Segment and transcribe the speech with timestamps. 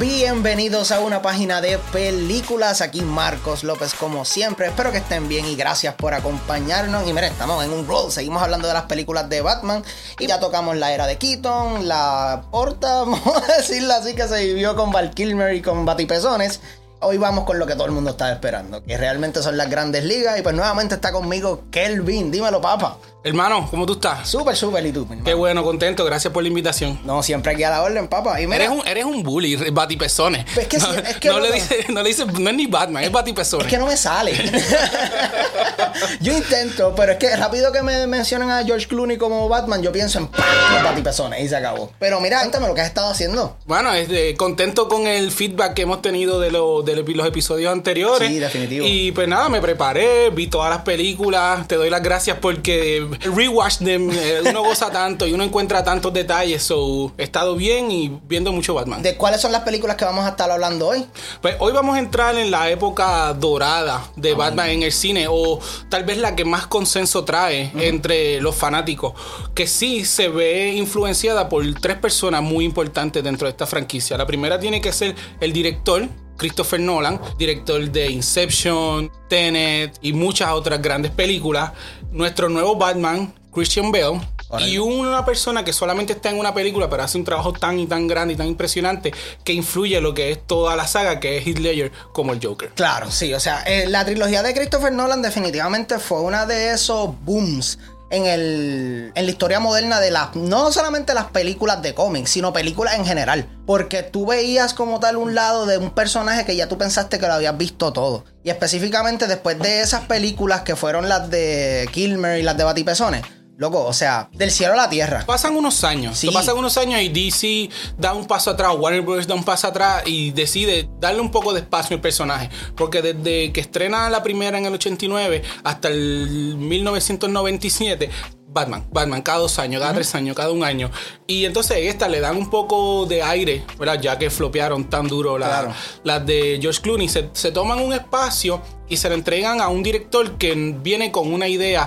[0.00, 2.80] bienvenidos a una página de películas.
[2.80, 4.68] Aquí Marcos López como siempre.
[4.68, 7.06] Espero que estén bien y gracias por acompañarnos.
[7.06, 8.10] Y miren, estamos en un roll.
[8.10, 9.84] Seguimos hablando de las películas de Batman
[10.18, 14.42] y ya tocamos la era de Keaton, la porta, vamos a decirlo así, que se
[14.42, 16.60] vivió con Val Kilmer y con Batipezones.
[17.00, 20.04] Hoy vamos con lo que todo el mundo está esperando, que realmente son las grandes
[20.04, 20.38] ligas.
[20.38, 22.30] Y pues nuevamente está conmigo Kelvin.
[22.30, 22.96] Dímelo, papá.
[23.22, 24.26] Hermano, ¿cómo tú estás?
[24.26, 24.86] Súper, súper.
[24.86, 25.00] ¿Y tú?
[25.02, 25.36] mi Qué hermano?
[25.36, 26.06] bueno, contento.
[26.06, 26.98] Gracias por la invitación.
[27.04, 28.40] No, siempre aquí a la orden, papá.
[28.40, 30.46] Y mira, Eres un, eres un bully, batipezones.
[30.54, 32.56] Pues es que no, sí, es que no le dices, no le dices, no es
[32.56, 33.66] ni Batman, es batipezones.
[33.66, 34.32] Es que no me sale.
[36.22, 39.92] yo intento, pero es que rápido que me mencionan a George Clooney como Batman, yo
[39.92, 40.42] pienso en ¡pam!
[40.72, 41.92] los batipezones y se acabó.
[41.98, 43.54] Pero mira, cuéntame lo que has estado haciendo.
[43.66, 48.28] Bueno, este, contento con el feedback que hemos tenido de, lo- de los episodios anteriores.
[48.30, 48.86] Sí, definitivo.
[48.88, 51.68] Y pues nada, me preparé, vi todas las películas.
[51.68, 56.12] Te doy las gracias porque rewatch them, eh, uno goza tanto y uno encuentra tantos
[56.12, 56.62] detalles.
[56.62, 59.02] So, he estado bien y viendo mucho Batman.
[59.02, 61.06] ¿De cuáles son las películas que vamos a estar hablando hoy?
[61.40, 65.60] Pues hoy vamos a entrar en la época dorada de Batman en el cine, o
[65.88, 69.14] tal vez la que más consenso trae entre los fanáticos,
[69.54, 74.16] que sí se ve influenciada por tres personas muy importantes dentro de esta franquicia.
[74.16, 76.08] La primera tiene que ser el director.
[76.36, 81.72] Christopher Nolan, director de Inception, Tenet y muchas otras grandes películas.
[82.12, 84.20] Nuestro nuevo Batman, Christian Bale.
[84.58, 87.86] Y una persona que solamente está en una película, pero hace un trabajo tan y
[87.86, 89.12] tan grande y tan impresionante
[89.44, 92.44] que influye en lo que es toda la saga, que es Heath Ledger como el
[92.44, 92.70] Joker.
[92.70, 97.10] Claro, sí, o sea, eh, la trilogía de Christopher Nolan definitivamente fue una de esos
[97.24, 97.78] booms
[98.10, 102.52] en, el, en la historia moderna de las, no solamente las películas de cómics, sino
[102.52, 103.48] películas en general.
[103.66, 107.26] Porque tú veías como tal un lado de un personaje que ya tú pensaste que
[107.26, 108.24] lo habías visto todo.
[108.42, 113.22] Y específicamente después de esas películas que fueron las de Kilmer y las de Batipezones.
[113.60, 115.22] Loco, o sea, del cielo a la tierra.
[115.26, 116.30] Pasan unos años, Sí.
[116.32, 119.26] pasan unos años y DC da un paso atrás, Warner Bros.
[119.26, 122.48] da un paso atrás y decide darle un poco de espacio al personaje.
[122.74, 128.08] Porque desde que estrena la primera en el 89 hasta el 1997,
[128.52, 130.90] Batman, Batman, cada dos años, cada tres años, cada un año.
[131.26, 134.00] Y entonces esta le dan un poco de aire, ¿verdad?
[134.00, 135.74] Ya que flopearon tan duro la- Claro.
[136.02, 137.08] las de George Clooney.
[137.10, 141.30] Se, se toman un espacio y se lo entregan a un director que viene con
[141.32, 141.86] una idea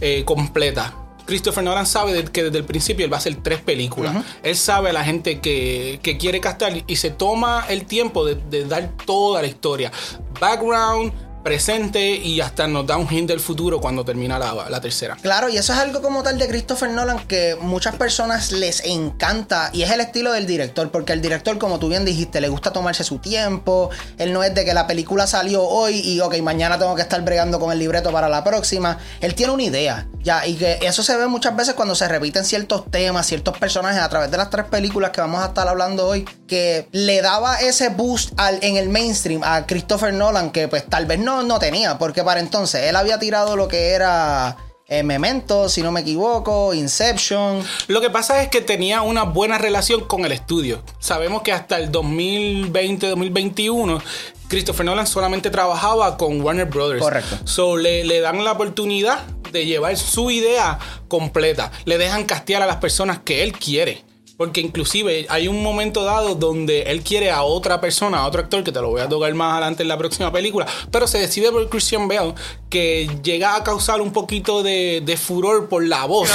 [0.00, 0.94] eh, completa.
[1.28, 4.24] Christopher Nolan sabe que desde el principio él va a hacer tres películas.
[4.42, 8.34] Él sabe a la gente que, que quiere castar y se toma el tiempo de,
[8.34, 9.92] de dar toda la historia.
[10.40, 11.12] Background,
[11.48, 15.16] presente y hasta nos da un hint del futuro cuando termina la, la tercera.
[15.22, 19.70] Claro, y eso es algo como tal de Christopher Nolan que muchas personas les encanta
[19.72, 22.70] y es el estilo del director, porque el director, como tú bien dijiste, le gusta
[22.70, 23.88] tomarse su tiempo,
[24.18, 27.22] él no es de que la película salió hoy y ok, mañana tengo que estar
[27.22, 31.02] bregando con el libreto para la próxima, él tiene una idea, ya, y que eso
[31.02, 34.50] se ve muchas veces cuando se repiten ciertos temas, ciertos personajes a través de las
[34.50, 38.90] tres películas que vamos a estar hablando hoy, que le daba ese boost en el
[38.90, 42.96] mainstream a Christopher Nolan que pues tal vez no, no tenía, porque para entonces él
[42.96, 44.56] había tirado lo que era...
[44.90, 47.62] Eh, Memento, si no me equivoco, Inception.
[47.88, 50.82] Lo que pasa es que tenía una buena relación con el estudio.
[50.98, 54.00] Sabemos que hasta el 2020-2021
[54.48, 57.02] Christopher Nolan solamente trabajaba con Warner Brothers.
[57.02, 57.36] Correcto.
[57.44, 61.70] So le, le dan la oportunidad de llevar su idea completa.
[61.84, 64.04] Le dejan castear a las personas que él quiere.
[64.38, 68.62] Porque inclusive hay un momento dado donde él quiere a otra persona, a otro actor,
[68.62, 71.50] que te lo voy a tocar más adelante en la próxima película, pero se decide
[71.50, 72.34] por Christian Bale,
[72.70, 76.30] que llega a causar un poquito de, de furor por la voz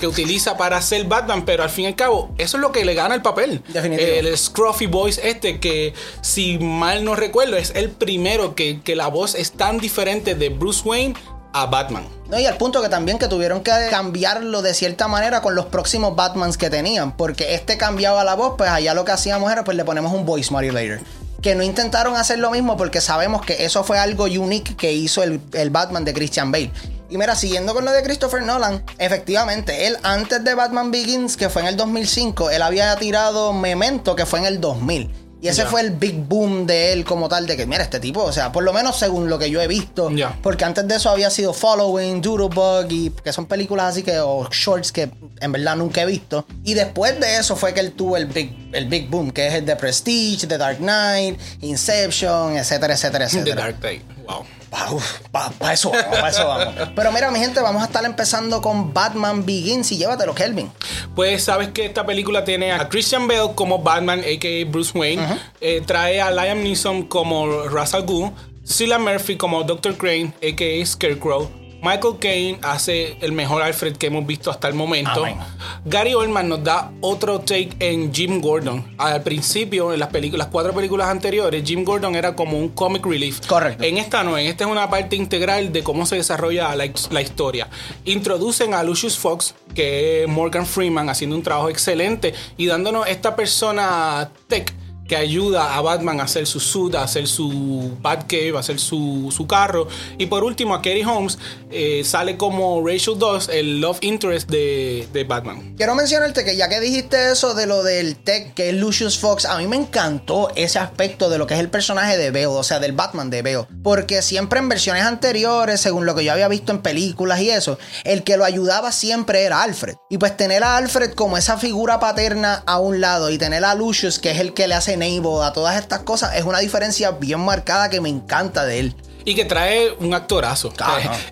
[0.00, 2.86] que utiliza para hacer Batman, pero al fin y al cabo, eso es lo que
[2.86, 3.62] le gana el papel.
[3.68, 4.08] Definitivo.
[4.08, 9.08] El Scruffy Voice este, que si mal no recuerdo, es el primero que, que la
[9.08, 11.14] voz es tan diferente de Bruce Wayne
[11.52, 12.06] a Batman.
[12.28, 15.66] No, y al punto que también que tuvieron que cambiarlo de cierta manera con los
[15.66, 17.16] próximos Batmans que tenían.
[17.16, 20.26] Porque este cambiaba la voz, pues allá lo que hacíamos era pues le ponemos un
[20.26, 21.00] voice modulator.
[21.42, 25.22] Que no intentaron hacer lo mismo porque sabemos que eso fue algo unique que hizo
[25.22, 26.72] el, el Batman de Christian Bale.
[27.10, 31.48] Y mira, siguiendo con lo de Christopher Nolan, efectivamente, él antes de Batman Begins, que
[31.48, 35.27] fue en el 2005, él había tirado Memento, que fue en el 2000.
[35.40, 38.24] Y ese fue el big boom de él como tal, de que, mira, este tipo,
[38.24, 40.10] o sea, por lo menos según lo que yo he visto,
[40.42, 44.48] porque antes de eso había sido Following, Doodlebug, y que son películas así que, o
[44.50, 46.44] shorts que en verdad nunca he visto.
[46.64, 49.54] Y después de eso fue que él tuvo el big, el big boom, que es
[49.54, 53.62] el de Prestige, The Dark Knight, Inception, etcétera, etcétera, The etcétera.
[53.62, 54.02] Dark Knight.
[54.26, 54.44] Wow.
[54.70, 56.74] Para eso vamos, pa' eso vamos.
[56.94, 60.70] Pero mira, mi gente, vamos a estar empezando con Batman Begins y llévatelo, Kelvin.
[61.14, 64.64] Pues sabes que esta película tiene a Christian Bale como Batman, a.k.a.
[64.70, 65.22] Bruce Wayne.
[65.60, 68.30] Eh, trae a Liam Neeson como Ra's al Ghul.
[68.66, 69.96] Cillian Murphy como Dr.
[69.96, 70.84] Crane, a.k.a.
[70.86, 71.50] Scarecrow.
[71.80, 75.24] Michael Caine hace el mejor Alfred que hemos visto hasta el momento.
[75.24, 75.38] Amén.
[75.84, 78.94] Gary Oldman nos da otro take en Jim Gordon.
[78.98, 83.06] Al principio, en las, películas, las cuatro películas anteriores, Jim Gordon era como un comic
[83.06, 83.46] relief.
[83.46, 83.84] Correcto.
[83.84, 87.22] En esta no, en esta es una parte integral de cómo se desarrolla la, la
[87.22, 87.68] historia.
[88.04, 93.36] Introducen a Lucius Fox, que es Morgan Freeman, haciendo un trabajo excelente y dándonos esta
[93.36, 94.74] persona tech
[95.08, 99.32] que ayuda a Batman a hacer su suit, a hacer su Batcave, a hacer su,
[99.34, 99.88] su carro.
[100.18, 101.38] Y por último, a Katie Holmes
[101.70, 105.74] eh, sale como Rachel Dawes, el love interest de, de Batman.
[105.76, 109.46] Quiero mencionarte que ya que dijiste eso de lo del tech, que es Lucius Fox,
[109.46, 112.62] a mí me encantó ese aspecto de lo que es el personaje de Bale, o
[112.62, 113.66] sea, del Batman de Bale.
[113.82, 117.78] Porque siempre en versiones anteriores, según lo que yo había visto en películas y eso,
[118.04, 119.94] el que lo ayudaba siempre era Alfred.
[120.10, 123.74] Y pues tener a Alfred como esa figura paterna a un lado y tener a
[123.74, 127.10] Lucius, que es el que le hace enable a todas estas cosas, es una diferencia
[127.12, 128.94] bien marcada que me encanta de él.
[129.24, 130.72] Y que trae un actorazo.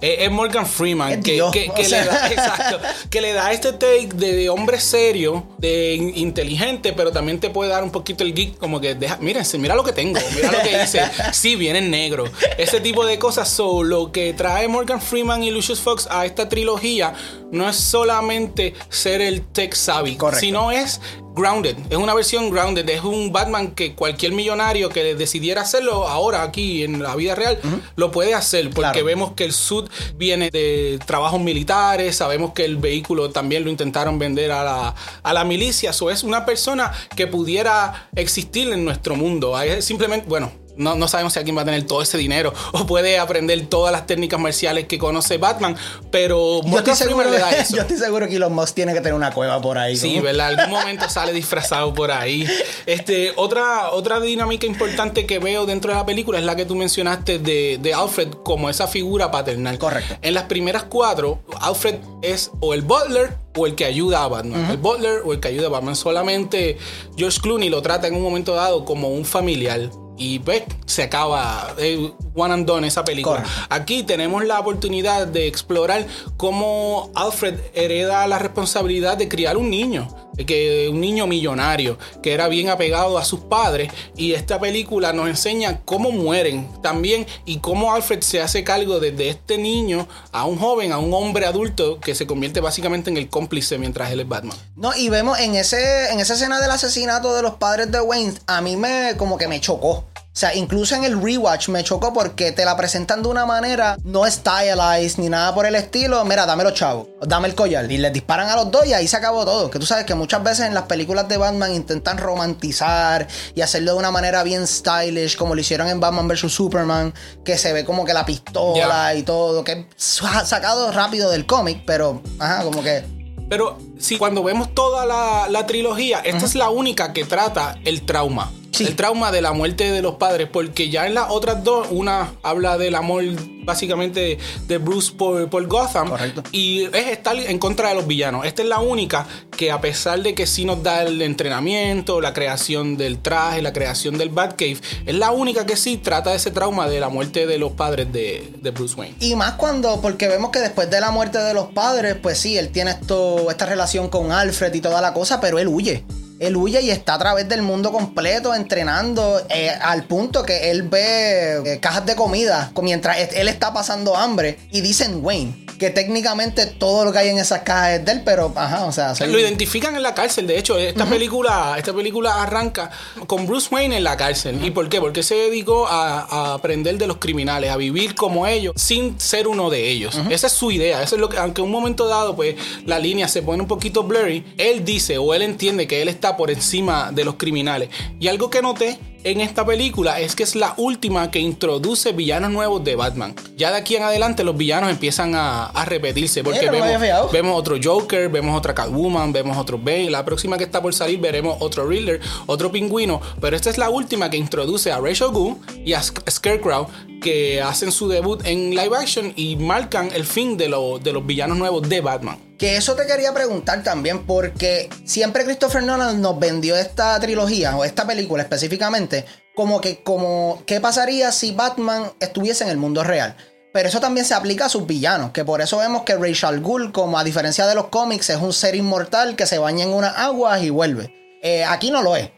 [0.03, 1.13] Es, es Morgan Freeman.
[1.13, 2.79] Es que, que- le da, exacto,
[3.09, 7.49] que le da este take de, de hombre serio, de in- inteligente, pero también te
[7.49, 10.53] puede dar un poquito el geek, como que deja, mírense, mira lo que tengo, mira
[10.53, 11.01] lo que hice.
[11.33, 12.25] Sí, viene en negro.
[12.59, 13.49] Ese tipo de cosas.
[13.49, 17.15] So, lo que trae Morgan Freeman y Lucius Fox a esta trilogía
[17.51, 20.41] no es solamente ser el tech savvy, Correcto.
[20.41, 21.01] sino es
[21.37, 21.77] grounded.
[21.91, 22.89] Es una versión grounded.
[22.89, 27.59] Es un Batman que cualquier millonario que decidiera hacerlo ahora aquí en la vida real
[27.95, 28.71] lo puede hacer.
[28.71, 29.05] Porque Claro.
[29.05, 29.87] vemos que el suit
[30.17, 32.17] viene de trabajos militares.
[32.17, 35.93] Sabemos que el vehículo también lo intentaron vender a la, a la milicia.
[35.93, 39.61] So es una persona que pudiera existir en nuestro mundo.
[39.61, 40.51] Es Simplemente, bueno.
[40.77, 43.93] No, no sabemos si alguien va a tener todo ese dinero o puede aprender todas
[43.93, 45.77] las técnicas marciales que conoce Batman,
[46.11, 47.77] pero Morgan Freeman le da eso.
[47.77, 49.97] yo estoy seguro que Elon Musk tiene que tener una cueva por ahí.
[49.97, 50.23] Sí, ¿no?
[50.23, 50.47] ¿verdad?
[50.59, 52.47] Algún momento sale disfrazado por ahí.
[52.87, 56.75] Este, otra, otra dinámica importante que veo dentro de la película es la que tú
[56.75, 59.79] mencionaste de, de Alfred como esa figura paternal.
[59.79, 60.17] Correcto.
[60.23, 64.71] En las primeras cuatro, Alfred es o el butler o el que ayuda a Batman.
[64.71, 65.97] El butler o el que ayuda a Batman.
[65.97, 66.79] Solamente
[67.17, 69.91] George Clooney lo trata en un momento dado como un familiar.
[70.17, 73.37] Y pues se acaba eh, one and done esa película.
[73.37, 73.67] Correcto.
[73.71, 76.07] Aquí tenemos la oportunidad de explorar
[76.37, 80.09] cómo Alfred hereda la responsabilidad de criar un niño,
[80.47, 85.29] que un niño millonario que era bien apegado a sus padres y esta película nos
[85.29, 90.59] enseña cómo mueren también y cómo Alfred se hace cargo desde este niño a un
[90.59, 94.29] joven, a un hombre adulto que se convierte básicamente en el cómplice mientras él es
[94.29, 94.57] Batman.
[94.77, 98.35] No, y vemos en ese en esa escena del asesinato de los padres de Wayne,
[98.47, 100.05] a mí me como que me chocó.
[100.37, 103.97] O sea, incluso en el rewatch me chocó porque te la presentan de una manera
[104.05, 106.23] no stylized ni nada por el estilo.
[106.27, 107.91] Mira, dame los chavos, dame el collar.
[107.91, 109.71] Y les disparan a los dos y ahí se acabó todo.
[109.71, 113.93] Que tú sabes que muchas veces en las películas de Batman intentan romantizar y hacerlo
[113.93, 116.53] de una manera bien stylish, como lo hicieron en Batman vs.
[116.53, 121.85] Superman, que se ve como que la pistola y todo, que sacado rápido del cómic,
[121.87, 123.07] pero, ajá, como que...
[123.49, 128.05] Pero si cuando vemos toda la, la trilogía, esta es la única que trata el
[128.05, 128.53] trauma.
[128.77, 128.85] Sí.
[128.85, 132.35] El trauma de la muerte de los padres, porque ya en las otras dos, una
[132.43, 133.25] habla del amor
[133.65, 134.39] básicamente
[134.69, 136.43] de Bruce por, por Gotham Correcto.
[136.53, 138.47] y es estar en contra de los villanos.
[138.47, 142.33] Esta es la única que a pesar de que sí nos da el entrenamiento, la
[142.33, 146.51] creación del traje, la creación del Batcave, es la única que sí trata de ese
[146.51, 149.17] trauma de la muerte de los padres de, de Bruce Wayne.
[149.21, 152.57] Y más cuando, porque vemos que después de la muerte de los padres, pues sí,
[152.57, 156.05] él tiene esto, esta relación con Alfred y toda la cosa, pero él huye.
[156.39, 160.83] Él huye y está a través del mundo completo entrenando eh, al punto que él
[160.83, 166.67] ve eh, cajas de comida mientras él está pasando hambre y dicen Wayne, que técnicamente
[166.67, 169.31] todo lo que hay en esas cajas es de él, pero ajá, o sea, soy-
[169.31, 170.47] Lo identifican en la cárcel.
[170.47, 172.91] De hecho, esta película, esta película arranca
[173.27, 174.65] con Bruce Wayne en la cárcel.
[174.65, 175.01] ¿Y por qué?
[175.01, 179.49] Porque se dedicó a, a aprender de los criminales, a vivir como ellos, sin ser
[179.49, 180.19] uno de ellos.
[180.31, 181.03] Esa es su idea.
[181.03, 183.69] Eso es lo que, aunque en un momento dado, pues, la línea se pone un
[183.69, 187.91] poquito blurry, él dice o él entiende que él está por encima de los criminales.
[188.19, 188.99] Y algo que noté
[189.31, 193.35] en esta película es que es la última que introduce villanos nuevos de Batman.
[193.57, 197.59] Ya de aquí en adelante los villanos empiezan a, a repetirse porque Mira, vemos, vemos
[197.59, 200.11] otro Joker, vemos otra Catwoman, vemos otro Bane.
[200.11, 203.21] La próxima que está por salir veremos otro Riddler, otro Pingüino.
[203.41, 206.87] Pero esta es la última que introduce a Rachel Gould y a Scarecrow
[207.21, 211.27] que hacen su debut en live action y marcan el fin de, lo- de los
[211.27, 212.39] villanos nuevos de Batman.
[212.59, 217.85] Que eso te quería preguntar también, porque siempre Christopher Nolan nos vendió esta trilogía, o
[217.85, 219.16] esta película específicamente,
[219.55, 223.37] como que, como, ¿qué pasaría si Batman estuviese en el mundo real?
[223.73, 226.93] Pero eso también se aplica a sus villanos, que por eso vemos que Rachel Gould,
[226.93, 230.17] como a diferencia de los cómics, es un ser inmortal que se baña en unas
[230.17, 231.13] aguas y vuelve.
[231.43, 232.31] Eh, aquí no lo es.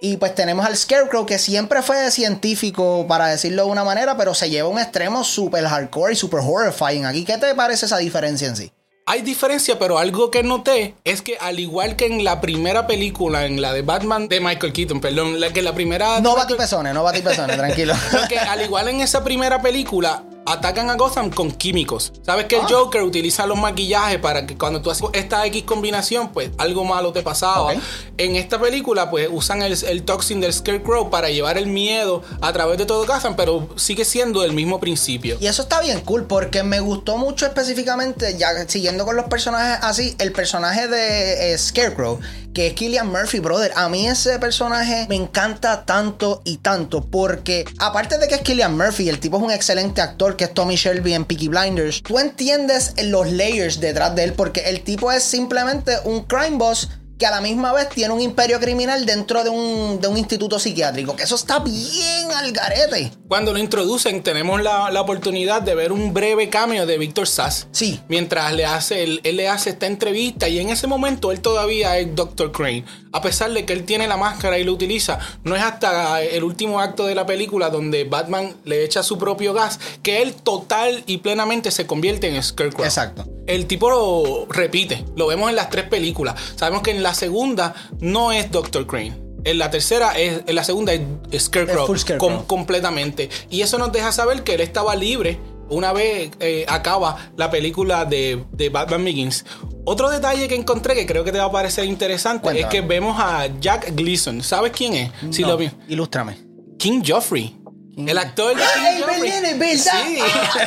[0.00, 4.34] Y pues tenemos al Scarecrow, que siempre fue científico, para decirlo de una manera, pero
[4.34, 7.06] se lleva a un extremo súper hardcore y súper horrifying.
[7.06, 8.72] Aquí, ¿qué te parece esa diferencia en sí?
[9.08, 13.46] Hay diferencia, pero algo que noté es que al igual que en la primera película,
[13.46, 16.20] en la de Batman de Michael Keaton, perdón, la que la primera...
[16.20, 17.94] No ti pezones, no ti pezones, tranquilo.
[18.10, 22.12] Porque al igual en esa primera película, atacan a Gotham con químicos.
[22.24, 22.68] Sabes que el ah.
[22.70, 27.12] Joker utiliza los maquillajes para que cuando tú haces esta X combinación, pues algo malo
[27.12, 27.74] te pasaba.
[28.18, 32.52] En esta película, pues usan el, el, toxin del Scarecrow para llevar el miedo a
[32.52, 35.36] través de todo Gotham, pero sigue siendo el mismo principio.
[35.40, 39.78] Y eso está bien cool porque me gustó mucho específicamente, ya siguiendo con los personajes
[39.82, 42.18] así, el personaje de eh, Scarecrow
[42.56, 43.70] que es Killian Murphy, brother.
[43.76, 48.74] A mí ese personaje me encanta tanto y tanto porque aparte de que es Killian
[48.74, 52.18] Murphy, el tipo es un excelente actor que es Tommy Shelby en Peaky Blinders, tú
[52.18, 57.26] entiendes los layers detrás de él porque el tipo es simplemente un crime boss que
[57.26, 61.14] a la misma vez tiene un imperio criminal dentro de un, instituto psiquiátrico.
[61.16, 63.12] Que eso está bien al garete.
[63.28, 67.68] Cuando lo introducen, tenemos la, oportunidad de ver un breve cambio de Víctor Sass.
[67.70, 68.00] Sí.
[68.08, 72.14] Mientras le hace, él, le hace esta entrevista y en ese momento él todavía es
[72.14, 72.50] Dr.
[72.50, 72.84] Crane.
[73.12, 76.44] A pesar de que él tiene la máscara y lo utiliza, no es hasta el
[76.44, 81.04] último acto de la película donde Batman le echa su propio gas que él total
[81.06, 82.84] y plenamente se convierte en Scarecrow.
[82.84, 83.26] Exacto.
[83.46, 86.34] El tipo lo repite, lo vemos en las tres películas.
[86.56, 88.86] Sabemos que en la segunda no es Dr.
[88.86, 89.16] Crane.
[89.44, 93.30] En la tercera, es, en la segunda es Scarecrow, completamente.
[93.48, 98.04] Y eso nos deja saber que él estaba libre una vez eh, acaba la película
[98.04, 99.44] de, Batman Begins.
[99.84, 103.16] Otro detalle que encontré que creo que te va a parecer interesante es que vemos
[103.18, 104.42] a Jack Gleason.
[104.42, 105.10] ¿Sabes quién es?
[105.30, 105.58] Si lo
[105.88, 106.36] Ilústrame.
[106.78, 107.55] King Joffrey.
[107.96, 110.04] El actor de ¡Ay, es verdad!
[110.04, 110.18] Sí.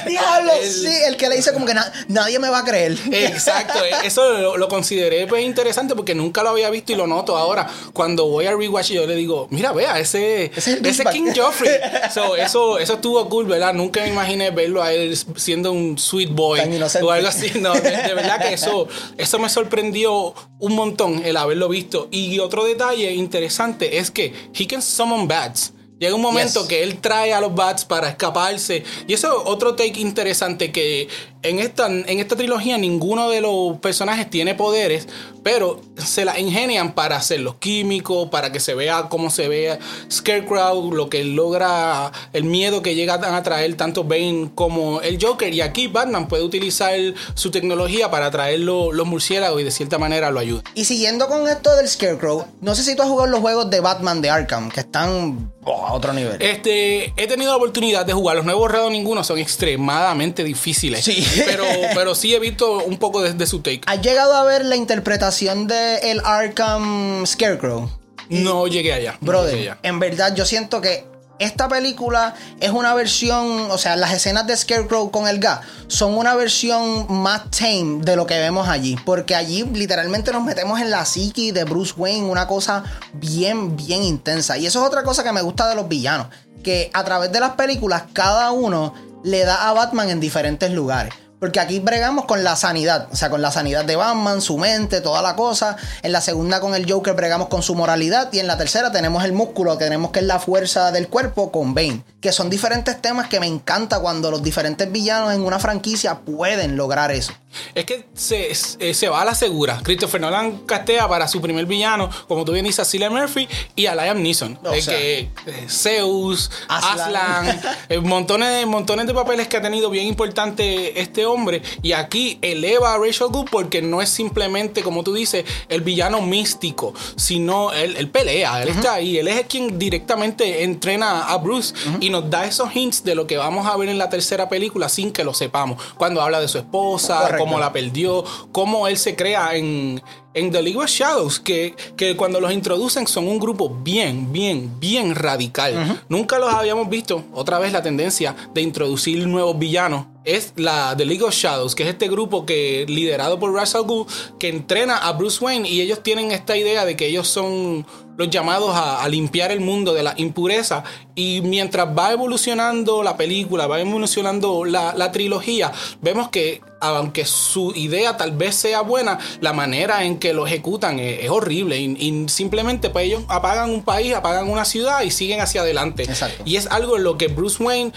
[0.10, 0.52] ¡Diablo!
[0.60, 1.76] El, sí, el que le dice como que
[2.08, 2.98] nadie me va a creer.
[3.12, 7.38] Exacto, e-, eso lo, consideré pues, interesante porque nunca lo había visto y lo noto
[7.38, 7.68] ahora.
[7.94, 11.70] Cuando voy a rewatch yo le digo, mira, vea, ese, ese, King Joffrey.
[12.04, 13.76] eso, eso estuvo cool, ¿verdad?
[13.76, 16.62] Nunca me imaginé verlo a él siendo un sweet boy
[17.02, 17.52] o algo así.
[17.60, 18.88] No, de, de, verdad que eso,
[19.20, 22.08] eso me sorprendió un montón el haberlo visto.
[22.10, 25.74] Y otro detalle interesante es que he can summon bats.
[26.00, 28.84] Llega un momento que él trae a los bats para escaparse.
[29.06, 31.10] Y eso es otro take interesante que
[31.42, 35.08] en esta, en esta trilogía ninguno de los personajes tiene poderes,
[35.44, 39.80] pero se la ingenian para hacerlos químicos, para que se vea cómo se vea
[40.12, 45.54] Scarecrow, lo que logra, el miedo que llega a traer tanto Bane como el Joker.
[45.54, 46.98] Y aquí Batman puede utilizar
[47.36, 50.64] su tecnología para traer los murciélagos y de cierta manera lo ayuda.
[50.76, 53.80] Y siguiendo con esto del Scarecrow, no sé si tú has jugado los juegos de
[53.80, 56.42] Batman de Arkham, que están oh, a otro nivel.
[56.42, 58.36] Este, he tenido la oportunidad de jugar.
[58.36, 61.06] Los nuevos redos ninguno son extremadamente difíciles.
[61.06, 61.26] Sí.
[61.36, 63.82] Pero, pero sí he visto un poco de, su take.
[63.86, 67.90] ¿Has llegado a ver la interpretación de el Arkham Scarecrow?
[68.30, 69.18] No llegué allá.
[69.22, 71.10] Brother, en verdad yo siento que
[71.40, 76.16] esta película es una versión, o sea, las escenas de Scarecrow con el gas son
[76.16, 78.98] una versión más tame de lo que vemos allí.
[79.06, 82.84] Porque allí literalmente nos metemos en la psique de Bruce Wayne, una cosa
[83.14, 84.58] bien, bien intensa.
[84.58, 86.28] Y eso es otra cosa que me gusta de los villanos.
[86.62, 91.14] Que a través de las películas, cada uno le da a Batman en diferentes lugares.
[91.40, 95.00] Porque aquí bregamos con la sanidad, o sea, con la sanidad de Batman, su mente,
[95.00, 95.78] toda la cosa.
[96.02, 98.28] En la segunda con el Joker bregamos con su moralidad.
[98.34, 101.74] Y en la tercera tenemos el músculo, tenemos que es la fuerza del cuerpo con
[101.74, 102.04] Bane.
[102.20, 106.76] Que son diferentes temas que me encanta cuando los diferentes villanos en una franquicia pueden
[106.76, 107.32] lograr eso.
[107.74, 109.80] Es que se, se va a la segura.
[109.84, 113.86] Christopher Nolan castea para su primer villano, como tú bien dices, a Cillian Murphy y
[113.86, 114.60] a Liam Neeson.
[114.86, 121.00] que, eh, Zeus, Aslan, eh, montones, de, montones de papeles que ha tenido bien importante
[121.00, 121.62] este hombre.
[121.82, 126.22] Y aquí eleva a Rachel Good porque no es simplemente, como tú dices, el villano
[126.22, 129.18] místico, sino él, pelea, él está ahí.
[129.18, 133.38] Él es quien directamente entrena a Bruce y nos da esos hints de lo que
[133.38, 135.82] vamos a ver en la tercera película sin que lo sepamos.
[135.98, 140.02] Cuando habla de su esposa, cómo la perdió, cómo él se crea en,
[140.34, 144.80] en The League of Shadows, que, que, cuando los introducen son un grupo bien, bien,
[144.80, 146.02] bien radical.
[146.10, 147.24] Nunca los habíamos visto.
[147.34, 151.84] Otra vez la tendencia de introducir nuevos villanos es la The League of Shadows, que
[151.84, 156.04] es este grupo que liderado por Russell Gould, que entrena a Bruce Wayne y ellos
[156.04, 157.86] tienen esta idea de que ellos son
[158.20, 160.84] los llamados a, limpiar el mundo de la impureza
[161.16, 165.72] y mientras va evolucionando la película, va evolucionando la, la trilogía,
[166.02, 171.00] vemos que aunque su idea tal vez sea buena, la manera en que lo ejecutan
[171.00, 171.78] es, horrible.
[171.80, 176.08] Y, simplemente pues ellos apagan un país, apagan una ciudad y siguen hacia adelante.
[176.46, 177.94] Y es algo en lo que Bruce Wayne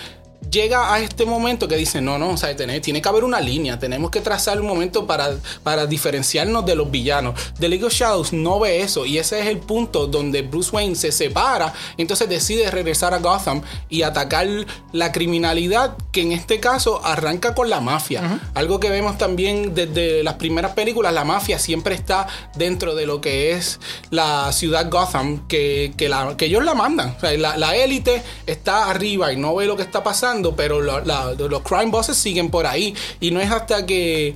[0.51, 3.41] llega a este momento que dice, no, no, o sea, tiene, tiene que haber una
[3.41, 7.35] línea, tenemos que trazar un momento para, para diferenciarnos de los villanos.
[7.59, 10.95] The League of Shadows no ve eso y ese es el punto donde Bruce Wayne
[10.95, 14.47] se separa, entonces decide regresar a Gotham y atacar
[14.93, 18.41] la criminalidad que en este caso arranca con la mafia.
[18.55, 23.21] Algo que vemos también desde las primeras películas, la mafia siempre está dentro de lo
[23.21, 23.79] que es
[24.11, 27.17] la ciudad Gotham, que, que, la, que ellos la mandan.
[27.23, 32.17] la élite está arriba y no ve lo que está pasando, pero los crime bosses
[32.17, 32.95] siguen por ahí.
[33.21, 34.35] Y no es hasta que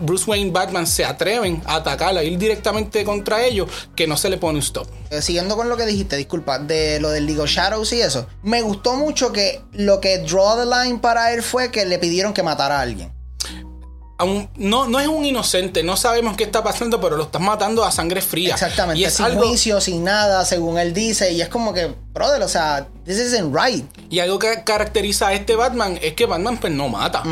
[0.00, 4.28] Bruce Wayne Batman se atreven a atacar, a ir directamente contra ellos, que no se
[4.28, 4.86] le pone un stop.
[5.10, 8.62] Eh, siguiendo con lo que dijiste, disculpa, de lo del League Shadows y eso, me
[8.62, 12.42] gustó mucho que lo que draw the line para él fue que le pidieron que
[12.42, 13.12] matara a alguien.
[14.56, 17.90] No, no es un inocente, no sabemos qué está pasando, pero lo estás matando a
[17.90, 18.54] sangre fría.
[18.54, 22.42] Exactamente, y es sin juicio, sin nada, según él dice, y es como que, brother,
[22.42, 23.84] o sea, this isn't right.
[24.10, 27.22] Y algo que caracteriza a este Batman es que Batman pues no mata.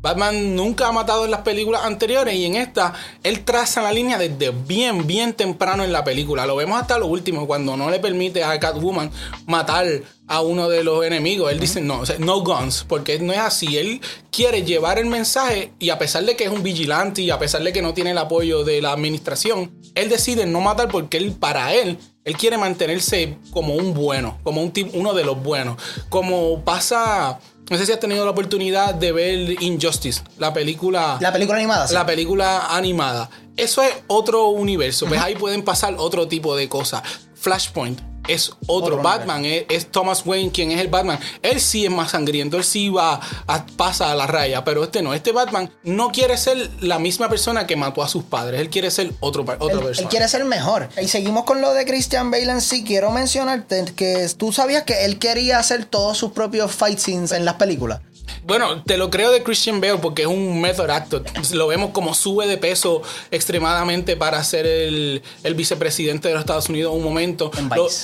[0.00, 4.16] Batman nunca ha matado en las películas anteriores y en esta él traza la línea
[4.16, 6.46] desde bien, bien temprano en la película.
[6.46, 9.10] Lo vemos hasta lo último, cuando no le permite a Catwoman
[9.46, 9.86] matar
[10.26, 11.52] a uno de los enemigos.
[11.52, 13.76] Él dice no, no guns, porque no es así.
[13.76, 17.38] Él quiere llevar el mensaje y a pesar de que es un vigilante y a
[17.38, 21.18] pesar de que no tiene el apoyo de la administración, él decide no matar porque
[21.18, 25.42] él, para él, él quiere mantenerse como un bueno, como un tipo, uno de los
[25.42, 25.82] buenos.
[26.08, 27.38] Como pasa
[27.70, 31.18] no sé si has tenido la oportunidad de ver Injustice, la película.
[31.20, 31.86] La película animada.
[31.92, 33.30] La película animada.
[33.56, 35.06] Eso es otro universo.
[35.06, 37.02] Pues ahí pueden pasar otro tipo de cosas.
[37.40, 41.18] Flashpoint es otro, Batman, es, Thomas Wayne quien es el Batman.
[41.42, 45.02] Él sí es más sangriento, él sí va a pasa a la raya, pero este
[45.02, 45.14] no.
[45.14, 48.90] Este Batman no quiere ser la misma persona que mató a sus padres, él quiere
[48.90, 50.06] ser otro, otra persona.
[50.06, 50.88] Él quiere ser mejor.
[51.00, 52.84] Y seguimos con lo de Christian Bale en sí.
[52.84, 57.44] Quiero mencionarte que tú sabías que él quería hacer todos sus propios fight scenes en
[57.44, 58.00] las películas.
[58.44, 61.24] Bueno, te lo creo de Christian Bale porque es un method actor.
[61.52, 65.22] Lo vemos como sube de peso extremadamente para ser el,
[65.54, 67.50] vicepresidente de los Estados Unidos en un momento.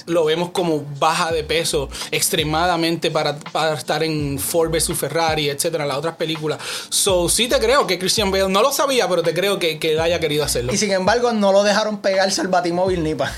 [0.07, 3.39] lo, vemos como baja de peso extremadamente para,
[3.77, 6.59] estar en Ford vs Ferrari, etcétera, las otras películas.
[6.89, 9.93] So, sí te creo que Christian Bale, no lo sabía, pero te creo que, que
[9.93, 10.73] él haya querido hacerlo.
[10.73, 13.35] Y sin embargo, no lo dejaron pegarse al batimóvil ni para.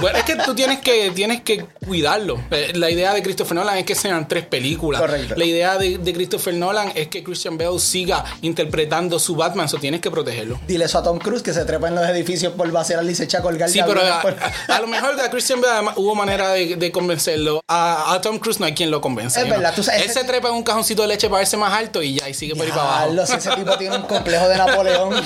[0.00, 2.40] Bueno, es que tú tienes que, tienes que cuidarlo.
[2.50, 5.00] Eh, la idea de Christopher Nolan es que sean tres películas.
[5.00, 5.34] Correcto.
[5.36, 9.78] La idea de, de Christopher Nolan es que Christian Bale siga interpretando su Batman, eso
[9.78, 10.60] tienes que protegerlo.
[10.68, 13.24] Dile eso a Tom Cruise que se trepa en los edificios por vaciar y se
[13.24, 17.60] echa a colgar Sí, pero a, lo mejor a Christian Bale hubo manera de, convencerlo.
[17.66, 19.40] A, Tom Cruise no hay quien lo convence.
[19.40, 20.02] Es verdad, tú sabes.
[20.02, 22.34] Él se trepa en un cajoncito de leche para verse más alto y ya, y
[22.34, 23.22] sigue por ahí para abajo.
[23.22, 25.12] ese tipo tiene un complejo de Napoleón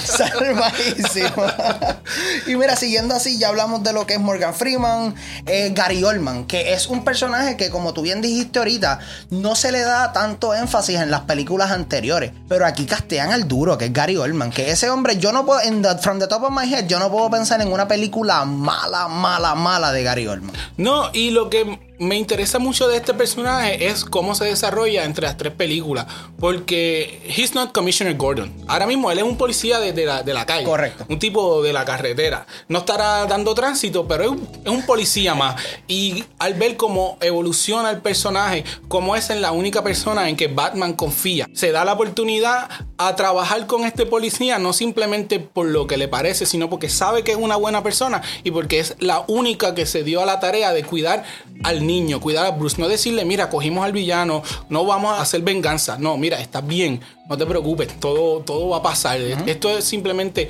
[2.46, 6.46] y mira, siguiendo así, ya hablamos de lo que es Morgan Freeman, eh, Gary Oldman,
[6.46, 10.54] que es un personaje que, como tú bien dijiste ahorita, no se le da tanto
[10.54, 12.32] énfasis en las películas anteriores.
[12.48, 14.50] Pero aquí castean al duro, que es Gary Oldman.
[14.50, 17.10] Que ese hombre, yo no puedo, en from the top of my head, yo no
[17.10, 20.54] puedo pensar en una película mala, mala, mala de Gary Oldman.
[20.76, 25.26] No, y lo que me interesa mucho de este personaje es cómo se desarrolla entre
[25.26, 26.06] las tres películas.
[26.38, 28.52] Porque he's not Commissioner Gordon.
[28.66, 30.64] Ahora mismo él es un policía de, la, de la, calle.
[30.64, 31.06] Correcto.
[31.08, 32.46] Un tipo de la carretera.
[32.68, 35.56] No estará dando tránsito, pero es un, policía más.
[35.88, 40.92] Y al ver cómo evoluciona el personaje, cómo es la única persona en que Batman
[40.92, 45.96] confía, se da la oportunidad a trabajar con este policía, no simplemente por lo que
[45.96, 49.74] le parece, sino porque sabe que es una buena persona y porque es la única
[49.74, 51.24] que se dio a la tarea de cuidar
[51.64, 55.42] al niño, cuidar a Bruce, no decirle, mira, cogimos al villano, no vamos a hacer
[55.42, 59.20] venganza, no, mira, está bien, no te preocupes, todo, todo va a pasar.
[59.20, 60.48] Esto es simplemente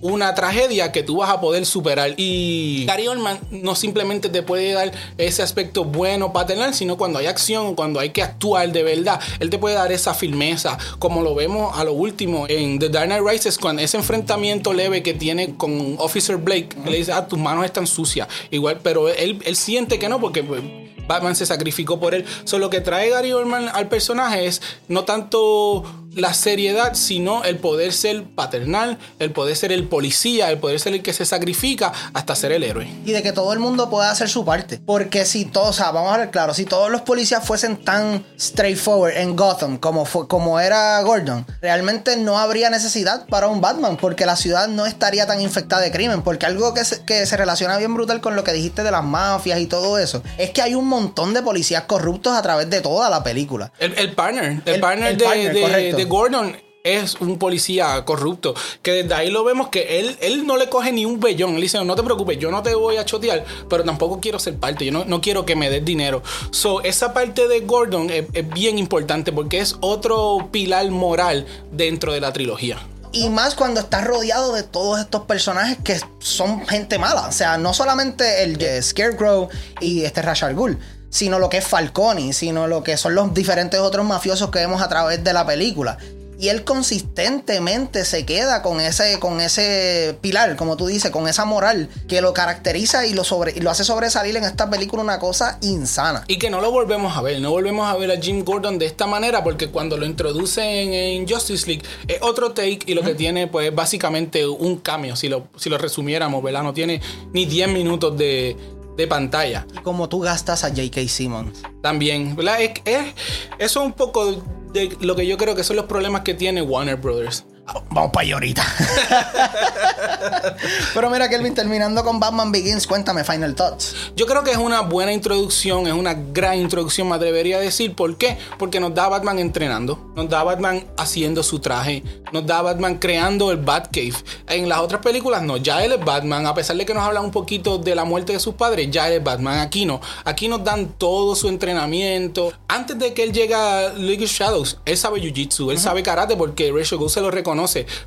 [0.00, 2.14] una tragedia que tú vas a poder superar.
[2.16, 7.26] Y Gary Oldman no simplemente te puede dar ese aspecto bueno paternal, sino cuando hay
[7.26, 11.34] acción, cuando hay que actuar de verdad, él te puede dar esa firmeza, como lo
[11.34, 15.56] vemos a lo último en The Dark Knight Rises, cuando ese enfrentamiento leve que tiene
[15.56, 19.98] con Officer Blake, le dice, ah, tus manos están sucias, igual, pero él, él siente
[19.98, 20.62] que no, porque pues,
[21.06, 22.24] Batman se sacrificó por él.
[22.44, 25.84] Solo que trae Gary Oldman al personaje es no tanto
[26.16, 30.94] la seriedad, sino el poder ser paternal, el poder ser el policía, el poder ser
[30.94, 32.88] el que se sacrifica hasta ser el héroe.
[33.04, 34.80] Y de que todo el mundo pueda hacer su parte.
[34.84, 38.24] Porque si todos, o sea, vamos a ver claro, si todos los policías fuesen tan
[38.40, 43.98] straightforward en Gotham como, fue, como era Gordon, realmente no habría necesidad para un Batman,
[43.98, 46.22] porque la ciudad no estaría tan infectada de crimen.
[46.22, 49.04] Porque algo que se, que se relaciona bien brutal con lo que dijiste de las
[49.04, 52.80] mafias y todo eso, es que hay un montón de policías corruptos a través de
[52.80, 53.70] toda la película.
[53.78, 58.54] El, partner, el, partner, de, Gordon es un policía corrupto.
[58.82, 61.56] Que desde ahí lo vemos que él, él no le coge ni un bellón.
[61.56, 64.56] Él dice, no te preocupes, yo no te voy a chotear, pero tampoco quiero ser
[64.56, 64.84] parte.
[64.84, 66.22] Yo no, quiero que me des dinero.
[66.50, 72.12] So, esa parte de Gordon es, es bien importante porque es otro pilar moral dentro
[72.12, 72.78] de la trilogía.
[73.12, 77.26] Y más cuando estás rodeado de todos estos personajes que son gente mala.
[77.28, 79.48] O sea, no solamente el de Scarecrow
[79.80, 80.78] y este Rashal Ghul,
[81.10, 84.82] sino lo que es Falcone, sino lo que son los diferentes otros mafiosos que vemos
[84.82, 85.98] a través de la película.
[86.38, 91.46] Y él consistentemente se queda con ese, con ese pilar, como tú dices, con esa
[91.46, 95.18] moral que lo caracteriza y lo, sobre, y lo hace sobresalir en esta película una
[95.18, 96.24] cosa insana.
[96.28, 98.84] Y que no lo volvemos a ver, no volvemos a ver a Jim Gordon de
[98.84, 103.14] esta manera porque cuando lo introducen en Justice League es otro take y lo que
[103.14, 106.62] tiene pues básicamente un cambio, si lo, si lo resumiéramos, ¿verdad?
[106.62, 107.00] No tiene
[107.32, 108.56] ni 10 minutos de,
[108.96, 109.66] de pantalla.
[109.82, 111.08] Como tú gastas a J.K.
[111.08, 111.62] Simmons.
[111.82, 112.60] También, ¿verdad?
[112.60, 113.14] Es, es,
[113.58, 116.62] eso es un poco de lo que yo creo que son los problemas que tiene
[116.62, 117.44] Warner Brothers.
[117.90, 118.64] Vamos para allá ahorita.
[120.94, 124.12] Pero mira, Kelvin, terminando con Batman Begins, cuéntame Final Thoughts.
[124.14, 127.94] Yo creo que es una buena introducción, es una gran introducción, me atrevería a decir.
[127.94, 128.38] ¿Por qué?
[128.58, 132.02] Porque nos da a Batman entrenando, nos da a Batman haciendo su traje,
[132.32, 134.14] nos da a Batman creando el Batcave.
[134.48, 137.20] En las otras películas no, ya él es Batman, a pesar de que nos habla
[137.20, 139.58] un poquito de la muerte de sus padres, ya él es Batman.
[139.58, 142.52] Aquí no, aquí nos dan todo su entrenamiento.
[142.68, 146.36] Antes de que él llegue a League of Shadows, él sabe Jiu-Jitsu, él sabe karate
[146.36, 147.55] porque Rachel Gould se lo reconoce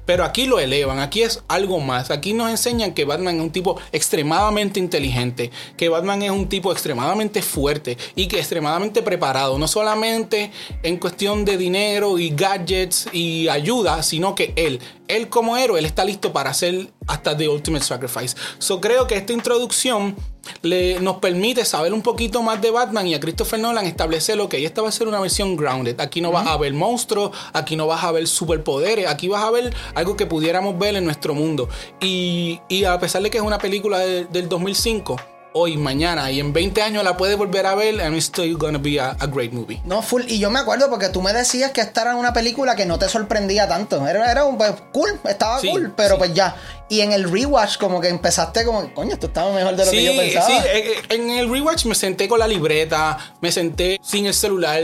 [0.06, 2.12] pero aquí lo elevan, aquí es algo más.
[2.12, 6.72] Aquí nos enseñan que Batman es un tipo extremadamente inteligente, que Batman es un tipo
[6.72, 10.52] extremadamente fuerte y que extremadamente preparado, no solamente
[10.84, 15.86] en cuestión de dinero y gadgets y ayuda, sino que él, él como héroe, él
[15.86, 18.36] está listo para hacer hasta The Ultimate Sacrifice.
[18.60, 20.16] So creo que esta introducción
[20.62, 24.50] le, nos permite saber un poquito más de Batman y a Christopher Nolan establecer lo
[24.50, 26.00] que esta va a ser una versión grounded.
[26.00, 29.52] Aquí no vas a ver monstruos, aquí no vas a ver superpoderes, aquí vas a
[29.52, 31.70] ver algo que pudiéramos ver en nuestro mundo.
[32.00, 35.18] Y, a pesar de que es una película del 2005,
[35.54, 38.78] hoy, mañana y en 20 años la puedes volver a ver and it's still gonna
[38.78, 39.82] be a, great movie.
[39.86, 40.24] No, full.
[40.28, 42.98] Y yo me acuerdo porque tú me decías que esta era una película que no
[42.98, 44.08] te sorprendía tanto.
[44.08, 46.56] Era, era un pues, cool, estaba cool, pero pues ya.
[46.92, 50.04] Y en el rewatch, como que empezaste como, coño, esto estaba mejor de lo que
[50.04, 50.48] yo pensaba.
[50.48, 54.34] Sí, eh, eh, en el rewatch me senté con la libreta, me senté sin el
[54.34, 54.82] celular,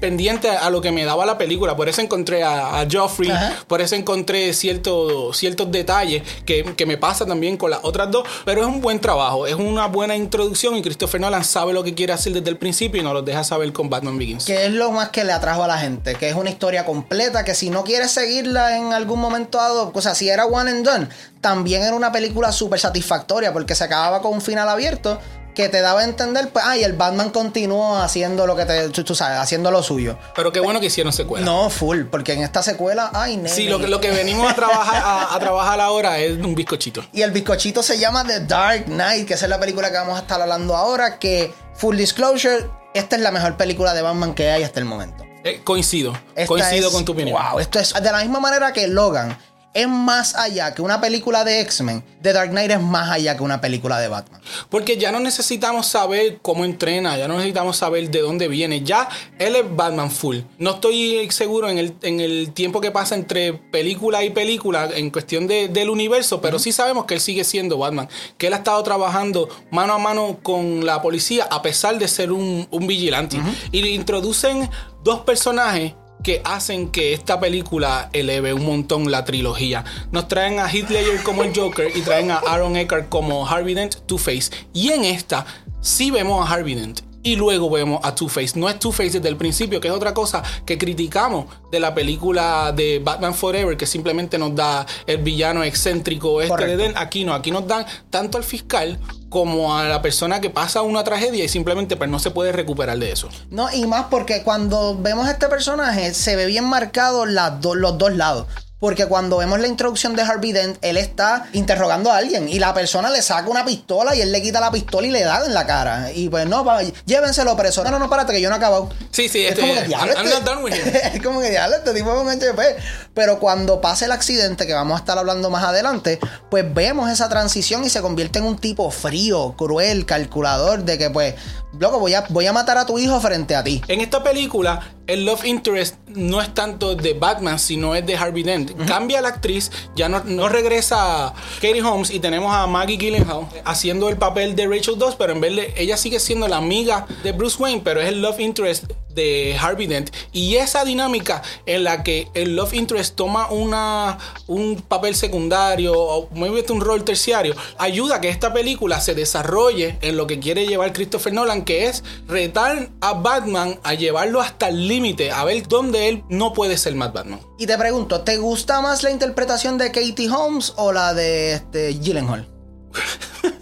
[0.00, 1.76] pendiente a lo que me daba la película.
[1.76, 3.30] Por eso encontré a, a Joffrey,
[3.68, 8.26] por eso encontré ciertos detalles que, que, me pasa también con las otras dos.
[8.44, 11.94] Pero es un buen trabajo, es una buena introducción y Christopher Nolan sabe lo que
[11.94, 14.44] quiere hacer desde el principio y nos lo deja saber con Batman Begins.
[14.44, 17.44] Que es lo más que le atrajo a la gente, que es una historia completa,
[17.44, 20.84] que si no quieres seguirla en algún momento dado, o sea, si era one and
[20.84, 21.08] done
[21.40, 25.20] también era una película súper satisfactoria porque se acababa con un final abierto
[25.54, 29.14] que te daba a entender, pues, ay, el Batman continuó haciendo lo que te, tú,
[29.14, 30.18] sabes, haciendo lo suyo.
[30.34, 31.44] Pero qué bueno que hicieron secuela.
[31.44, 33.48] No, full, porque en esta secuela, ay, nene.
[33.48, 37.04] Sí, lo que, lo que venimos a trabajar, a, trabajar ahora es un bizcochito.
[37.12, 40.22] Y el bizcochito se llama The Dark Knight, que es la película que vamos a
[40.22, 44.62] estar hablando ahora, que, full disclosure, esta es la mejor película de Batman que hay
[44.62, 45.24] hasta el momento.
[45.44, 47.38] Eh, coincido, coincido con tu opinión.
[47.38, 49.36] Wow, esto es de la misma manera que Logan
[49.74, 52.04] es más allá que una película de X-Men.
[52.22, 54.40] The Dark Knight es más allá que una película de Batman.
[54.70, 58.82] Porque ya no necesitamos saber cómo entrena, ya no necesitamos saber de dónde viene.
[58.82, 59.08] Ya
[59.38, 60.38] él es Batman full.
[60.58, 65.10] No estoy seguro en el, en el tiempo que pasa entre película y película en
[65.10, 68.08] cuestión del universo, pero sí sabemos que él sigue siendo Batman.
[68.38, 72.30] Que él ha estado trabajando mano a mano con la policía a pesar de ser
[72.30, 73.38] un, vigilante.
[73.72, 74.70] Y le introducen
[75.02, 79.84] dos personajes que hacen que esta película eleve un montón la trilogía.
[80.10, 83.74] Nos traen a Heath Ledger como el Joker y traen a Aaron Eckhart como Harvey
[83.74, 84.50] Dent, Two-Face.
[84.72, 85.46] Y en esta
[85.80, 88.58] sí vemos a Harvey Dent y luego vemos a Two-Face.
[88.58, 92.72] No es Two-Face desde el principio, que es otra cosa que criticamos de la película
[92.72, 96.92] de Batman Forever, que simplemente nos da el villano excéntrico este de Den.
[96.96, 98.98] Aquí no, aquí nos dan tanto al fiscal
[99.34, 102.96] como a la persona que pasa una tragedia y simplemente pues, no se puede recuperar
[103.00, 103.28] de eso.
[103.50, 108.14] No, y más porque cuando vemos a este personaje se ve bien marcado los dos
[108.14, 108.46] lados.
[108.80, 112.74] Porque cuando vemos la introducción de Harvey Dent, él está interrogando a alguien y la
[112.74, 115.54] persona le saca una pistola y él le quita la pistola y le da en
[115.54, 116.12] la cara.
[116.12, 117.82] Y pues no, pa, llévenselo preso.
[117.84, 118.90] No, no, no, párate que yo no he acabado.
[119.10, 120.12] Sí, sí, es este, como que diablo.
[120.12, 122.76] Este, es como que diablo, este tipo es un HP.
[123.14, 126.18] Pero cuando pase el accidente, que vamos a estar hablando más adelante,
[126.50, 131.10] pues vemos esa transición y se convierte en un tipo frío, cruel, calculador, de que
[131.10, 131.34] pues
[131.78, 133.82] loco, voy a, voy a matar a tu hijo frente a ti.
[133.88, 138.42] En esta película, el love interest no es tanto de Batman, sino es de Harvey
[138.42, 138.72] Dent.
[138.86, 144.08] Cambia la actriz, ya no, no regresa Katie Holmes y tenemos a Maggie Gyllenhaal haciendo
[144.08, 147.32] el papel de Rachel Dawes, pero en vez de ella sigue siendo la amiga de
[147.32, 148.84] Bruce Wayne, pero es el love interest
[149.14, 154.82] de Harvey Dent y esa dinámica en la que el love interest toma una, un
[154.86, 160.16] papel secundario o maybe un rol terciario ayuda a que esta película se desarrolle en
[160.16, 164.88] lo que quiere llevar Christopher Nolan que es retar a Batman a llevarlo hasta el
[164.88, 168.80] límite a ver dónde él no puede ser más Batman y te pregunto ¿te gusta
[168.80, 172.48] más la interpretación de Katie Holmes o la de este, Gyllenhaal?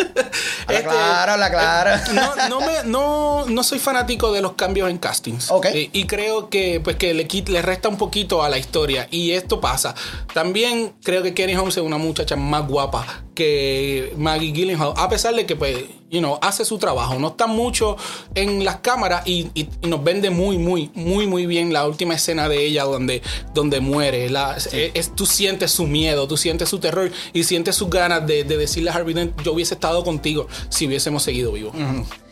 [0.83, 1.91] Este, claro, la claro.
[1.91, 5.51] eh, No, no, me- no- no soy fanático de los cambios en castings.
[5.51, 5.67] Ok.
[5.67, 9.09] Eh, y creo que, pues, que le, quit- le resta un poquito a la historia.
[9.11, 9.95] Y esto pasa.
[10.35, 14.93] También creo que Kenny Holmes es una muchacha más guapa que Maggie Gyllenhaal.
[14.97, 15.77] A pesar de que, pues,
[16.13, 17.19] you know, hace su trabajo.
[17.19, 17.97] No está mucho
[18.35, 22.15] en las cámaras y, y- y nos vende muy, muy, muy, muy bien la última
[22.15, 23.23] escena de ella donde,
[23.55, 24.29] donde muere.
[24.31, 28.27] La- es- es- tú sientes su miedo, tú sientes su terror y sientes sus ganas
[28.27, 31.75] de, de decirle a Harvey Dent, yo hubiese estado contigo si hubiésemos seguido vivos.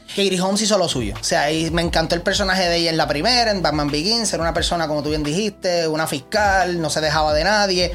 [0.08, 1.14] Katie Holmes hizo lo suyo.
[1.20, 4.32] O sea, y me encantó el personaje de ella en la primera, en Batman Begins.
[4.32, 7.92] Era una persona, como tú bien dijiste, una fiscal, no se dejaba de nadie.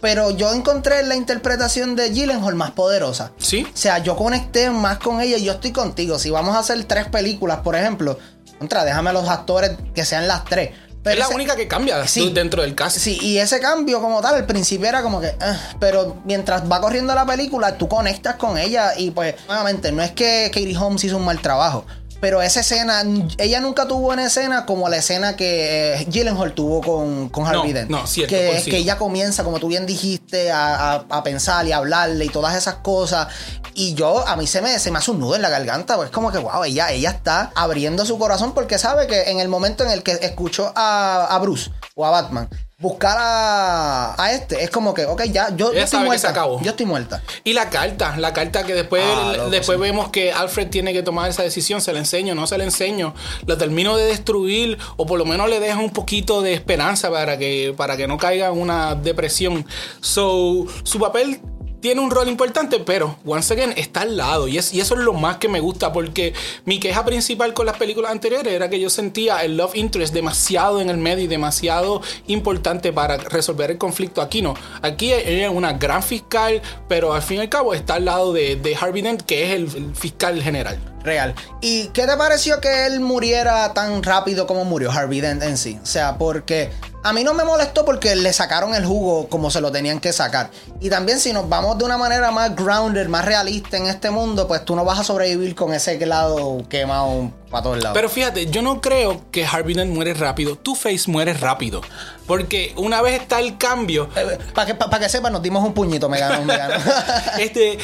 [0.00, 3.32] Pero yo encontré la interpretación de Gyllenhaal más poderosa.
[3.38, 3.64] ¿Sí?
[3.72, 6.18] O sea, yo conecté más con ella y yo estoy contigo.
[6.18, 8.18] Si vamos a hacer tres películas, por ejemplo,
[8.58, 10.70] contra, déjame a los actores que sean las tres.
[11.02, 12.30] Pero es la ese- única que cambia Sí.
[12.32, 12.98] dentro del cast.
[12.98, 16.80] Sí, y ese cambio como tal, al principio era como que, "Ah", pero mientras va
[16.80, 21.02] corriendo la película, tú conectas con ella y pues, nuevamente, no es que Katie Holmes
[21.04, 21.84] hizo un mal trabajo,
[22.20, 23.02] pero esa escena,
[23.38, 27.68] ella nunca tuvo una escena como la escena que eh, Gyllenhaal tuvo con, con Harvey
[27.72, 27.90] No, Dent.
[27.90, 31.76] no, cierto, que, ella comienza, como tú bien dijiste, a, a- a pensar y a
[31.76, 33.28] hablarle y todas esas cosas.
[33.74, 36.06] Y yo, a mí se me, se me hace un nudo en la garganta, pues
[36.08, 39.48] es como que, wow, ella, ella está abriendo su corazón porque sabe que en el
[39.48, 42.48] momento en el que escuchó a, a Bruce o a Batman
[42.80, 46.20] buscar a, a este, es como que, ok, ya, yo, yo estoy muerta.
[46.20, 46.60] se acabó.
[46.62, 47.20] Yo estoy muerta.
[47.42, 49.82] Y la carta, la carta que después, Ah, loco, después sí.
[49.82, 53.14] vemos que Alfred tiene que tomar esa decisión, se la enseño, no se la enseño,
[53.46, 57.36] la termino de destruir o por lo menos le dejo un poquito de esperanza para
[57.36, 59.66] que, para que no caiga en una depresión.
[60.00, 61.40] So, su papel
[61.80, 65.00] tiene un rol importante, pero once again está al lado y, es, y eso es
[65.00, 68.80] lo más que me gusta porque mi queja principal con las películas anteriores era que
[68.80, 73.78] yo sentía el love interest demasiado en el medio y demasiado importante para resolver el
[73.78, 74.20] conflicto.
[74.20, 78.04] Aquí no, aquí es una gran fiscal, pero al fin y al cabo está al
[78.04, 80.78] lado de, de Harvey Dent, que es el, el fiscal general.
[81.04, 81.34] Real.
[81.60, 85.78] ¿Y qué te pareció que él muriera tan rápido como murió Harvey Dent en sí?
[85.80, 86.70] O sea, porque
[87.08, 90.12] a mí no me molestó porque le sacaron el jugo como se lo tenían que
[90.12, 90.50] sacar.
[90.80, 94.46] Y también si nos vamos de una manera más grounded, más realista en este mundo,
[94.46, 97.94] pues tú no vas a sobrevivir con ese lado quemado para todos lados.
[97.94, 100.56] Pero fíjate, yo no creo que Harvey Dent muere rápido.
[100.56, 101.80] Two-Face muere rápido.
[102.26, 104.10] Porque una vez está el cambio,
[104.54, 106.74] para que, pa- pa' que sepan, nos dimos un puñito, me ganó, me ganó.
[107.38, 107.78] este,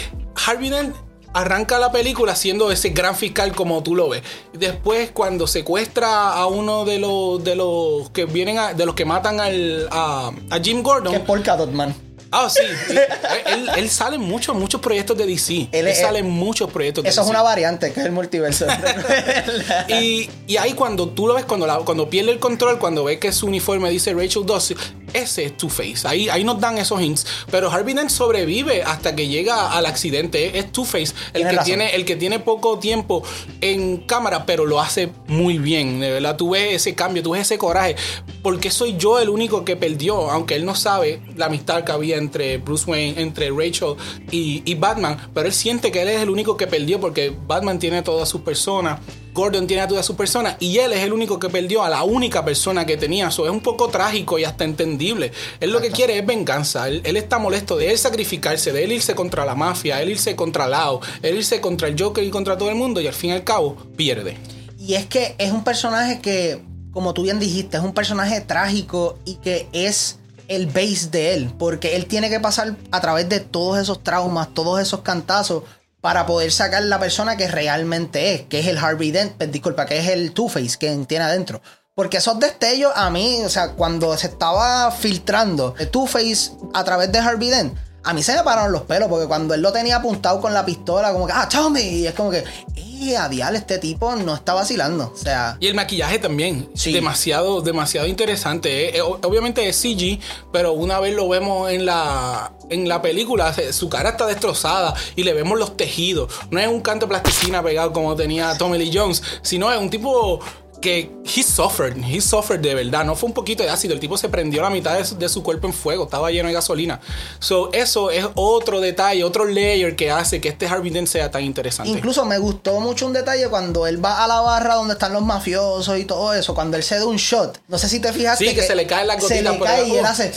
[0.46, 0.94] Harvey Dent
[1.34, 4.22] arranca la película siendo ese gran fiscal como tú lo ves.
[4.52, 9.04] Después, cuando secuestra a uno de los de los que vienen a- de los que
[9.04, 11.12] matan al, a, a Jim Gordon.
[11.12, 11.94] que es Polka Dot Man.
[12.36, 12.62] Ah, sí.
[13.46, 15.52] él, él sale en muchos, muchos proyectos de DC.
[15.54, 17.30] Él, Él es- sale en muchos proyectos de Eso es DC.
[17.36, 18.66] una variante, que es el multiverso.
[19.88, 23.18] Y, y ahí cuando tú lo ves, cuando, la- cuando pierde el control, cuando ves
[23.18, 24.76] que su uniforme dice Rachel Dawson,
[25.14, 26.07] ese es Two-Face.
[26.07, 27.27] Ahí, ahí nos dan esos hints.
[27.50, 30.59] Pero Harvey Dent sobrevive hasta que llega al accidente.
[30.59, 33.22] Es Two-Face el que, tiene, el que tiene poco tiempo
[33.61, 36.00] en cámara, pero lo hace muy bien.
[36.00, 37.96] De verdad, tú ves ese cambio, tú ves ese coraje.
[38.42, 42.16] Porque soy yo el único que perdió, aunque él no sabe la amistad que había
[42.16, 43.94] entre Bruce Wayne, entre Rachel
[44.31, 45.31] y, y Batman.
[45.33, 48.40] Pero él siente que él es el único que perdió porque Batman tiene todas sus
[48.40, 49.00] personas.
[49.34, 52.04] Gordon tiene a todas sus personas y él es el único que perdió a la
[52.04, 53.28] única persona que tenía.
[53.28, 55.32] Eso es un poco trágico y hasta entendible.
[55.58, 56.86] Él lo que quiere es venganza.
[56.86, 60.36] Él, él está molesto de él sacrificarse, de él irse contra la mafia, él irse
[60.36, 63.30] contra Lao, él irse contra el Joker y contra todo el mundo y al fin
[63.30, 64.38] y al cabo pierde.
[64.78, 69.18] Y es que es un personaje que, como tú bien dijiste, es un personaje trágico
[69.24, 73.40] y que es el base de él, porque él tiene que pasar a través de
[73.40, 75.64] todos esos traumas, todos esos cantazos,
[76.04, 79.86] para poder sacar la persona que realmente es, que es el Harvey Dent, pues, disculpa,
[79.86, 81.62] que es el Two-Face que tiene adentro.
[81.94, 87.20] Porque esos destellos a mí, o sea, cuando se estaba filtrando Two-Face a través de
[87.20, 90.40] Harvey Dent, a mí se me pararon los pelos, porque cuando él lo tenía apuntado
[90.40, 92.44] con la pistola, como que, ah, Tommy, y es como que,
[92.76, 95.10] eh, a dial, este tipo no está vacilando.
[95.12, 96.68] O sea, Y el maquillaje también.
[96.74, 96.92] Sí.
[96.92, 98.90] Demasiado, demasiado interesante.
[98.90, 100.20] Eh, eh, obviamente es CG,
[100.52, 105.22] pero una vez lo vemos en la, en la película, su cara está destrozada y
[105.22, 106.32] le vemos los tejidos.
[106.50, 109.90] No es un canto de plasticina pegado como tenía Tommy Lee Jones, sino es un
[109.90, 110.40] tipo
[110.84, 113.04] que he suffered, he suffered de verdad.
[113.06, 115.28] No fue un poquito de ácido, el tipo se prendió la mitad de su, de
[115.30, 117.00] su cuerpo en fuego, estaba lleno de gasolina.
[117.38, 121.42] So, eso es otro detalle, otro layer que hace que este Harvey Dent sea tan
[121.42, 121.90] interesante.
[121.90, 125.22] Incluso me gustó mucho un detalle cuando él va a la barra donde están los
[125.22, 127.58] mafiosos y todo eso, cuando él se da un shot.
[127.66, 129.66] No sé si te fijaste Sí, que se le cae la se gotita le por
[129.66, 129.94] cae debajo.
[129.94, 130.32] y él hace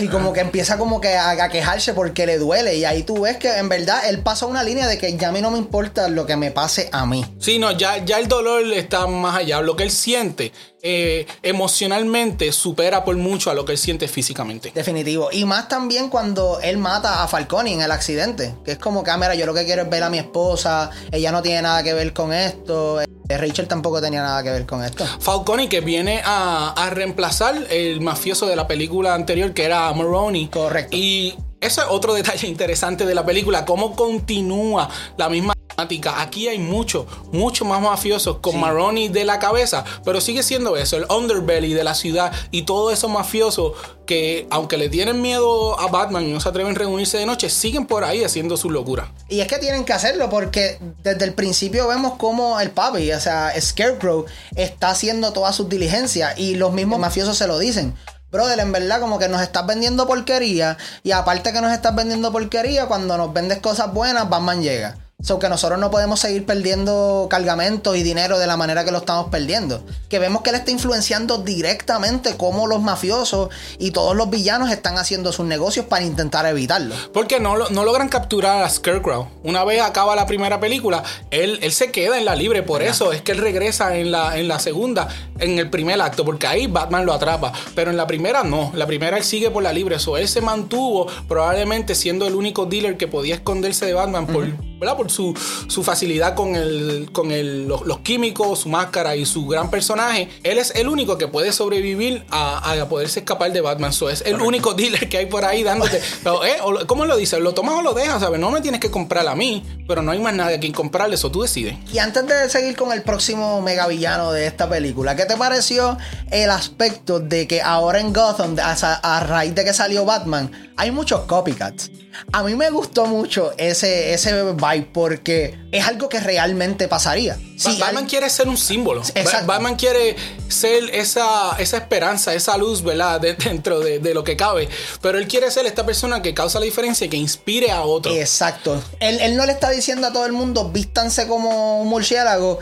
[0.00, 3.22] y como que empieza como que a, a quejarse porque le duele y ahí tú
[3.22, 5.58] ves que en verdad él pasa una línea de que ya a mí no me
[5.58, 7.24] importa lo que me pase a mí.
[7.38, 9.60] Sí, no, ya, ya el dolor está más allá.
[9.60, 10.52] Lo que él siente
[10.84, 14.72] eh, emocionalmente supera por mucho a lo que él siente físicamente.
[14.74, 15.28] Definitivo.
[15.30, 18.54] Y más también cuando él mata a Falcone en el accidente.
[18.64, 20.90] Que es como que, ah, yo lo que quiero es ver a mi esposa.
[21.12, 23.00] Ella no tiene nada que ver con esto.
[23.32, 25.04] Eh, Rachel tampoco tenía nada que ver con esto.
[25.20, 30.48] Falcone que viene a, a reemplazar el mafioso de la película anterior que era Maroney.
[30.48, 30.96] Correcto.
[30.96, 35.51] Y eso es otro detalle interesante de la película, cómo continúa la misma.
[35.76, 40.96] Aquí hay mucho, mucho más mafiosos con Maroney de la cabeza, pero sigue siendo eso,
[40.96, 43.72] el underbelly de la ciudad y todos esos mafiosos
[44.06, 47.48] que aunque le tienen miedo a Batman y no se atreven a reunirse de noche,
[47.48, 49.12] siguen por ahí haciendo su locura.
[49.28, 53.20] Y es que tienen que hacerlo porque desde el principio vemos como el papi, o
[53.20, 57.94] sea, Scarecrow, está haciendo todas sus diligencias y los mismos mafiosos se lo dicen.
[58.30, 62.32] Brother, en verdad como que nos estás vendiendo porquería y aparte que nos estás vendiendo
[62.32, 64.96] porquería, cuando nos vendes cosas buenas, Batman llega.
[65.22, 68.98] So que nosotros no podemos seguir perdiendo cargamentos y dinero de la manera que lo
[68.98, 69.84] estamos perdiendo.
[70.08, 74.98] Que vemos que él está influenciando directamente cómo los mafiosos y todos los villanos están
[74.98, 76.96] haciendo sus negocios para intentar evitarlo.
[77.12, 79.28] Porque no, no logran capturar a Scarecrow.
[79.44, 82.64] Una vez acaba la primera película, él, él se queda en la libre.
[82.64, 85.06] Por eso es que él regresa en la, en la segunda,
[85.38, 87.52] en el primer acto, porque ahí Batman lo atrapa.
[87.76, 88.72] Pero en la primera no.
[88.74, 90.00] La primera él sigue por la libre.
[90.00, 94.48] So, él se mantuvo probablemente siendo el único dealer que podía esconderse de Batman por,
[94.82, 94.96] ¿verdad?
[94.96, 95.32] por su,
[95.68, 100.28] su facilidad con, el, con el- los, los químicos, su máscara y su gran personaje.
[100.42, 103.92] Él es el único que puede sobrevivir a, a poderse escapar de Batman.
[103.92, 106.00] So, es el único dealer que hay por ahí dándote.
[106.24, 107.38] Pero, eh, ¿Cómo lo dice?
[107.38, 108.20] ¿Lo tomas o lo dejas?
[108.20, 108.40] ¿Sabes?
[108.40, 111.14] No me tienes que comprar a mí, pero no hay más nadie a quien comprarle.
[111.14, 111.76] Eso tú decides.
[111.92, 115.96] Y antes de seguir con el próximo mega villano de esta película, ¿qué te pareció
[116.30, 120.90] el aspecto de que ahora en Gotham, a, a raíz de que salió Batman, hay
[120.90, 121.90] muchos copycats?
[122.30, 127.38] A mí me gustó mucho ese, ese vibe porque es algo que realmente pasaría.
[127.56, 129.00] Sí, Batman quiere ser un símbolo.
[129.14, 129.46] Exacto.
[129.46, 130.14] Batman quiere
[130.48, 133.20] ser esa, esa esperanza, esa luz, ¿verdad?
[133.20, 134.68] De- dentro de, de lo que cabe.
[135.00, 138.14] Pero él quiere ser esta persona que causa la diferencia y que inspire a otro.
[138.14, 138.82] Exacto.
[139.00, 142.58] Él, él no le está diciendo a todo el mundo, vístanse como un murciélago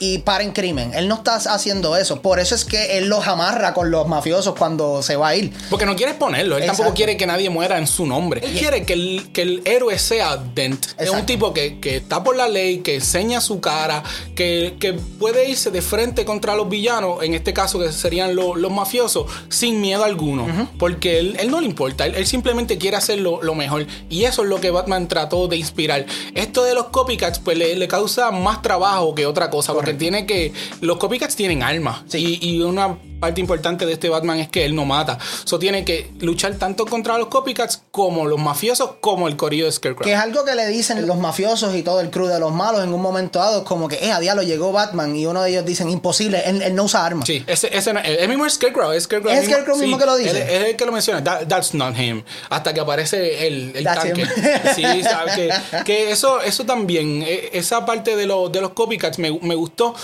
[0.00, 0.92] y paren crimen.
[0.94, 2.22] Él no está haciendo eso.
[2.22, 5.52] Por eso es que él los amarra con los mafiosos cuando se va a ir.
[5.70, 6.56] Porque no quiere exponerlo.
[6.56, 8.40] Él tampoco quiere que nadie muera en su nombre.
[8.44, 10.86] Él quiere que el, que el héroe sea Dent.
[10.98, 14.02] Es un tipo que, que está por la ley, que enseña su cara,
[14.34, 18.56] que, que puede irse de frente contra los villanos, en este caso que serían lo-
[18.56, 20.68] los mafiosos, sin miedo alguno.
[20.78, 22.06] Porque él, él no le importa.
[22.06, 23.86] Él, él simplemente quiere hacer lo, lo mejor.
[24.10, 26.06] Y eso es lo que Batman trató de inspirar.
[26.34, 29.72] Esto de los copycats, pues le, le causa más trabajo que otra cosa.
[29.82, 30.52] Porque tiene que.
[30.80, 32.02] Los copycats tienen armas.
[32.14, 35.16] Y, y una parte importante de este Batman es que él no mata.
[35.44, 39.70] So tiene que luchar tanto contra los copycats como los mafiosos, como el corillo de
[39.70, 40.04] Scarecrow.
[40.04, 42.82] Que es algo que le dicen los mafiosos y todo el crew de los malos
[42.82, 45.64] en un momento dado, como que, eh, a diablo llegó Batman y uno de ellos
[45.64, 47.24] dicen, imposible, él, él no usa armas.
[47.28, 48.90] Sí, ese, ese el mismo es Scarecrow.
[48.90, 50.42] Es Scarecrow, ¿Es Scarecrow mismo que lo dice?
[50.56, 51.22] Es el que lo menciona.
[51.22, 52.24] That- that's not him.
[52.50, 54.20] Hasta que aparece el, el tanque.
[54.22, 54.28] him.
[54.74, 55.34] Sí, ¿sabes?
[55.36, 55.50] Que,
[55.84, 59.94] que eso, eso también, eh, esa parte de, lo- de los copycats me, me gustó.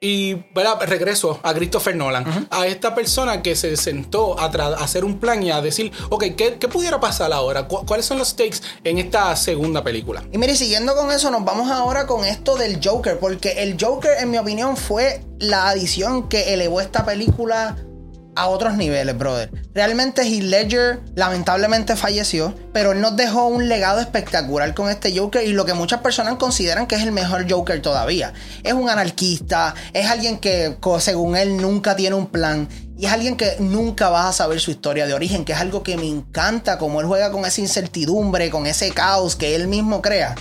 [0.00, 0.80] Y ¿verdad?
[0.86, 4.44] regreso a Christopher Nolan, a esta persona que se sentó a,
[4.76, 7.66] hacer un plan y a decir, ok, ¿qué, qué pudiera pasar ahora?
[7.66, 10.22] ¿Cu- ¿Cuáles son los stakes en esta segunda película?
[10.30, 14.12] Y mire, siguiendo con eso, nos vamos ahora con esto del Joker, porque el Joker,
[14.20, 17.76] en mi opinión, fue la adición que elevó esta película
[18.38, 19.50] a otros niveles, brother.
[19.74, 25.44] Realmente Heath Ledger lamentablemente falleció, pero él nos dejó un legado espectacular con este Joker
[25.44, 28.32] y lo que muchas personas consideran que es el mejor Joker todavía.
[28.62, 33.36] Es un anarquista, es alguien que según él nunca tiene un plan y es alguien
[33.36, 36.78] que nunca vas a saber su historia de origen, que es algo que me encanta,
[36.78, 40.36] como él juega con esa incertidumbre, con ese caos que él mismo crea.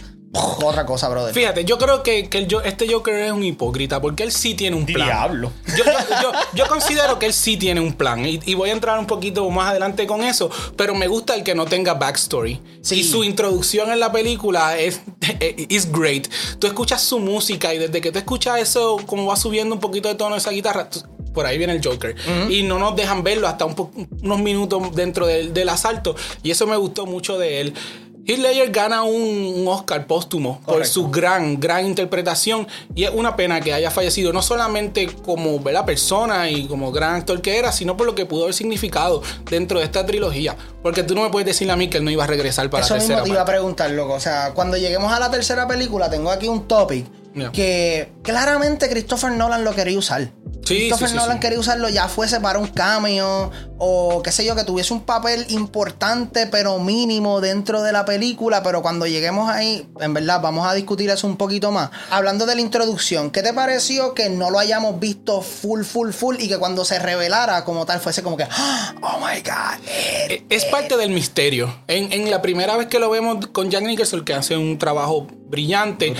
[0.63, 1.33] Otra cosa, brother.
[1.33, 4.75] Fíjate, yo creo que, que el este Joker es un hipócrita porque él sí tiene
[4.75, 5.07] un plan.
[5.07, 5.51] Diablo.
[5.77, 8.73] Yo, yo- yo- yo considero que él sí tiene un plan y, y voy a
[8.73, 12.59] entrar un poquito más adelante con eso, pero me gusta el que no tenga backstory.
[12.81, 12.99] Sí.
[12.99, 15.01] Y su introducción en la película es
[15.69, 16.27] is great.
[16.59, 20.09] Tú escuchas su música y desde que tú escuchas eso, como va subiendo un poquito
[20.09, 22.15] de tono esa guitarra, tú- por ahí viene el Joker.
[22.49, 23.75] Y no nos dejan verlo hasta un
[24.23, 26.15] unos minutos dentro del, del asalto.
[26.41, 27.73] Y eso me gustó mucho de él.
[28.27, 33.37] Heath Ledger gana un, un Oscar póstumo por su gran, gran interpretación y es una
[33.37, 37.95] pena que haya fallecido, no solamente como persona y como gran actor que era, sino
[37.95, 40.57] por lo que pudo haber significado dentro de esta trilogía.
[40.83, 42.83] Porque tú no me puedes decir a mí que él no iba a regresar para
[42.83, 44.13] Eso la mismo tercera te iba a preguntar, loco.
[44.15, 47.05] O sea, cuando lleguemos a la tercera película, tengo aquí un topic
[47.51, 50.31] Que claramente Christopher Nolan lo quería usar.
[50.65, 54.43] Sí, Christopher sí, sí, Nolan quería usarlo ya fuese para un cameo o qué sé
[54.43, 59.49] yo, que tuviese un papel importante pero mínimo dentro de la película, pero cuando lleguemos
[59.49, 61.89] ahí, en verdad, vamos a discutir eso un poquito más.
[62.09, 66.35] Hablando de la introducción, ¿qué te pareció que no lo hayamos visto full, full, full
[66.39, 70.25] y que cuando se revelara como tal fuese como que, "Ah, oh my god, eh,
[70.29, 71.73] Eh, Es parte del misterio.
[71.87, 75.27] En, en la primera vez que lo vemos con Jack Nicholson, que hace un trabajo
[75.47, 76.13] brillante.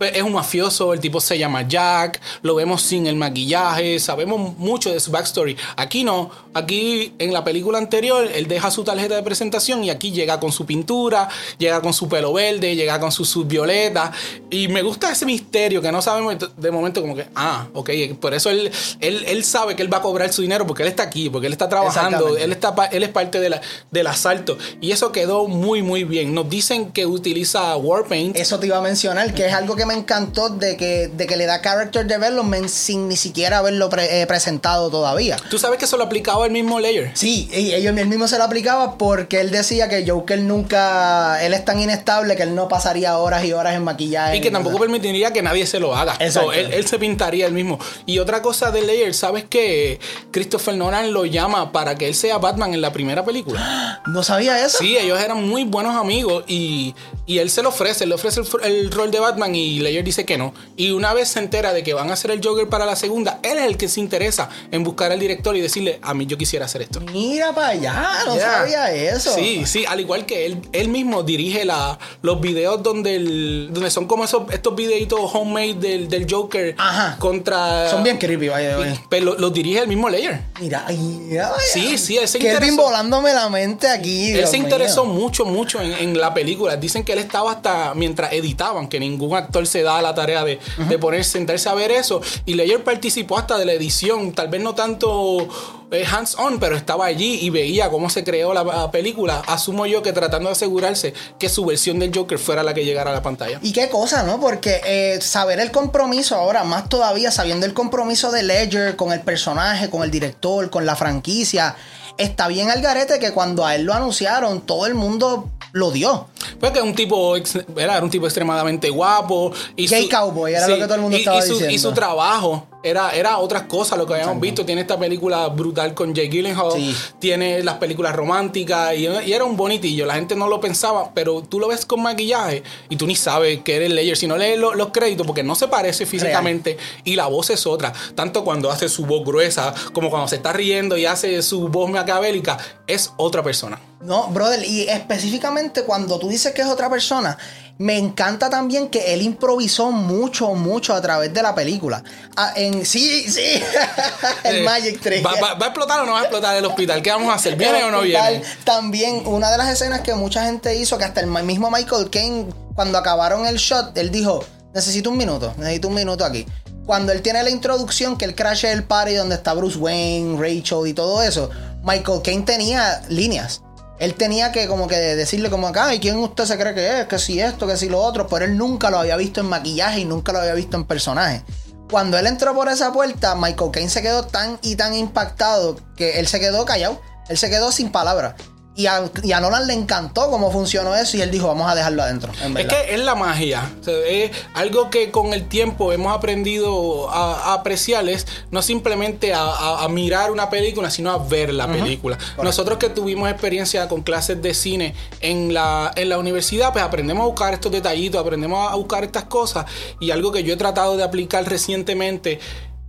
[0.00, 4.92] Es un mafioso, el tipo se llama Jack, lo vemos sin el maquillaje, sabemos mucho
[4.92, 5.56] de su backstory.
[5.76, 10.10] Aquí no, aquí en la película anterior, él deja su tarjeta de presentación y aquí
[10.10, 11.28] llega con su pintura,
[11.58, 14.12] llega con su pelo verde, llega con su sub violeta.
[14.50, 17.90] Y me gusta ese misterio que no sabemos de momento como que, ah, ok,
[18.20, 18.70] por eso él,
[19.00, 21.46] él, él sabe que él va a cobrar su dinero porque él está aquí, porque
[21.46, 24.58] él está trabajando, él, está, él es parte de la- del asalto.
[24.80, 26.34] Y eso quedó muy, muy bien.
[26.34, 28.36] Nos dicen que utiliza Warpaint.
[28.36, 31.36] Eso te iba a mencionar, que es algo que me encantó de que, de que
[31.36, 35.36] le da character development sin ni siquiera haberlo pre- eh, presentado todavía.
[35.50, 37.10] Tú sabes que eso lo aplicaba el mismo Layer.
[37.14, 41.54] Sí, y ellos él mismo se lo aplicaba porque él decía que Joker nunca, él
[41.54, 44.36] es tan inestable que él no pasaría horas y horas en maquillaje.
[44.36, 46.14] Y que tampoco permitiría que nadie se lo haga.
[46.20, 46.50] Exacto.
[46.50, 47.78] So, él, él se pintaría él mismo.
[48.06, 52.38] Y otra cosa de Layer, ¿sabes que Christopher Nolan lo llama para que él sea
[52.38, 54.00] Batman en la primera película?
[54.06, 54.78] No sabía eso.
[54.78, 56.94] Sí, ellos eran muy buenos amigos y,
[57.26, 60.24] y él se lo ofrece, le ofrece el, el rol de Batman y Layer dice
[60.24, 60.54] que no.
[60.76, 63.38] Y una vez se entera de que van a hacer el Joker para la segunda,
[63.42, 66.36] él es el que se interesa en buscar al director y decirle, a mí yo
[66.38, 67.00] quisiera hacer esto.
[67.12, 68.52] Mira para allá, no Yeah.
[68.58, 69.34] sabía eso.
[69.34, 73.90] Sí, sí, al igual que él, él mismo dirige la, los videos donde, el- donde
[73.90, 77.16] son como esos, estos videitos homemade del, del Joker Ajá.
[77.18, 77.88] contra...
[77.90, 78.76] Son bien creepy, vaya.
[78.76, 79.00] vaya.
[79.08, 80.40] Pero lo- los dirige el mismo Layer.
[80.60, 81.62] Mira, mira, vaya.
[81.72, 82.82] Sí, sí, él se Kelvin interesó.
[82.82, 84.30] volándome la mente aquí.
[84.30, 84.66] Él Dios se mío.
[84.66, 86.76] interesó mucho, mucho en, en la película.
[86.76, 90.58] Dicen que él estaba hasta mientras editaban, que ningún actor se da la tarea de,
[90.88, 92.20] de poner, sentarse a ver eso.
[92.46, 95.48] Y Leyer participó hasta de la edición, tal vez no tanto
[95.90, 99.42] eh, hands-on, pero estaba allí y veía cómo se creó la, la película.
[99.46, 103.10] Asumo yo que tratando de asegurarse que su versión del Joker fuera la que llegara
[103.10, 103.60] a la pantalla.
[103.62, 104.40] Y qué cosa, ¿no?
[104.40, 109.20] Porque eh, saber el compromiso ahora, más todavía sabiendo el compromiso de Ledger con el
[109.20, 111.76] personaje, con el director, con la franquicia,
[112.18, 116.28] está bien al garete que cuando a él lo anunciaron, todo el mundo lo dio.
[116.60, 119.52] Fue que un tipo, era, era un tipo extremadamente guapo.
[119.76, 121.74] Y Gay cowboy, era lo que todo el mundo y- estaba y su, diciendo.
[121.74, 124.64] Y su trabajo era, era otras cosas, lo que habíamos visto.
[124.64, 126.72] Tiene esta película brutal con Jake Gyllenhaal.
[126.72, 126.94] Sí.
[127.18, 128.94] Tiene las películas románticas.
[128.94, 130.06] Y, y era un bonitillo.
[130.06, 133.60] La gente no lo pensaba, pero tú lo ves con maquillaje y tú ni sabes
[133.62, 134.16] que eres Layer.
[134.16, 137.66] Si no lees lo- los créditos, porque no se parece físicamente y la voz es
[137.66, 137.92] otra.
[138.14, 141.90] Tanto cuando hace su voz gruesa, como cuando se está riendo y hace su voz
[141.90, 143.80] macabélica, es otra persona.
[144.02, 147.38] No, brother, y específicamente cuando tú dices que es otra persona,
[147.78, 152.02] me encanta también que él improvisó mucho, mucho a través de la película.
[152.36, 153.40] Ah, en, sí, sí,
[154.44, 155.26] el Eh, Magic Trick.
[155.26, 157.02] ¿Va, va- va a explotar o no va a explotar el hospital?
[157.02, 157.56] ¿Qué vamos a hacer?
[157.56, 158.42] ¿Viene El o no viene?
[158.64, 162.46] También una de las escenas que mucha gente hizo, que hasta el mismo Michael Caine,
[162.74, 166.46] cuando acabaron el shot, él dijo, necesito un minuto, necesito un minuto aquí.
[166.86, 170.86] Cuando él tiene la introducción, que él crasha el party donde está Bruce Wayne, Rachel
[170.86, 171.50] y todo eso,
[171.82, 173.62] Michael Caine tenía líneas.
[173.98, 177.06] Él tenía que como que decirle como acá, ¿y quién usted se cree que es?
[177.06, 180.00] Que si esto, que si lo otro, pero él nunca lo había visto en maquillaje
[180.00, 181.44] y nunca lo había visto en personaje.
[181.90, 186.18] Cuando él entró por esa puerta, Michael Caine se quedó tan y tan impactado que
[186.18, 187.00] él se quedó callado.
[187.28, 188.34] Él se quedó sin palabras.
[188.76, 191.76] Y a, y a Nolan le encantó cómo funcionó eso y él dijo, vamos a
[191.76, 192.32] dejarlo adentro.
[192.42, 193.70] en Es que es la magia.
[193.80, 198.08] O sea, es algo que con el tiempo hemos aprendido a, a apreciar.
[198.08, 202.18] Es no simplemente a, a- a mirar una película, sino a ver la película.
[202.42, 207.22] Nosotros que tuvimos experiencia con clases de cine en la, en la universidad, pues aprendemos
[207.22, 209.66] a buscar estos detallitos, aprendemos a buscar estas cosas.
[210.00, 212.40] Y algo que yo he tratado de aplicar recientemente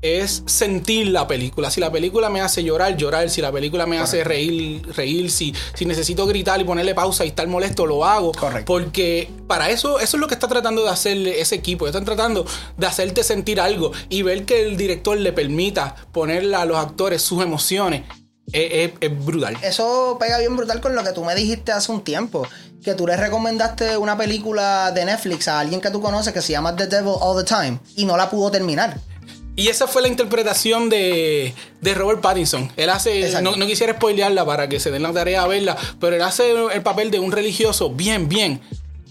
[0.05, 1.69] es sentir la película.
[1.71, 3.29] Si la película me hace llorar, llorar.
[3.29, 5.31] Si la película me hace reír, reír.
[5.31, 8.31] Si, si necesito gritar y ponerle pausa y estar molesto, lo hago.
[8.33, 8.65] Correcto.
[8.65, 11.87] Porque para eso, eso es lo que está tratando de hacer ese equipo.
[11.87, 12.45] Están tratando
[12.77, 17.21] de hacerte sentir algo y ver que el director le permita ponerle a los actores
[17.21, 18.03] sus emociones.
[18.51, 19.57] Es, es- es brutal.
[19.63, 22.47] Eso pega bien brutal con lo que tú me dijiste hace un tiempo.
[22.83, 26.51] Que tú le recomendaste una película de Netflix a alguien que tú conoces que se
[26.51, 28.99] llama The Devil All the Time y no la pudo terminar.
[29.55, 32.71] Y esa fue la interpretación de, de Robert Pattinson.
[32.75, 36.15] Él hace, no, no, quisiera spoilearla para que se den la tarea a verla, pero
[36.15, 38.59] él hace el papel de un religioso bien, bien,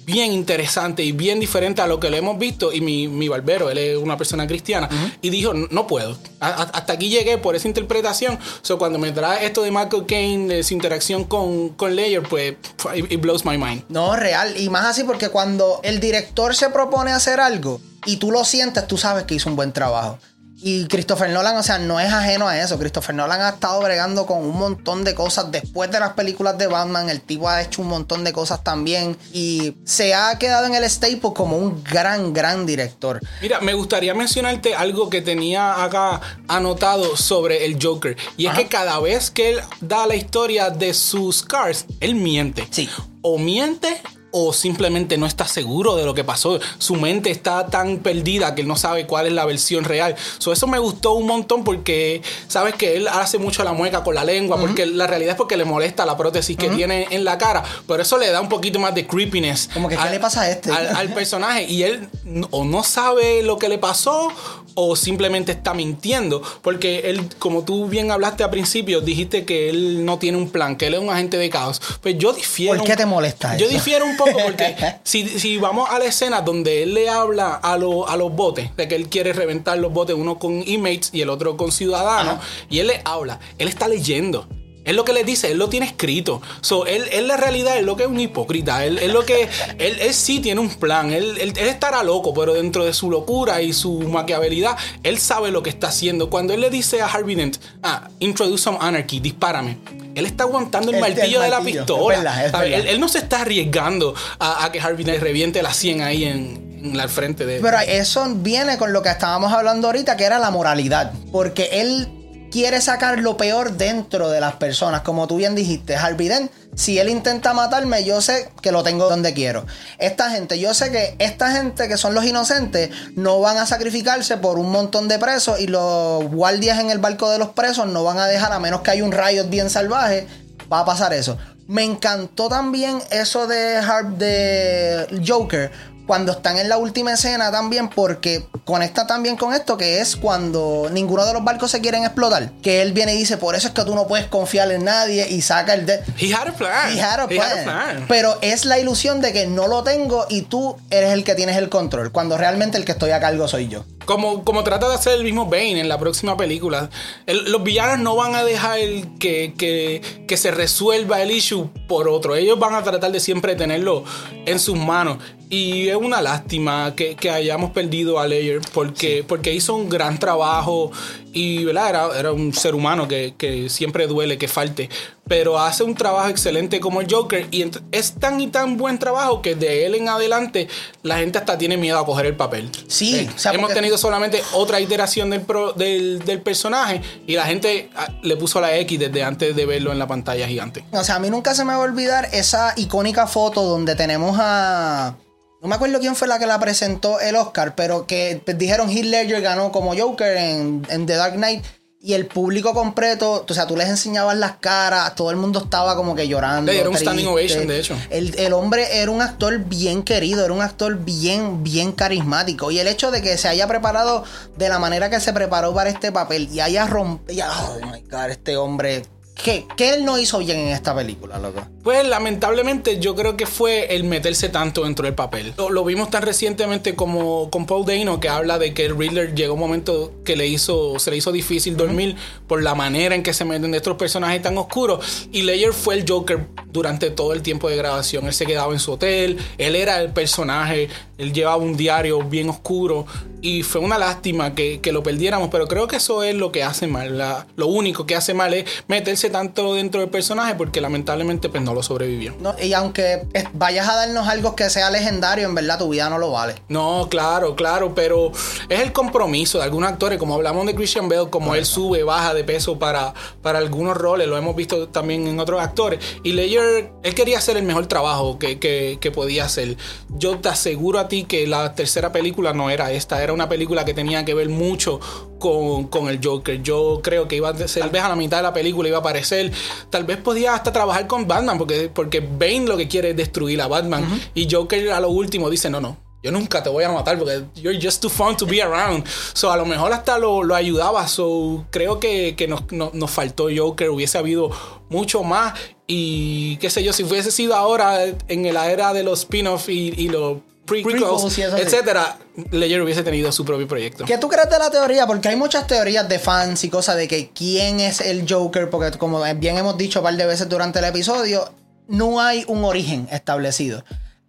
[0.05, 2.73] bien interesante y bien diferente a lo que le hemos visto.
[2.73, 4.89] Y mi, mi barbero, él es una persona cristiana,
[5.23, 6.17] y dijo, no puedo.
[6.41, 8.39] hasta aquí llegué por esa interpretación.
[8.63, 12.55] So, cuando me trae esto de Michael Caine, de su interacción con, con Layer, pues
[12.95, 13.85] it, blows my mind.
[13.89, 14.57] No, real.
[14.59, 18.87] Y más así porque cuando el director se propone hacer algo y tú lo sientes,
[18.87, 20.19] tú sabes que hizo un buen trabajo.
[20.61, 22.79] Y Christopher Nolan, o sea, no es ajeno a eso.
[22.79, 26.67] Christopher Nolan ha estado bregando con un montón de cosas después de las películas de
[26.67, 27.11] Batman.
[27.11, 29.17] El tipo ha hecho un montón de cosas también.
[29.33, 33.21] Y se ha quedado en el staple como un gran, gran director.
[33.43, 38.17] Mira, me gustaría mencionarte algo que tenía acá anotado sobre el Joker.
[38.37, 42.67] Y es que cada vez que él da la historia de sus cars, él miente.
[42.71, 42.89] Sí.
[43.23, 44.01] O miente
[44.37, 46.59] o simplemente no está seguro de lo que pasó.
[46.79, 50.17] Su mente está tan perdida que él no sabe cuál es la versión real.
[50.41, 54.25] eso me gustó un montón porque sabes que él hace mucho la mueca con la
[54.25, 57.63] lengua, porque la realidad es porque le molesta la prótesis que tiene en la cara,
[57.87, 59.71] pero eso le da un poquito más de creepiness.
[59.73, 60.73] Como que, ¿qué le pasa a este?
[60.73, 62.09] Al, personaje y él
[62.51, 64.33] o no sabe lo que le pasó
[64.75, 70.05] o simplemente está mintiendo, porque él, como tú bien hablaste al principio, dijiste que él
[70.05, 71.81] no tiene un plan, que él es un agente de caos.
[72.01, 72.79] Pues yo difiero.
[72.79, 73.57] ¿Por qué te molesta?
[73.57, 77.75] Yo difiero un poco porque si, vamos a la escena donde él le habla a,
[77.75, 81.31] a los botes, de que él quiere reventar los botes, uno con inmates y el
[81.31, 84.47] otro con ciudadanos, y él le habla, él está leyendo.
[84.85, 86.43] Es lo que le dice, él lo tiene escrito.
[86.61, 88.85] So, él, él la realidad es lo que es un hipócrita.
[88.85, 89.49] Él, lo que.
[89.79, 91.13] Él, él, sí tiene un plan.
[91.13, 95.63] Él, él, estará loco, pero dentro de su locura y su maquiavelidad, él sabe lo
[95.63, 96.29] que está haciendo.
[96.29, 99.79] Cuando él le dice a Harvey Dent, ah, introduce some anarchy, dispárame.
[100.15, 102.45] Él está aguantando el, martillo, de la pistola.
[102.67, 107.01] él, no se está arriesgando a, que Harvey Dent reviente la 100 ahí en, en
[107.01, 110.51] al frente de Pero eso viene con lo que estábamos hablando ahorita, que era la
[110.51, 111.13] moralidad.
[111.33, 112.09] Porque él
[112.55, 115.01] quiere sacar lo peor dentro de las personas.
[115.01, 116.31] Como tú bien dijiste, Harvey
[116.77, 119.67] si él intenta matarme, yo sé que lo tengo donde quiero.
[119.99, 124.37] Esta gente, yo sé que esta gente que son los inocentes no van a sacrificarse
[124.37, 128.05] por un montón de presos y los guardias en el barco de los presos no
[128.05, 130.29] van a dejar, a menos que haya un rayo bien salvaje,
[130.73, 131.37] va a pasar eso.
[131.67, 135.73] Me encantó también eso de, Harp, de Joker
[136.07, 140.89] cuando están en la última escena también, porque conecta también con esto, que es cuando
[140.91, 142.53] ninguno de los barcos se quieren explotar.
[142.63, 145.29] Que él viene y dice, por eso es que tú no puedes confiar en nadie
[145.29, 145.87] y saca el...
[145.87, 146.97] De He had a plan.
[146.97, 148.05] He had a plan.
[148.09, 151.57] Pero es la ilusión de que no lo tengo y tú eres el que tienes
[151.57, 153.85] el control, cuando realmente el que estoy a cargo soy yo.
[154.05, 156.91] Como, como trata de hacer el mismo Bane en la próxima película.
[157.27, 158.79] los villanos no van a dejar
[159.19, 162.37] que, que, que, se resuelva el issue por otro.
[162.37, 164.05] Ellos van a tratar de siempre tenerlo
[164.47, 165.19] en sus manos.
[165.51, 170.19] Y es una lástima que, que hayamos perdido a Layer porque, porque hizo un gran
[170.19, 170.91] trabajo
[171.35, 171.91] y ¿verdad?
[171.91, 174.89] Era, era un ser humano que, que, siempre duele que falte.
[175.27, 179.43] Pero hace un trabajo excelente como el Joker y es tan y tan buen trabajo
[179.43, 180.69] que de él en adelante
[181.03, 182.71] la gente hasta tiene miedo a coger el papel.
[182.89, 185.45] Sí, eh, hemos tenido solamente otra iteración del,
[185.77, 189.93] del, del, personaje y la gente ah, le puso la X desde antes de verlo
[189.93, 190.85] en la pantalla gigante.
[190.93, 194.37] O sea, a mí nunca se me va a olvidar esa icónica foto donde tenemos
[194.39, 195.17] a
[195.65, 199.07] no me acuerdo quién fue la que la presentó el Oscar, pero que dijeron Heath
[199.07, 201.65] Ledger ganó como Joker en, The Dark Knight.
[202.03, 205.97] Y el público completo, o sea, tú les enseñabas las caras, todo el mundo estaba
[205.97, 206.71] como que llorando.
[206.71, 207.97] Era un standing ovation, de hecho.
[208.11, 212.71] El, el, hombre era un actor bien querido, era un actor bien, bien carismático.
[212.71, 214.23] Y el hecho de que se haya preparado
[214.59, 217.47] de la manera que se preparó para este papel y haya rompido.
[217.71, 219.07] Oh my god, este hombre
[219.43, 221.67] ¿Qué, él no hizo bien en esta película, loco?
[221.83, 225.53] Pues lamentablemente yo creo que fue el meterse tanto dentro del papel.
[225.57, 229.55] Lo, vimos tan recientemente como con Paul Dano que habla de que el Riddler llegó
[229.55, 232.17] un momento que le hizo, se le hizo difícil dormir
[232.47, 235.29] por la manera en que se meten de estos personajes tan oscuros.
[235.31, 238.27] Y Layer fue el Joker durante todo el tiempo de grabación.
[238.27, 242.49] Él se quedaba en su hotel, él era el personaje, él llevaba un diario bien
[242.49, 243.07] oscuro
[243.45, 246.87] y fue una lástima que, lo perdiéramos, pero creo que eso es lo que hace
[246.87, 247.47] mal.
[247.57, 251.75] lo único que hace mal es meterse tanto dentro del personaje porque lamentablemente pues no
[251.75, 252.35] lo sobrevivió.
[252.41, 256.19] No, y aunque vayas a darnos algo que sea legendario, en verdad tu vida no
[256.19, 256.55] lo vale.
[256.69, 258.33] No, claro, claro, pero
[258.69, 262.35] es el compromiso de algunos actores, como hablamos de Christian Bale, como él sube, baja
[262.35, 266.01] de peso para, para algunos roles, lo hemos visto también en otros actores.
[266.23, 269.77] Y Ledger, él quería hacer el mejor trabajo que, que podía hacer.
[270.11, 273.85] Yo te aseguro a ti que la tercera película no era esta, era una película
[273.85, 275.01] que tenía que ver mucho
[275.45, 276.63] con, con el Joker.
[276.63, 278.97] Yo creo que iba a ser, tal vez a la mitad de la película iba
[278.97, 279.53] a aparecer,
[279.91, 283.61] tal vez podía hasta trabajar con Batman, porque, porque Bane lo que quiere es destruir
[283.61, 284.07] a Batman.
[284.33, 287.45] Y Joker a lo último dice, no, no, yo nunca te voy a matar porque
[287.57, 289.07] you're just too fun to be around.
[289.35, 291.07] So, a lo mejor hasta lo, lo ayudaba.
[291.09, 293.91] So, creo que, que nos, nos, nos, faltó Joker.
[293.91, 294.51] Hubiese habido
[294.89, 295.53] mucho más.
[295.87, 299.93] Y qué sé yo, si hubiese sido ahora en la era de los spin-offs y,
[299.95, 302.19] y los prequels, etcétera,
[302.51, 304.05] Ledger hubiese tenido su propio proyecto.
[304.05, 305.07] ¿Qué tú crees de la teoría?
[305.07, 308.97] Porque hay muchas teorías de fans y cosas de que quién es el Joker, porque
[308.99, 311.53] como bien hemos dicho un par de veces durante el episodio,
[311.89, 313.85] no hay un origen establecido.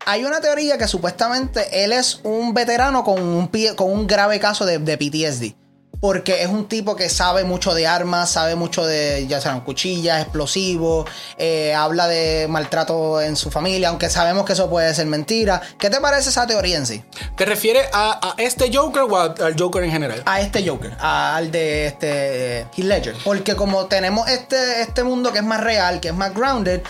[0.05, 4.65] Hay una teoría que supuestamente él es un veterano con un, con un grave caso
[4.65, 5.64] de, de PTSD
[6.05, 10.21] porque es un tipo que sabe mucho de armas, sabe mucho de, ya sean cuchillas,
[10.21, 15.63] explosivos, eh, habla de maltrato en su familia, aunque sabemos que eso puede ser mentira.
[15.79, 17.03] ¿Qué te parece esa teoría en sí?
[17.35, 20.21] ¿Te refieres a, este Joker o al Joker en general?
[20.27, 23.15] A este Joker, al de este Heath Ledger.
[23.23, 26.81] Porque como tenemos este, este mundo que es más real, que es más grounded,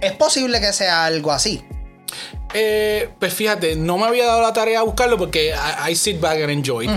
[0.00, 1.64] es posible que sea algo así.
[2.56, 5.52] Eh, pues fíjate, no me había dado la tarea a buscarlo porque
[5.88, 6.88] I, sit back and enjoy.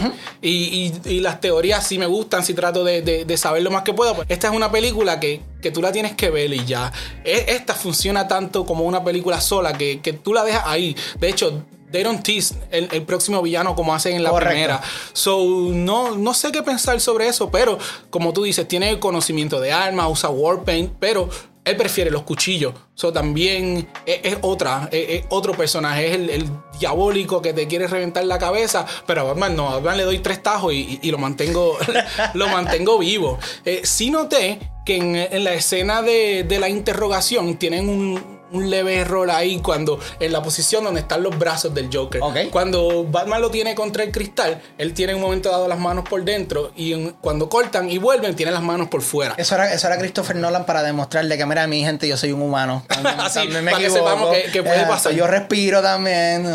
[0.41, 4.23] y, las teorías sí me gustan, sí trato de, saber lo más que puedo.
[4.29, 5.41] Esta es una película que,
[5.73, 6.93] tú la tienes que ver y ya.
[7.25, 10.95] E, esta funciona tanto como una película sola que, tú la dejas ahí.
[11.19, 14.79] De hecho, they don't tease el, próximo villano como hacen en la primera.
[15.13, 17.79] So, no, no sé qué pensar sobre eso, pero
[18.11, 21.29] como tú dices, tiene conocimiento de armas, usa warpaint, pero
[21.69, 22.73] él prefiere los cuchillos.
[22.95, 24.89] So, también es, otra,
[25.29, 26.07] otro personaje.
[26.07, 26.49] Es el,
[26.79, 28.85] diabólico que te quiere reventar la cabeza.
[29.05, 31.77] Pero a Batman no, a Batman le doy tres tajos y, lo mantengo,
[32.33, 33.39] lo mantengo vivo.
[33.65, 39.29] Eh, sí noté que en, la escena de la interrogación tienen un, un leve error
[39.31, 42.21] ahí cuando en la posición donde están los brazos del Joker.
[42.51, 46.23] Cuando Batman lo tiene contra el cristal, él tiene un momento dado las manos por
[46.23, 49.35] dentro y cuando cortan y vuelven, tiene las manos por fuera.
[49.37, 52.41] Eso era, eso era Christopher Nolan para demostrarle que, mira, mi gente, yo soy un
[52.41, 52.83] humano.
[53.17, 55.13] Así, para que sepamos que, puede pasar.
[55.13, 56.45] Yo respiro también.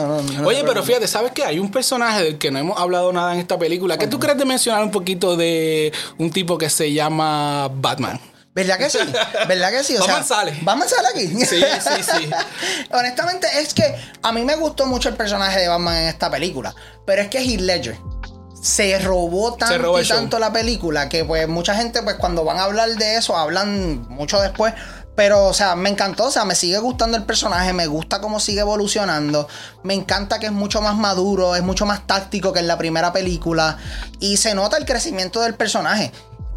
[0.44, 1.44] Oye, pero fíjate, ¿sabes qué?
[1.44, 3.98] Hay un personaje del que no hemos hablado nada en esta película.
[3.98, 8.20] ¿Qué tú crees de mencionar un poquito de un tipo que se llama Batman?
[8.54, 8.98] ¿Verdad que sí?
[9.48, 9.96] ¿Verdad que sí?
[9.96, 10.58] O Batman sale.
[10.62, 11.44] Batman sale aquí.
[11.44, 12.30] Sí, sí, sí.
[12.90, 16.74] Honestamente, es que a mí me gustó mucho el personaje de Batman en esta película.
[17.06, 17.96] Pero es que Heath Ledger
[18.62, 22.64] se robó tanto y tanto la película que pues mucha gente pues cuando van a
[22.64, 24.74] hablar de eso hablan mucho después.
[25.14, 28.40] Pero, o sea, me encantó, o sea, me sigue gustando el personaje, me gusta cómo
[28.40, 29.46] sigue evolucionando,
[29.82, 33.12] me encanta que es mucho más maduro, es mucho más táctico que en la primera
[33.12, 33.76] película
[34.20, 36.12] y se nota el crecimiento del personaje.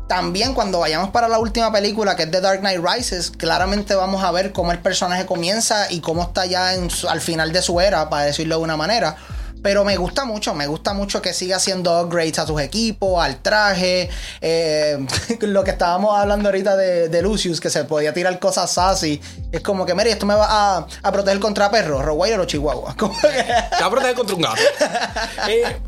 [0.07, 4.23] También cuando vayamos para la última película, que es The Dark Knight Rises, claramente vamos
[4.23, 8.07] a ver cómo el personaje comienza y cómo está ya al final de su era,
[8.09, 9.15] para decirlo de una manera.
[9.63, 13.41] Pero me gusta mucho, me gusta mucho que siga haciendo upgrades a sus equipos, al
[13.41, 14.11] traje.
[14.39, 15.03] Eh,
[15.41, 19.19] lo que estábamos hablando ahorita de, Lucius, que se podía tirar cosas sassy.
[19.51, 22.95] Es como que, mire, esto me va a, proteger contra perros, Rottweiler o Chihuahua.
[23.21, 24.61] Te va a proteger contra un gato.
[25.49, 25.81] Eh,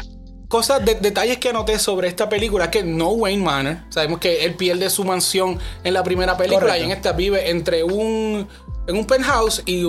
[0.47, 3.77] cosas, de, detalles que anoté sobre esta película es que no Wayne Manor.
[3.89, 7.83] Sabemos que él pierde su mansión en la primera película y en esta vive entre
[7.83, 8.47] un
[8.87, 9.83] en un penthouse y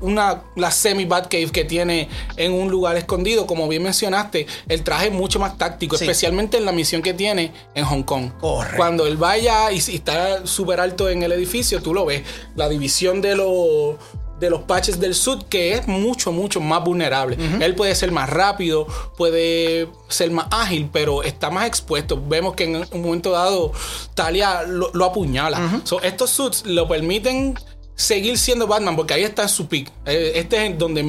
[0.00, 3.46] una la semi Batcave que tiene en un lugar escondido.
[3.46, 7.52] Como bien mencionaste, el traje es mucho más táctico, especialmente en la misión que tiene
[7.74, 8.30] en Hong Kong.
[8.76, 12.22] Cuando él vaya y, y está súper alto en el edificio, tú lo ves.
[12.54, 13.96] La división de los
[14.40, 17.36] de los patches del sud que es mucho, mucho más vulnerable.
[17.60, 22.20] Él puede ser más rápido, puede ser más ágil, pero está más expuesto.
[22.26, 23.72] Vemos que en un momento dado
[24.14, 25.82] Talia lo, apuñala.
[26.02, 27.54] estos suits lo permiten
[27.96, 29.90] seguir siendo Batman porque ahí está en su peak.
[30.06, 31.02] Eh, este es donde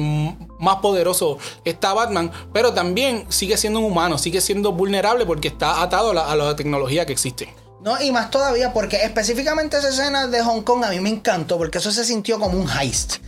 [0.58, 5.82] más poderoso está Batman, pero también sigue siendo un humano, sigue siendo vulnerable porque está
[5.82, 7.65] atado a la, a la tecnología que existe.
[7.86, 11.56] No, y más todavía porque específicamente esa escena de Hong Kong a mí me encantó
[11.56, 13.18] porque eso se sintió como un heist.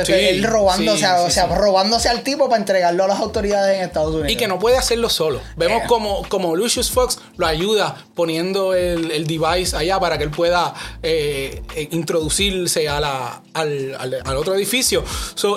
[0.00, 3.84] O sea, él robándose, o sea, robándose al tipo para entregarlo a las autoridades en
[3.84, 4.30] Estados Unidos.
[4.30, 5.40] Y que no puede hacerlo solo.
[5.56, 5.86] Vemos eh.
[5.86, 11.62] como, como Lucius Fox lo ayuda poniendo el, device allá para que él pueda eh,
[11.74, 15.04] eh, introducirse a la, al, otro edificio.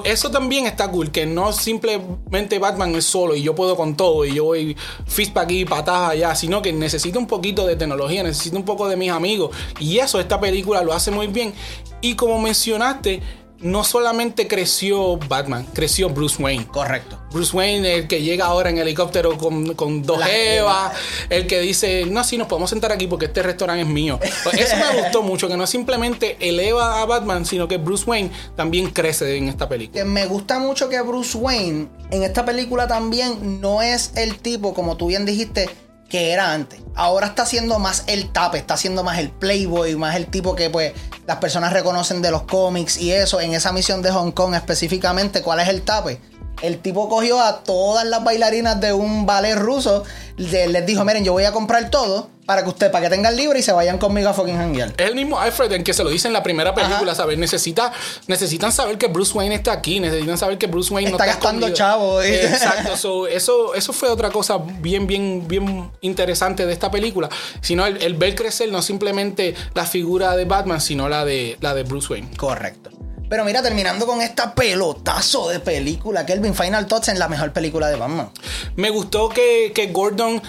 [0.03, 4.25] eso también está cool, que no simplemente Batman es solo y yo puedo con todo
[4.25, 4.75] y yo voy
[5.07, 8.87] fist para aquí, patadas allá, sino que necesita un poquito de tecnología, necesita un poco
[8.87, 9.55] de mis amigos.
[9.79, 11.53] Y eso esta película lo hace muy bien.
[12.01, 13.21] Y como mencionaste,
[13.61, 16.67] no solamente creció Batman, creció Bruce Wayne.
[16.67, 17.19] Correcto.
[17.31, 20.91] Bruce Wayne, el que llega ahora en helicóptero con, con dos Eva,
[21.29, 24.19] el que dice, no, sí, nos podemos sentar aquí porque este restaurante es mío.
[24.43, 28.31] Pues eso me gustó mucho, que no simplemente eleva a Batman, sino que Bruce Wayne
[28.55, 30.01] también crece en esta película.
[30.01, 34.73] Que me gusta mucho que Bruce Wayne en esta película también no es el tipo,
[34.73, 35.69] como tú bien dijiste,
[36.09, 36.81] que era antes.
[36.95, 40.69] Ahora está siendo más el tape, está siendo más el playboy, más el tipo que
[40.69, 40.93] pues
[41.27, 43.39] las personas reconocen de los cómics y eso.
[43.39, 46.19] En esa misión de Hong Kong específicamente, ¿cuál es el tape?
[46.61, 50.03] El tipo cogió a todas las bailarinas de un ballet ruso,
[50.35, 53.35] le- les dijo, miren, yo voy a comprar todo para que usted, para que tengan
[53.35, 54.91] libre y se vayan conmigo a fucking hanguear.
[54.97, 57.13] Es el mismo Alfred en que se lo dice en la primera película.
[57.37, 57.93] Necesita,
[58.25, 61.35] necesitan saber que Bruce Wayne está aquí, necesitan saber que Bruce Wayne Está no está
[61.37, 62.45] gastando chavo, ¿eh?
[62.45, 67.29] Exacto, so, eso, eso fue otra cosa bien, bien, bien interesante de esta película,
[67.61, 71.75] sino el, el ver crecer no simplemente la figura de Batman, sino la de, la
[71.75, 72.35] de Bruce Wayne.
[72.35, 72.89] Correcto.
[73.29, 77.87] Pero mira, terminando con esta pelotazo de película, Kelvin Final Thoughts en la mejor película
[77.87, 78.31] de Batman.
[78.75, 80.41] Me gustó que, que Gordon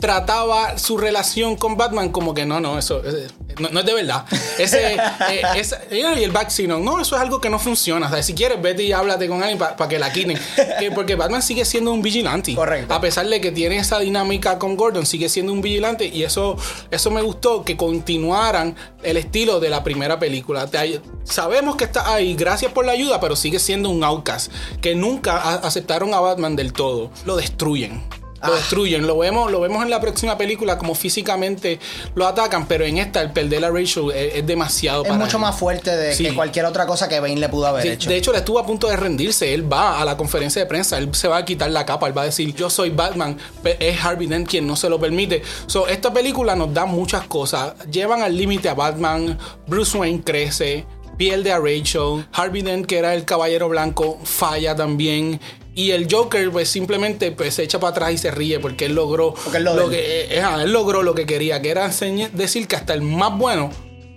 [0.00, 3.28] trataba su relación con Batman como que no, no, eso eh,
[3.58, 4.24] no, no es de verdad.
[4.58, 4.94] Ese,
[5.30, 8.06] eh, esa- y el vaccine, no, eso es algo que no funciona.
[8.06, 10.38] O sea, si quieres, vete y háblate con alguien para que la quiten.
[10.78, 12.54] Que- porque Batman sigue siendo un vigilante.
[12.54, 12.92] Correcto.
[12.94, 16.56] A pesar de que tiene esa dinámica con Gordon, sigue siendo un vigilante y eso,
[16.90, 20.66] eso me gustó, que continuaran el estilo de la primera película.
[20.66, 24.94] Te sabemos que está ahí, gracias por la ayuda, pero sigue siendo un outcast, que
[24.94, 27.10] nunca a- aceptaron a Batman del todo.
[27.26, 28.02] Lo destruyen.
[28.42, 28.56] Lo Ah.
[28.56, 31.78] destruyen, lo vemos, lo vemos en la próxima película como físicamente
[32.14, 35.36] lo atacan, pero en esta el perder a Rachel es, es demasiado Es para mucho
[35.36, 35.42] él.
[35.42, 36.24] más fuerte de Sí.
[36.24, 38.08] que cualquier otra cosa que Bane le pudo haber Sí, hecho.
[38.08, 39.52] de hecho, él estuvo a punto de rendirse.
[39.52, 42.16] Él va a la conferencia de prensa, él se va a quitar la capa, él
[42.16, 43.36] va a decir, yo soy Batman,
[43.78, 45.42] es Harvey Dent quien no se lo permite.
[45.66, 47.74] So, esta película nos da muchas cosas.
[47.90, 50.86] Llevan al límite a Batman, Bruce Wayne crece,
[51.18, 55.38] pierde a Rachel, Harvey Dent, que era el caballero blanco, falla también.
[55.80, 58.94] Y el Joker, pues simplemente pues, se echa para atrás y se ríe porque él
[58.94, 62.68] logró Porque lo que, eh, ajá, él logró lo que quería, que era enseñar- decir
[62.68, 63.70] que hasta el más bueno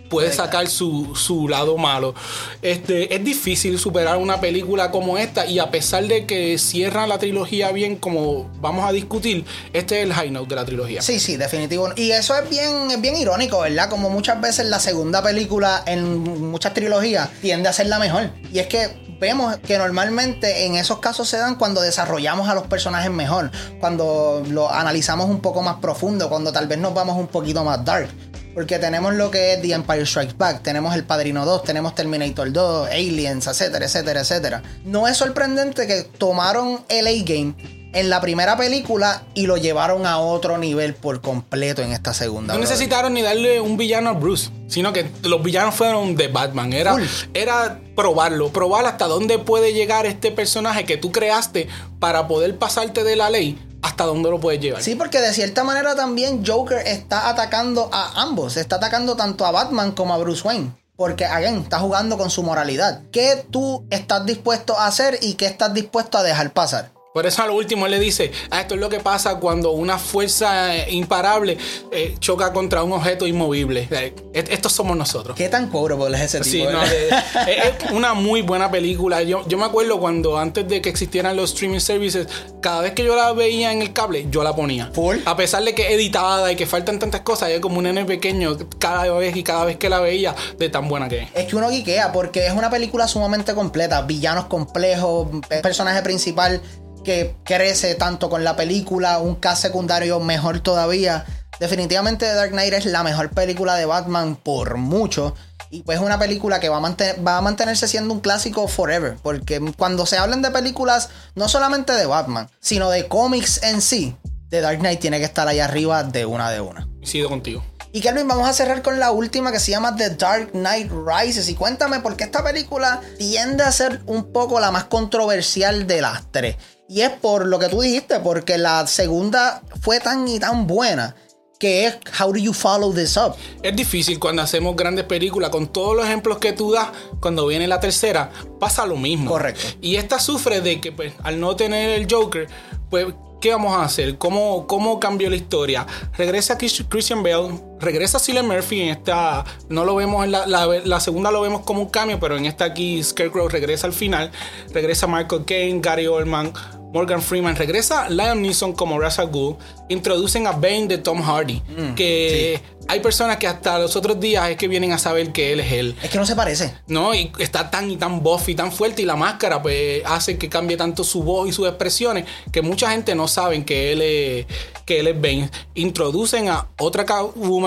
[0.10, 2.14] puede sacar su, su lado malo.
[2.62, 7.18] Este, es difícil superar una película como esta y a pesar de que cierra la
[7.18, 11.02] trilogía bien como vamos a discutir, este es el high note de la trilogía.
[11.02, 11.90] Sí, sí, definitivo.
[11.96, 13.90] Y eso es bien, es bien irónico, ¿verdad?
[13.90, 16.20] Como muchas veces la segunda película en
[16.52, 18.30] muchas trilogías tiende a ser la mejor.
[18.54, 18.90] Y es que
[19.20, 24.44] vemos que normalmente en esos casos se dan cuando desarrollamos a los personajes mejor, cuando
[24.50, 28.10] lo analizamos un poco más profundo, cuando tal vez nos vamos un poquito más dark.
[28.54, 32.52] Porque tenemos lo que es The Empire Strikes Back, tenemos El Padrino 2, tenemos Terminator
[32.52, 34.64] 2, Aliens, etcétera, etcétera, etcétera.
[34.86, 40.18] No es sorprendente que tomaron el A-Game en la primera película y lo llevaron a
[40.18, 42.54] otro nivel por completo en esta segunda.
[42.54, 42.70] No brother.
[42.70, 46.74] necesitaron ni darle un villano a Bruce, sino que los villanos fueron de Batman.
[46.74, 46.96] Era,
[47.34, 51.68] era probarlo, probar hasta dónde puede llegar este personaje que tú creaste
[52.00, 54.82] para poder pasarte de la ley, hasta dónde lo puedes llevar.
[54.82, 58.58] Sí, porque de cierta manera también Joker está atacando a ambos.
[58.58, 60.72] Está atacando tanto a Batman como a Bruce Wayne.
[60.96, 63.02] Porque, again, está jugando con su moralidad.
[63.12, 66.93] ¿Qué tú estás dispuesto a hacer y qué estás dispuesto a dejar pasar?
[67.14, 69.70] Por eso a lo último él le dice, ah, esto es lo que pasa cuando
[69.70, 71.60] una fuerza eh, imparable
[71.92, 73.88] eh, choca contra un objeto inmovible.
[73.92, 75.38] Eh, est- estos somos nosotros.
[75.38, 76.68] ¿Qué tan cobrable es ese tipo?
[76.70, 77.10] Sí, no, de-
[77.86, 79.22] es una muy buena película.
[79.22, 82.28] Yo, yo me acuerdo cuando antes de que existieran los streaming services,
[82.62, 84.90] cada vez que yo la veía en el cable, yo la ponía.
[84.92, 85.18] Full.
[85.26, 88.06] A pesar de que es editada y que faltan tantas cosas, yo como un nene
[88.06, 91.30] pequeño cada vez y cada vez que la veía, de tan buena que es.
[91.36, 94.02] Es que uno guiquea porque es una película sumamente completa.
[94.02, 96.60] Villanos complejos, pe- personaje principal
[97.04, 101.26] que crece tanto con la película, un cast secundario mejor todavía.
[101.60, 105.36] Definitivamente The Dark Knight es la mejor película de Batman por mucho.
[105.70, 108.68] Y pues es una película que va a, mantener- va a mantenerse siendo un clásico
[108.68, 109.18] forever.
[109.22, 114.16] Porque cuando se hablan de películas, no solamente de Batman, sino de cómics en sí,
[114.50, 116.88] The Dark Knight tiene que estar ahí arriba de una de una.
[116.98, 117.64] Coincido contigo.
[117.92, 121.48] Y Kelvin, vamos a cerrar con la última que se llama The Dark Knight Rises.
[121.50, 126.02] Y cuéntame por qué esta película tiende a ser un poco la más controversial de
[126.02, 126.56] las tres.
[126.94, 131.16] Y es por lo que tú dijiste, porque la segunda fue tan y tan buena
[131.60, 133.34] que es How do you follow this up?
[133.64, 136.90] Es difícil cuando hacemos grandes películas, con todos los ejemplos que tú das,
[137.20, 138.30] cuando viene la tercera,
[138.60, 139.32] pasa lo mismo.
[139.32, 139.62] Correcto.
[139.82, 142.48] Y esta sufre de que, pues, al no tener el Joker,
[142.92, 143.08] pues,
[143.42, 144.20] ¿qué vamos a hacer?
[144.20, 145.88] ¿Cómo, cómo cambió la historia?
[146.16, 150.66] Regresa Chris- Christian Bale, regresa Cillian Murphy en esta, no lo vemos en la, la,
[150.66, 154.32] la segunda lo vemos como un cambio, pero en esta aquí Scarecrow regresa al final,
[154.74, 156.54] regresa Michael Caine, Gary Oldman,
[156.94, 159.56] Morgan Freeman, regresa Liam Neeson como Ra's al Ghul,
[159.90, 161.62] introducen a Bane de Tom Hardy,
[161.96, 165.62] que hay personas que hasta los otros días es que vienen a saber que él
[165.62, 165.96] es él.
[166.04, 166.76] Es que no se parece.
[166.88, 167.16] ¿no?
[167.16, 170.50] Y está tan y tan buff y tan fuerte y la máscara pues hace que
[170.50, 174.46] cambie tanto su voz y sus expresiones que mucha gente no saben que él es,
[174.86, 175.50] que él es Bane.
[175.76, 177.06] Introducen a otra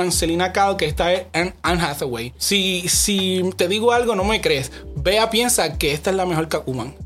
[0.07, 2.33] woman, Selina Kyle, que esta es Anne Hathaway.
[2.39, 4.73] Si, si te digo algo, no me crees.
[4.95, 7.06] Vea, piensa que esta es la mejor Catwoman.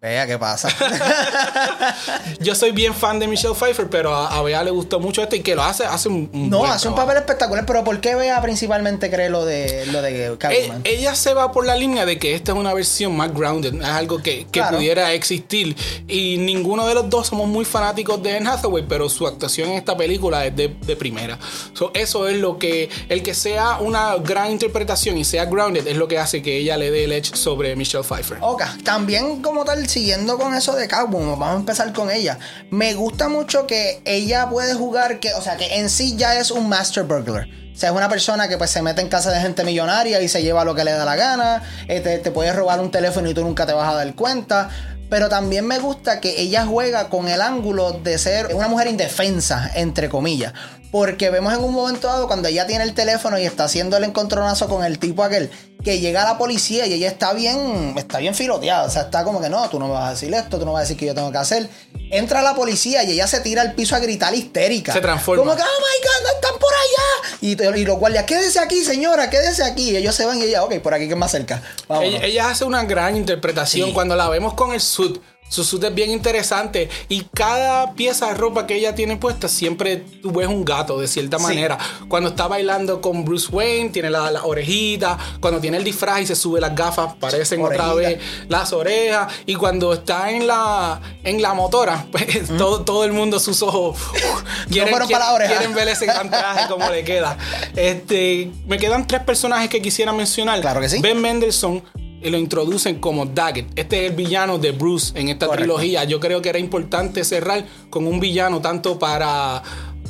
[0.00, 0.68] Vea qué pasa.
[2.40, 5.36] Yo soy bien fan de Michelle Pfeiffer, pero a, a Bea le gustó mucho este
[5.36, 8.14] y que lo hace, hace un, un no, hace un papel espectacular, pero ¿por qué
[8.14, 10.82] Bea principalmente cree lo de lo de Eh, Catwoman?
[10.84, 13.84] ella se va por la línea de que esta es una versión más grounded, es
[13.84, 14.76] algo que, que Claro.
[14.76, 15.74] pudiera existir.
[16.06, 19.76] Y ninguno de los dos somos muy fanáticos de Anne Hathaway, pero su actuación en
[19.76, 21.38] esta película es de, de primera.
[21.72, 25.96] So, eso es lo que, el que sea una gran interpretación y sea grounded, es
[25.96, 28.38] lo que hace que ella le dé el edge sobre Michelle Pfeiffer.
[28.42, 32.38] Ok, también como tal, siguiendo con eso de Catwoman, vamos a empezar con ella.
[32.70, 36.50] Me gusta mucho que ella puede jugar, que, o sea, que en sí ya es
[36.50, 37.46] un master burglar.
[37.74, 40.28] O sea, es una persona que pues se mete en casa de gente millonaria y
[40.28, 41.62] se lleva lo que le da la gana.
[41.88, 44.70] eh, te, te puede robar un teléfono y tú nunca te vas a dar cuenta.
[45.08, 49.70] Pero también me gusta que ella juega con el ángulo de ser una mujer indefensa,
[49.74, 50.52] entre comillas.
[50.90, 54.04] Porque vemos en un momento dado cuando ella tiene el teléfono y está haciendo el
[54.04, 55.50] encontronazo con el tipo aquel,
[55.84, 58.84] que llega la policía y ella está bien, está bien filoteada.
[58.84, 60.72] O sea, está como que no, tú no me vas a decir esto, tú no
[60.72, 61.68] vas a decir que yo tengo que hacer.
[62.10, 64.92] Entra la policía y ella se tira al piso a gritar histérica.
[64.92, 65.42] Se transforma.
[65.44, 67.38] Como que, oh my god, están por allá.
[67.40, 69.90] Y, y los guardias, quédese aquí, señora, quédese aquí.
[69.90, 71.62] Y ellos se van y ella, ok, por aquí que es más cerca.
[72.00, 73.94] Ella, ella hace una gran interpretación Sí.
[73.94, 75.20] cuando la vemos con el suit.
[75.48, 79.96] Su suit es bien interesante y cada pieza de ropa que ella tiene puesta siempre
[79.96, 81.44] tú ves un gato de cierta Sí.
[81.44, 81.78] manera.
[82.08, 86.26] Cuando está bailando con Bruce Wayne tiene la, la orejita, cuando tiene el disfraz y
[86.26, 88.18] se sube las gafas parecen otra vez
[88.48, 92.26] las orejas y cuando está en la en la motora pues
[92.58, 96.68] todo, todo el mundo sus ojos uh, quieren, la quieren- quieren ver ese gran traje
[96.68, 97.36] como le queda.
[97.76, 100.60] Este, me quedan tres personajes que quisiera mencionar.
[100.60, 100.98] Claro que sí.
[101.00, 101.82] Ben Mendelssohn
[102.22, 103.66] y lo introducen como Daggett.
[103.76, 105.74] Este es el villano de Bruce en esta Correcto.
[105.76, 106.04] trilogía.
[106.04, 109.62] Yo creo que era importante cerrar con un villano tanto para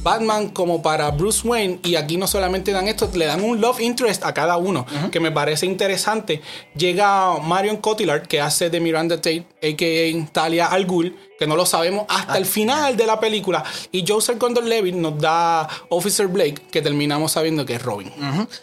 [0.06, 1.80] Batman como para Bruce Wayne.
[1.82, 5.18] Y aquí no solamente dan esto, le dan un love interest a cada uno, que
[5.18, 6.40] me parece interesante.
[6.76, 10.32] Llega Marion Cotillard, que hace de Miranda Tate, a.k.a.
[10.32, 13.64] Talia Al Ghul, que no lo sabemos hasta el final de la película.
[13.90, 18.12] Y Joseph Gordon-Levitt nos da Officer Blake, que terminamos sabiendo que es Robin.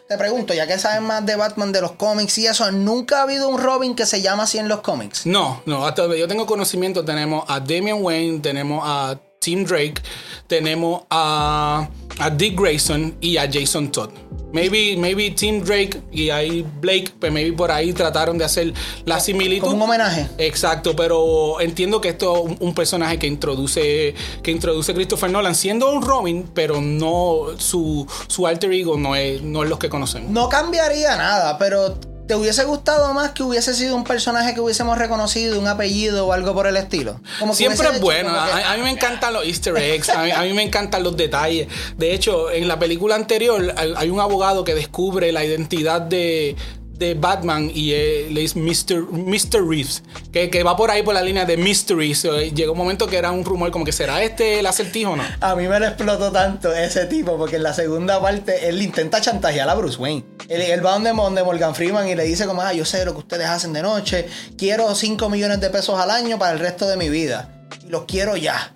[0.07, 3.23] Te pregunto, ya que sabes más de Batman, de los cómics y eso, ¿nunca ha
[3.23, 5.25] habido un Robin que se llama así en los cómics?
[5.25, 9.95] No, no, hasta donde yo tengo conocimiento tenemos a Damian Wayne, tenemos a Tim Drake,
[10.47, 11.89] tenemos a,
[12.19, 14.09] a Dick Grayson y a Jason Todd.
[14.53, 18.71] Maybe, maybe Tim Drake y ahí Blake, pues maybe por ahí trataron de hacer
[19.03, 19.65] la similitud.
[19.65, 20.29] Como un homenaje.
[20.37, 24.13] Exacto, pero entiendo que esto es un, un personaje que introduce
[24.43, 29.41] que introduce Christopher Nolan siendo un Robin, pero no su, su alter ego no es,
[29.41, 30.29] no es lo que conocemos.
[30.31, 34.97] No cambiaría nada, pero ¿te hubiese gustado más que hubiese sido un personaje que hubiésemos
[34.97, 37.19] reconocido, un apellido o algo por el estilo?
[37.39, 38.29] Como Siempre es bueno.
[38.33, 40.09] como que- A, a mí me encantan los easter eggs.
[40.09, 41.67] A mí, a mí me encantan los detalles.
[41.97, 46.55] De hecho, en la película anterior hay un abogado que descubre la identidad de,
[47.03, 49.03] de Batman y él es Mr.
[49.11, 49.67] Mr.
[49.67, 50.03] Reeves.
[50.31, 52.15] Que, que va por ahí por la línea de mystery.
[52.15, 55.15] So, eh, llegó un momento que era un rumor como que será este el acertijo
[55.15, 55.23] no.
[55.41, 59.19] A mí me lo explotó tanto ese tipo, porque en la segunda parte él intenta
[59.21, 60.23] chantajear a Bruce Wayne.
[60.47, 63.13] Él, él va donde, donde Morgan Freeman y le dice como, ah, yo sé lo
[63.13, 64.27] que ustedes hacen de noche,
[64.57, 67.67] quiero 5 millones de pesos al año para el resto de mi vida.
[67.85, 68.73] Y los quiero ya.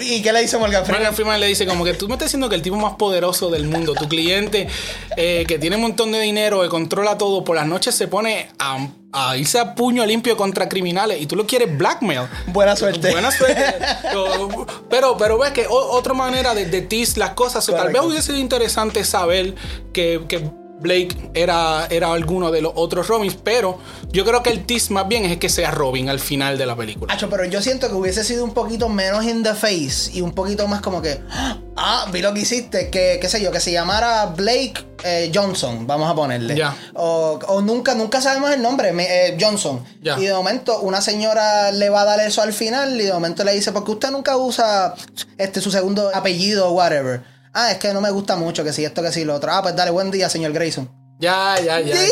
[0.00, 1.00] ¿Y, qué le dice Morgan Freeman?
[1.02, 3.50] Morgan Freeman le dice como que tú me estás diciendo que el tipo más poderoso
[3.50, 4.68] del mundo, tu cliente
[5.16, 8.48] eh, que tiene un montón de dinero, que controla todo, por las noches se pone
[8.58, 12.28] a, a irse a puño limpio contra criminales y tú lo quieres blackmail.
[12.48, 13.10] Buena suerte.
[13.10, 13.62] Buena suerte.
[14.90, 17.68] Pero- pero, ves que o- otra manera de, de tease las cosas.
[17.68, 19.54] o tal vez hubiese sido interesante saber
[19.92, 20.42] que, que
[20.82, 23.78] Blake era, era alguno de los otros Robins, pero
[24.10, 26.76] yo creo que el tease más bien es que sea Robin al final de la
[26.76, 27.14] película.
[27.14, 30.32] Acho, pero yo siento que hubiese sido un poquito menos in the face y un
[30.32, 31.20] poquito más como que,
[31.76, 35.86] ah, vi lo que hiciste, que qué sé yo, que se llamara Blake eh, Johnson,
[35.86, 36.56] vamos a ponerle.
[36.56, 36.76] Ya.
[36.94, 39.84] O, o nunca, nunca sabemos el nombre, eh, Johnson.
[40.02, 40.18] Ya.
[40.18, 43.44] Y de momento una señora le va a dar eso al final y de momento
[43.44, 44.94] le dice, porque usted nunca usa
[45.38, 47.31] este su segundo apellido o whatever.
[47.54, 49.52] Ah, es que no me gusta mucho, que si esto, que si lo otro.
[49.52, 51.01] Ah, pues dale, buen día, señor Grayson.
[51.22, 51.94] Ya, ya, ya.
[51.94, 51.96] ya.
[51.96, 52.08] Sí.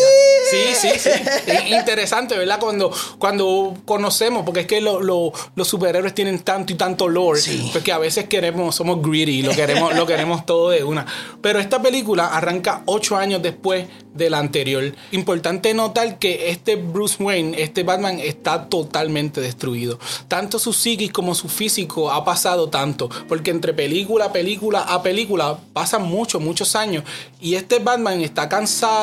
[0.51, 1.11] Sí, sí, sí.
[1.47, 2.59] Es interesante, ¿verdad?
[2.59, 7.41] Cuando, cuando conocemos, porque es que lo- lo- los superhéroes tienen tanto y tanto lore,
[7.41, 7.69] Sí.
[7.73, 11.07] pues que a veces queremos, somos greedy, lo queremos, lo queremos todo de una.
[11.41, 14.93] Pero esta película arranca ocho años después de la anterior.
[15.13, 20.01] Importante notar que este Bruce Wayne, este Batman, está totalmente destruido.
[20.27, 25.59] Tanto su psiquis como su físico ha pasado tanto, porque entre película, película a película
[25.73, 27.05] pasan muchos, muchos años.
[27.41, 29.00] Y este Batman está cansado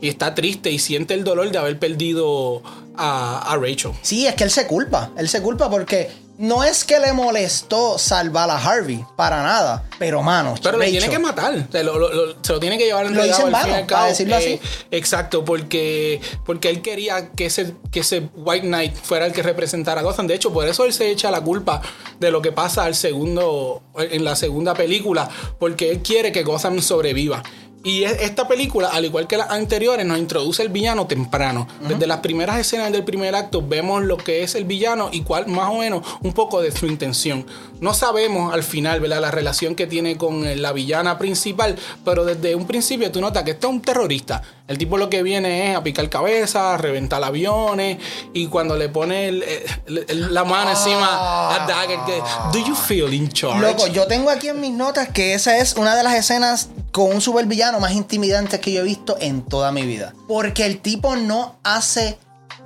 [0.00, 2.62] y está triste y siente el dolor de haber perdido
[2.96, 3.92] a, a Rachel.
[4.02, 5.10] Sí, es que él se culpa.
[5.16, 9.84] Él se culpa porque no es que le molestó salvar a Harvey, para nada.
[9.98, 11.66] Pero, mano, Pero lo tiene que matar.
[11.72, 14.36] Se lo, lo- se lo tiene que llevar Lo en fin y al para decirlo
[14.36, 14.60] así.
[14.90, 20.02] Exacto, porque, porque él quería que ese, que ese White Knight fuera el que representara
[20.02, 20.26] a Gotham.
[20.26, 21.80] De hecho, por eso él se echa la culpa
[22.20, 26.82] de lo que pasa al segundo, en la segunda película, porque él quiere que Gotham
[26.82, 27.42] sobreviva.
[27.86, 31.68] Y es- esta película, al igual que las anteriores, nos introduce el villano temprano.
[31.88, 35.46] Desde las primeras escenas del primer acto vemos lo que es el villano y cuál,
[35.46, 37.46] más o menos, un poco de su intención.
[37.80, 39.20] No sabemos al final, ¿verdad?
[39.20, 43.44] La relación que tiene con eh, la villana principal, pero desde un principio tú notas
[43.44, 44.42] que este es un terrorista.
[44.66, 47.98] El tipo lo que viene es a picar cabezas, a reventar aviones
[48.34, 49.44] y cuando le pone el-
[49.86, 52.20] el- el- la mano encima a Dagger, que,
[52.52, 53.60] ¿do you feel in charge?
[53.60, 57.12] Loco, yo tengo aquí en mis notas que esa es una de las escenas con
[57.12, 60.14] un supervillano más intimidantes que yo he visto en toda mi vida.
[60.28, 62.18] Porque el tipo no hace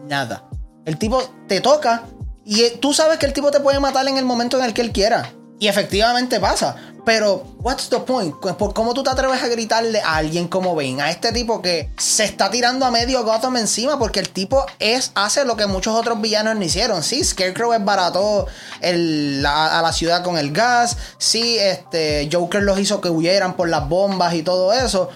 [0.09, 0.45] nada.
[0.85, 2.05] El tipo te toca
[2.45, 4.75] y eh, tú sabes que el tipo te puede matar en el momento en el
[4.75, 5.31] que él quiera.
[5.59, 6.77] Y efectivamente pasa.
[7.13, 8.33] Pero, what's the point?
[8.37, 11.03] ¿Por cómo tú te atreves a gritarle a alguien como Bane?
[11.03, 15.11] A este tipo que se está tirando a medio Gotham encima porque el tipo es,
[15.17, 17.03] hace lo que muchos otros villanos no hicieron.
[17.03, 18.47] Sí, Scarecrow es barato
[18.81, 20.97] el- a la ciudad con el gas.
[21.19, 25.09] Sí, este, Joker los hizo que huyeran por las bombas y todo eso.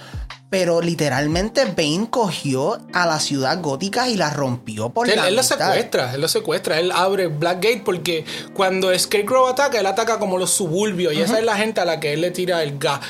[0.58, 5.28] Pero literalmente Bane cogió a la ciudad gótica y la rompió por Sí, él, la
[5.28, 8.24] él lo secuestra, él lo secuestra, él abre Blackgate porque
[8.54, 12.00] cuando Scarecrow ataca, él ataca como los suburbios y esa es la gente a la
[12.00, 13.00] que él le tira el gas.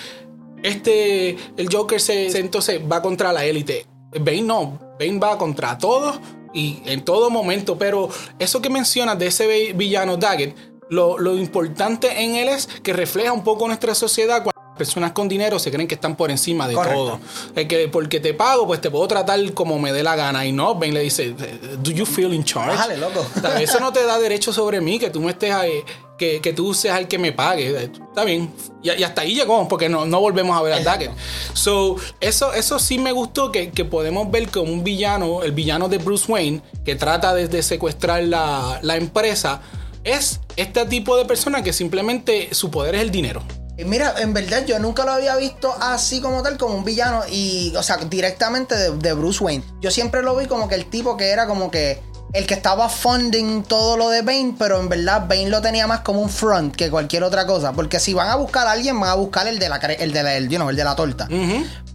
[0.62, 3.86] Este, el Joker se, se- entonces va contra la élite.
[4.18, 6.18] Bane no, Bane va contra todos
[6.54, 10.54] y en todo momento, pero eso que mencionas de ese vi- villano Daggett,
[10.88, 14.44] lo, lo importante en él es que refleja un poco nuestra sociedad.
[14.76, 16.98] Personas con dinero se creen que están por encima de Correcto.
[16.98, 17.20] todo.
[17.54, 20.44] Es que porque te pago, pues te puedo tratar como me dé la gana.
[20.46, 21.34] Y no, Ben le dice,
[21.78, 22.70] ¿Do you feel in charge?
[22.70, 23.24] Bájale, loco.
[23.60, 25.84] Eso no te da derecho sobre mí, que tú me estés ahí,
[26.18, 27.84] que, que tú seas el que me pague.
[27.84, 28.52] Está bien.
[28.82, 31.04] Y, y hasta ahí llegó, porque no, no volvemos a ver a Exacto.
[31.06, 31.18] Daggett.
[31.54, 35.88] So, eso, eso sí me gustó, que, que podemos ver como un villano, el villano
[35.88, 39.60] de Bruce Wayne, que trata de, de secuestrar la, la empresa,
[40.02, 43.42] es este tipo de persona que simplemente su poder es el dinero.
[43.78, 47.74] Mira, en verdad yo nunca lo había visto así como tal, como un villano y,
[47.76, 49.64] o sea, directamente de, de Bruce Wayne.
[49.80, 52.00] Yo siempre lo vi como que el tipo que era como que
[52.34, 56.00] el que estaba funding todo lo de Bane, pero en verdad Bane lo tenía más
[56.00, 57.72] como un front que cualquier otra cosa.
[57.72, 60.22] Porque si van a buscar a alguien, van a buscar el de la, el de
[60.22, 61.28] la, el, you know, el de la torta.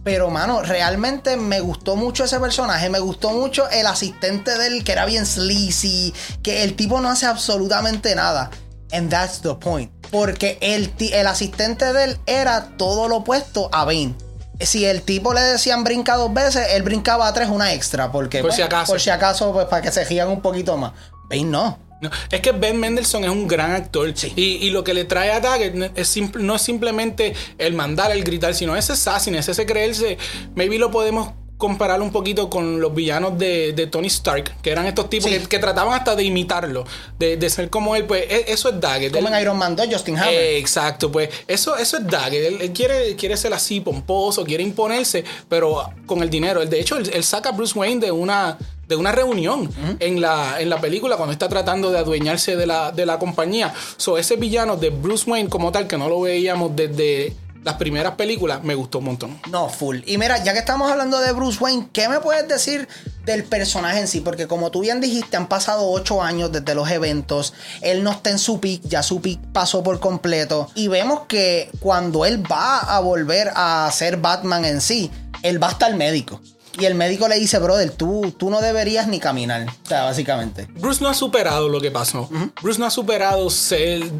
[0.02, 2.88] Pero, mano, realmente me gustó mucho ese personaje.
[2.88, 6.14] Me gustó mucho el asistente de él, que era bien sleazy.
[6.42, 8.50] Que el tipo no hace absolutamente nada.
[8.92, 9.92] And that's the point.
[10.10, 14.14] Porque el, el asistente de él era todo lo opuesto a Bane.
[14.60, 18.12] Si el tipo le decían brinca dos veces, él brincaba a tres una extra.
[18.12, 18.92] Porque, Por si acaso.
[18.92, 20.92] Por si acaso, pues para que se giran un poquito más.
[21.28, 21.78] Bane no.
[22.00, 24.12] No, es que Ben Mendelssohn es un gran actor.
[24.34, 28.10] Y, y lo que le trae a Daggett no es, no es simplemente el mandar,
[28.10, 30.16] el gritar, sino ese sassy, ese creerse.
[30.54, 34.86] Maybe lo podemos comparar un poquito con los villanos de, de Tony Stark, que eran
[34.86, 35.38] estos tipos Sí.
[35.38, 36.84] que, que trataban hasta de imitarlo,
[37.20, 38.06] de, de ser como él.
[38.06, 39.12] Pues e- eso es Daggett.
[39.14, 40.34] Como Él- en Iron Man 2, Justin Hammer.
[40.34, 42.44] eh, exacto, pues eso, eso es Daggett.
[42.44, 46.60] Él, él quiere, quiere ser así, pomposo, quiere imponerse, pero con el dinero.
[46.62, 48.58] Él, de hecho, él, él saca a Bruce Wayne de una,
[48.88, 52.90] de una reunión en, la, en la película cuando está tratando de adueñarse de la,
[52.90, 53.72] de la compañía.
[53.98, 58.14] So, ese villano de Bruce Wayne como tal, que no lo veíamos desde las primeras
[58.14, 59.40] películas, me gustó un montón.
[59.50, 59.98] No, full.
[60.06, 62.88] Y mira, ya que estamos hablando de Bruce Wayne, ¿qué me puedes decir
[63.24, 64.20] del personaje en sí?
[64.20, 67.52] Porque como tú bien dijiste, han pasado ocho años desde los eventos.
[67.82, 70.70] Él no está en su pick, ya su pick pasó por completo.
[70.74, 75.10] Y vemos que cuando él va a volver a ser Batman en sí,
[75.42, 76.40] él va hasta el médico.
[76.78, 79.66] Y el médico le dice, brother, tú, tú no deberías ni caminar.
[79.84, 80.66] O sea, básicamente.
[80.70, 82.28] Bruce no ha superado lo que pasó.
[82.62, 84.10] Bruce no ha superado ser,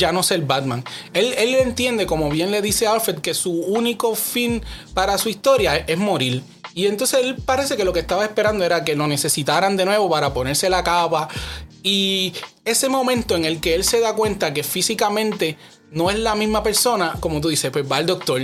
[0.00, 0.82] ya no ser Batman.
[1.14, 4.62] Él, él entiende, como bien le dice Alfred, que su único fin
[4.94, 6.42] para su historia es, morir.
[6.74, 10.08] Y entonces él parece que lo que estaba esperando era que lo necesitaran de nuevo
[10.10, 11.28] para ponerse la capa.
[11.82, 12.32] Y
[12.64, 15.56] ese momento en el que él se da cuenta que físicamente
[15.90, 18.40] no es la misma persona, como tú dices, pues va al doctor.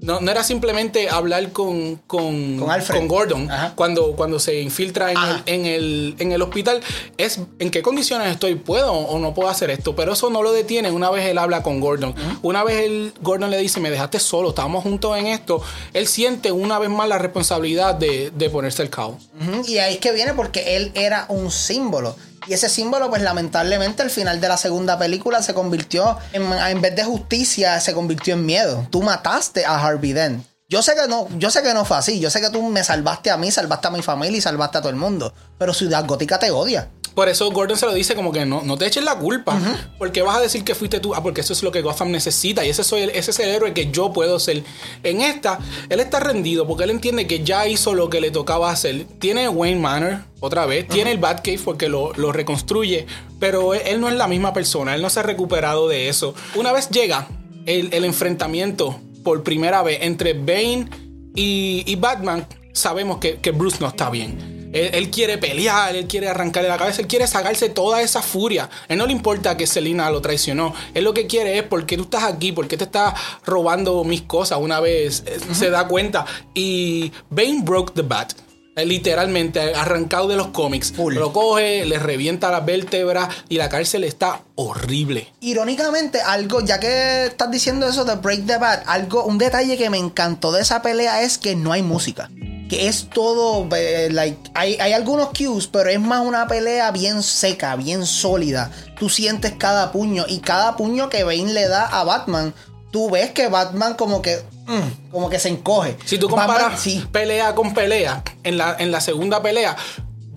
[0.00, 3.72] No, no era simplemente hablar con, con, Con con Gordon Ajá.
[3.74, 6.80] cuando, cuando se infiltra en el, en el, en el hospital
[7.16, 10.52] es en qué condiciones estoy, puedo o no puedo hacer esto, pero eso no lo
[10.52, 12.14] detiene una vez él habla con Gordon.
[12.42, 15.60] Una vez él, Gordon le dice, me dejaste solo, estábamos juntos en esto,
[15.92, 19.18] él siente una vez más la responsabilidad de, de ponerse el cabo.
[19.40, 22.14] Ujú, Y ahí es que viene porque él era un símbolo.
[22.48, 26.80] Y ese símbolo, pues lamentablemente, al final de la segunda película se convirtió en, en
[26.80, 28.86] vez de justicia, se convirtió en miedo.
[28.90, 30.44] Tú mataste a Harvey Dent.
[30.70, 32.20] Yo sé que no, yo sé que no fue así.
[32.20, 34.80] Yo sé que tú me salvaste a mí, salvaste a mi familia y salvaste a
[34.82, 35.32] todo el mundo.
[35.58, 36.88] Pero Ciudad Gótica te odia.
[37.18, 39.58] Por eso Gordon se lo dice como que no, no te eches la culpa.
[39.98, 41.16] Porque vas a decir que fuiste tú.
[41.16, 42.64] Ah, porque eso es lo que Gotham necesita.
[42.64, 44.62] Y ese, soy el, ese es el héroe que yo puedo ser.
[45.02, 45.58] En esta,
[45.88, 49.04] él está rendido porque él entiende que ya hizo lo que le tocaba hacer.
[49.18, 50.86] Tiene Wayne Manor otra vez.
[50.86, 53.08] Tiene el Batcave porque lo, lo reconstruye.
[53.40, 54.94] Pero él, él no es la misma persona.
[54.94, 56.36] Él no se ha recuperado de eso.
[56.54, 57.26] Una vez llega
[57.66, 60.88] el, el enfrentamiento por primera vez entre Bane
[61.34, 64.57] y, y Batman, sabemos que, que Bruce no está bien.
[64.72, 68.68] Él, él quiere pelear, él quiere arrancarle la cabeza, él quiere sacarse toda esa furia.
[68.88, 70.74] Él no le importa que Selina lo traicionó.
[70.94, 73.14] Él lo que quiere es por qué tú estás aquí, por qué te estás
[73.44, 74.58] robando mis cosas.
[74.60, 76.26] Una vez eh, se da cuenta.
[76.54, 78.32] Y Bane broke the bat.
[78.76, 80.92] Eh, Literalmente arrancado de los cómics.
[80.92, 81.14] Full.
[81.14, 85.32] Lo coge, le revienta las vértebras y la cárcel está horrible.
[85.40, 89.90] Irónicamente, algo, ya que estás diciendo eso de Break the Bat, algo, un detalle que
[89.90, 92.30] me encantó de esa pelea es que no hay música.
[92.68, 97.22] Que es todo, eh, like, hay, hay algunos cues, pero es más una pelea bien
[97.22, 98.70] seca, bien sólida.
[98.98, 102.52] Tú sientes cada puño y cada puño que Bane le da a Batman,
[102.90, 105.96] tú ves que Batman como que, mm, como que se encoge.
[106.04, 109.76] Si tú Batman, comparas sí, pelea con pelea, en la, en la segunda pelea,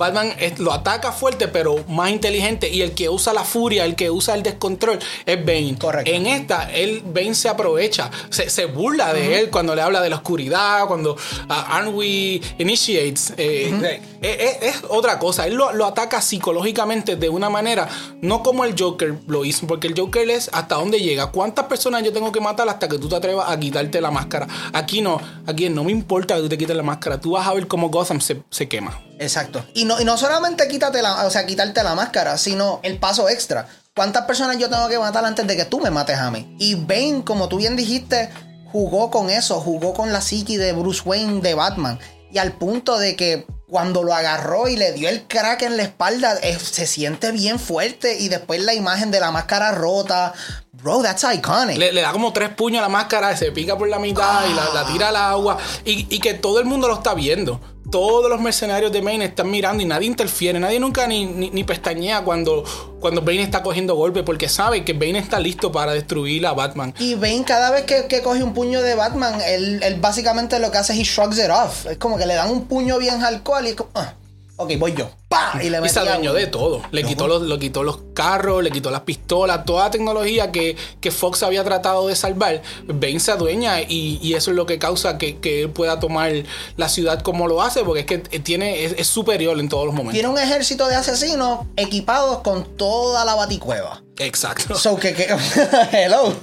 [0.02, 2.70] Batman lo ataca fuerte, pero más inteligente.
[2.70, 5.76] Y el que usa la furia, el que usa el descontrol, es Bane.
[5.80, 6.12] Correcto.
[6.12, 10.10] En esta, él, Bane se aprovecha, se, se burla de él cuando le habla de
[10.10, 11.16] la oscuridad, cuando
[11.50, 13.34] ah, aren't we initiates.
[13.38, 15.48] eh, es, otra cosa.
[15.48, 17.90] Él lo, lo ataca psicológicamente de una manera,
[18.22, 21.32] no como el Joker lo hizo, porque el Joker es hasta dónde llega.
[21.32, 24.48] ¿Cuántas personas yo tengo que matar hasta que tú te atrevas a quitarte la máscara?
[24.74, 27.20] Aquí no, aquí no me importa que tú te quites la máscara.
[27.20, 29.00] Tú vas a ver cómo Gotham se, se quema.
[29.20, 29.66] Exacto.
[29.74, 33.30] Y no, y no solamente quítate la, o sea, quitarte la máscara, sino el paso
[33.30, 33.68] extra.
[33.96, 36.56] ¿Cuántas personas yo tengo que matar antes de que tú me mates a mí?
[36.60, 38.30] Y Bane, como tú bien dijiste,
[38.72, 42.00] jugó con eso, jugó con la psiqui de Bruce Wayne de Batman.
[42.32, 45.84] Y al punto de que cuando lo agarró y le dio el crack en la
[45.84, 48.20] espalda, se siente bien fuerte.
[48.20, 50.34] Y después la imagen de la máscara rota.
[50.74, 51.78] Bro, that's iconic.
[51.78, 54.86] Le, da como tres puños a la máscara, se pica por la mitad y la,
[54.92, 55.58] tira al agua.
[55.86, 57.62] Y que todo el mundo lo está viendo.
[57.92, 60.60] Todos los mercenarios de Bane están mirando y nadie interfiere.
[60.60, 62.64] Nadie nunca ni, ni, pestañea cuando,
[63.00, 66.94] cuando Bane está cogiendo golpe porque sabe que Bane está listo para destruir a Batman.
[67.00, 70.72] Y Bane cada vez que, que coge un puño de Batman, él, él básicamente lo
[70.72, 71.86] que hace es he shrugs it off.
[71.86, 74.14] Es como que le dan un puño bien alcohol y es como, ah,
[74.62, 75.10] ok, voy yo.
[75.28, 75.60] ¡Pah!
[75.64, 76.82] Y le Y mete se adueñó de todo.
[76.92, 80.76] Le quitó, los, le quitó los carros, le quitó las pistolas, toda la tecnología que,
[81.00, 82.62] que Fox había tratado de salvar.
[82.88, 86.32] Bane se adueña y, y eso es lo que causa que, que él pueda tomar
[86.76, 89.94] la ciudad como lo hace, porque es que tiene, es, es superior en todos los
[89.94, 90.14] momentos.
[90.14, 94.02] Tiene un ejército de asesinos equipados con toda la baticueva.
[94.22, 94.76] Exacto.
[94.76, 95.28] So que, que
[95.92, 96.34] hello.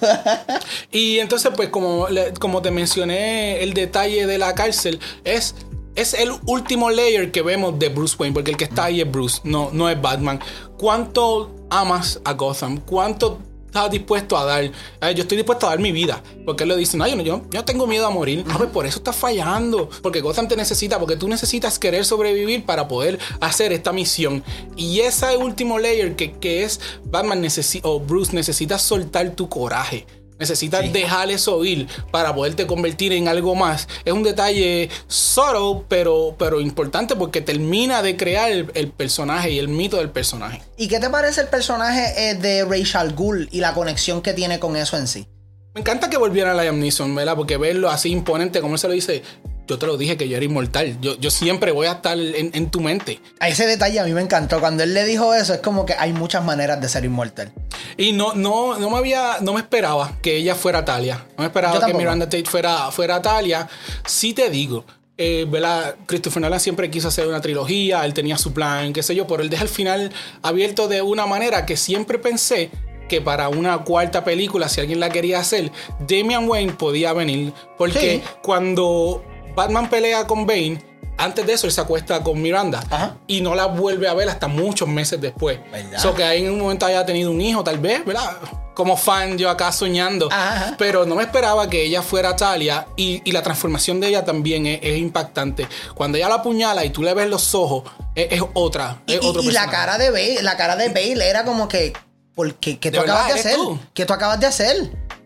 [0.90, 2.06] Y entonces, pues, como,
[2.40, 5.54] como te mencioné, el detalle de la cárcel es,
[6.00, 9.10] es el último layer que vemos de Bruce Wayne, porque el que está ahí es
[9.10, 10.40] Bruce, no, no es Batman.
[10.76, 12.78] ¿Cuánto amas a Gotham?
[12.78, 14.64] ¿Cuánto estás dispuesto a dar?
[14.64, 14.72] Eh,
[15.14, 16.22] yo estoy dispuesto a dar mi vida.
[16.46, 18.44] Porque él le dice, no, yo yo, tengo miedo a morir.
[18.48, 19.90] Ah, pues por eso estás fallando.
[20.02, 24.42] Porque Gotham te necesita, porque tú necesitas querer sobrevivir para poder hacer esta misión.
[24.76, 30.06] Y ese último layer que, es Batman necesi- o Bruce necesita soltar tu coraje.
[30.38, 33.88] Necesitas dejar eso ir para poderte convertir en algo más.
[34.04, 39.58] Es un detalle subtle, pero, pero importante porque termina de crear el, el personaje y
[39.58, 40.62] el mito del personaje.
[40.76, 44.58] ¿Y qué te parece el personaje eh, de Rachel Gould y la conexión que tiene
[44.58, 45.26] con eso en sí?
[45.74, 47.36] Me encanta que volviera a Liam Neeson, ¿verdad?
[47.36, 49.22] Porque verlo así imponente, como él se lo dice,
[49.68, 50.98] yo te lo dije que yo era inmortal.
[51.00, 53.20] Yo, yo siempre voy a estar en, en tu mente.
[53.38, 54.58] A ese detalle a mí me encantó.
[54.60, 57.52] Cuando él le dijo eso, es como que hay muchas maneras de ser inmortal.
[57.96, 61.24] Y no, no, no me había, no me esperaba que ella fuera Talia.
[61.36, 61.94] No me esperaba que.
[61.94, 63.68] Miranda Tate fuera, fuera Talia.
[64.06, 64.84] Sí te digo,
[65.16, 65.96] eh, ¿verdad?
[66.06, 69.42] Christopher Nolan siempre quiso hacer una trilogía, él tenía su plan, qué sé yo, pero
[69.42, 70.12] él deja el final
[70.42, 72.70] abierto de una manera que siempre pensé
[73.08, 75.72] que para una cuarta película, si alguien la quería hacer,
[76.06, 77.52] Damian Wayne podía venir.
[77.78, 78.22] Porque Sí.
[78.42, 79.24] cuando
[79.58, 80.82] Batman pelea con Bane,
[81.18, 83.16] antes de eso él se acuesta con Miranda Ajá.
[83.26, 85.58] y no la vuelve a ver hasta muchos meses después.
[85.72, 85.98] ¿Verdad?
[85.98, 88.36] So que ahí en un momento haya tenido un hijo, tal vez, ¿verdad?
[88.72, 90.28] Como fan, yo acá soñando.
[90.30, 90.76] Ajá.
[90.78, 94.66] Pero no me esperaba que ella fuera Talia y, y la transformación de ella también
[94.68, 95.66] es, es impactante.
[95.96, 97.82] Cuando ella la apuñala y tú le ves los ojos,
[98.14, 99.02] es, es otra.
[99.06, 101.66] Y, Es otro y- y la cara de Bale, la cara de Bale era como
[101.66, 101.92] que,
[102.36, 102.78] ¿por qué?
[102.78, 103.56] ¿Qué ¿De tú verdad acabas de hacer?
[103.56, 103.80] tú?
[103.92, 104.76] ¿Qué tú acabas de hacer?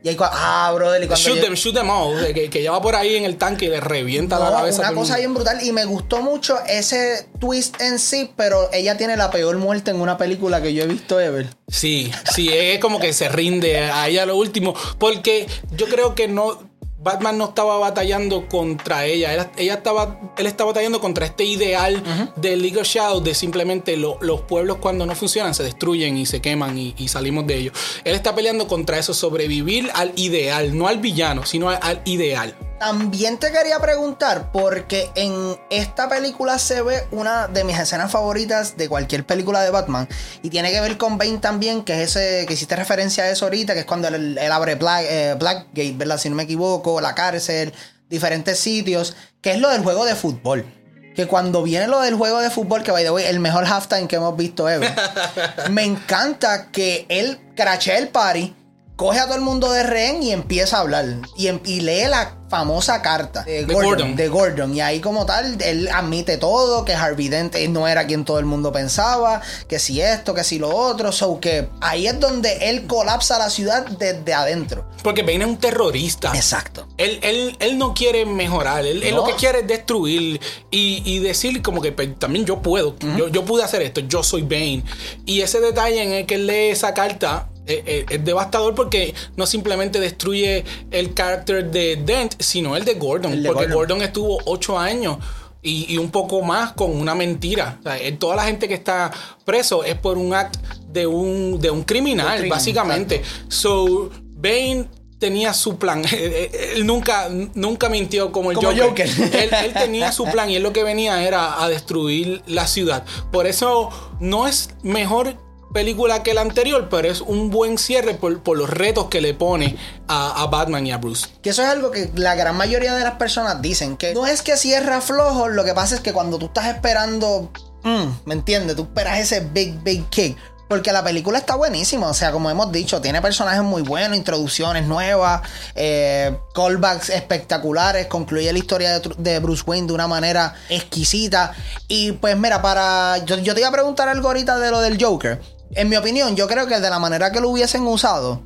[0.05, 2.33] Y ahí, ah, brother, y cuando Shoot yo- them, shoot them all.
[2.35, 4.81] Que, que ella va por ahí en el tanque y le revienta la cabeza.
[4.83, 9.17] una cosa bien brutal y me gustó mucho ese twist en sí, pero ella tiene
[9.17, 11.47] la peor muerte en una película que yo he visto ever.
[11.69, 14.75] Sí, sí, es como que se rinde a ella lo último.
[14.99, 15.47] Porque
[15.77, 16.72] yo creo que no.
[17.03, 19.35] Batman no estaba batallando contra ella.
[19.35, 22.03] Él, ella estaba, él estaba batallando contra este ideal
[22.37, 26.41] de League of Shadows de simplemente los pueblos cuando no funcionan se destruyen y se
[26.41, 27.75] queman y, salimos de ellos.
[28.05, 32.55] Él está peleando contra eso, sobrevivir al ideal, no al villano, sino al ideal.
[32.83, 38.77] También te quería preguntar, porque en esta película se ve una de mis escenas favoritas
[38.77, 40.09] de cualquier película de Batman.
[40.43, 43.45] Y tiene que ver con Bane también, que es ese, que hiciste referencia a eso
[43.45, 46.19] ahorita, que es cuando él, abre Black, eh, Blackgate, ¿verdad?
[46.19, 47.73] Si no me equivoco, la cárcel,
[48.11, 50.67] diferentes sitios, que es lo del juego de fútbol.
[51.15, 54.09] Que cuando viene lo del juego de fútbol, que by the way, el mejor halftime
[54.09, 54.93] que hemos visto ever.
[55.71, 58.57] me encanta que él crachea el party,
[59.03, 61.05] coge a todo el mundo de rehén y empieza a hablar.
[61.37, 65.57] Y, em, y lee la famosa carta de, Gordon, de, Gordon, Y ahí como tal,
[65.62, 70.01] él admite todo, que Harvey Dent no era quien todo el mundo pensaba, que si
[70.03, 71.11] esto, que si lo otro.
[71.11, 74.85] So que ahí es donde él colapsa la ciudad desde adentro.
[75.03, 76.31] Porque Bane es un terrorista.
[76.35, 76.87] Exacto.
[76.97, 81.81] Él, él, él no quiere mejorar, él, lo que quiere es destruir y, decir como
[81.81, 84.85] que pues, también yo puedo, yo, yo pude hacer esto, yo soy Bane.
[85.27, 89.14] Y ese detalle en el que él lee esa carta eh, eh, es, devastador porque
[89.36, 93.43] no simplemente destruye el carácter de Dent, sino el de Gordon.
[93.47, 94.02] porque Gordon.
[94.02, 95.18] estuvo ocho años
[95.62, 97.78] y, un poco más con una mentira.
[98.18, 99.12] toda la gente que está
[99.44, 100.59] preso es por un acto
[100.89, 103.22] de un, de un criminal, básicamente.
[103.48, 104.86] So, Bane
[105.20, 106.02] tenía su plan.
[106.12, 109.09] él nunca, nunca mintió como el Joker.
[109.34, 113.05] él, él, tenía su plan y él lo que venía era a destruir la ciudad.
[113.30, 115.36] Por eso no es mejor
[115.73, 119.77] película que la anterior, pero es un buen cierre por, los retos que le pone
[120.09, 121.28] a, Batman y a Bruce.
[121.43, 124.43] Que eso es algo que la gran mayoría de las personas dicen, que no es
[124.43, 127.51] que cierra flojo, lo que pasa es que cuando tú estás esperando,
[127.82, 128.77] mm, ¿me entiendes?
[128.77, 130.36] Tú esperas ese big, big kick.
[130.69, 134.86] Porque la película está buenísima, o sea, como hemos dicho, tiene personajes muy buenos, introducciones
[134.86, 135.43] nuevas,
[135.74, 141.53] eh, callbacks espectaculares, concluye la historia de, Bruce Wayne de una manera exquisita.
[141.89, 143.19] Y pues mira, para...
[143.27, 145.43] Yo, yo te iba a preguntar algo ahorita de lo del Joker
[145.74, 148.43] en mi opinión, yo creo que de la manera que lo hubiesen usado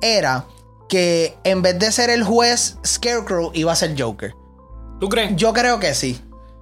[0.00, 0.46] era
[0.88, 4.34] que en vez de ser el juez Scarecrow iba a ser Joker.
[5.00, 5.36] ¿Tú crees?
[5.36, 6.20] Yo creo que sí.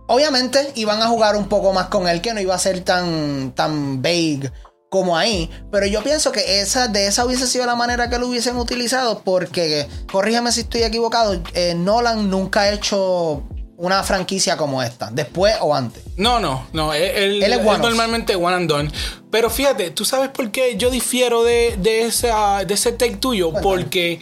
[0.08, 3.52] Obviamente iban a jugar un poco más con él, que no iba a ser tan,
[3.54, 4.52] tan vague
[4.88, 5.50] como ahí.
[5.72, 9.22] Pero yo pienso que esa, de esa hubiese sido la manera que lo hubiesen utilizado,
[9.24, 13.42] porque, corrígeme si estoy equivocado, eh, Nolan nunca ha hecho
[13.78, 16.02] una franquicia como esta, después o antes.
[16.16, 16.94] No, no, no.
[16.94, 18.90] Él, es, normalmente one and done.
[19.30, 23.52] Pero fíjate, ¿tú sabes por qué yo difiero de, de, esa, de ese take tuyo?
[23.62, 24.20] Porque,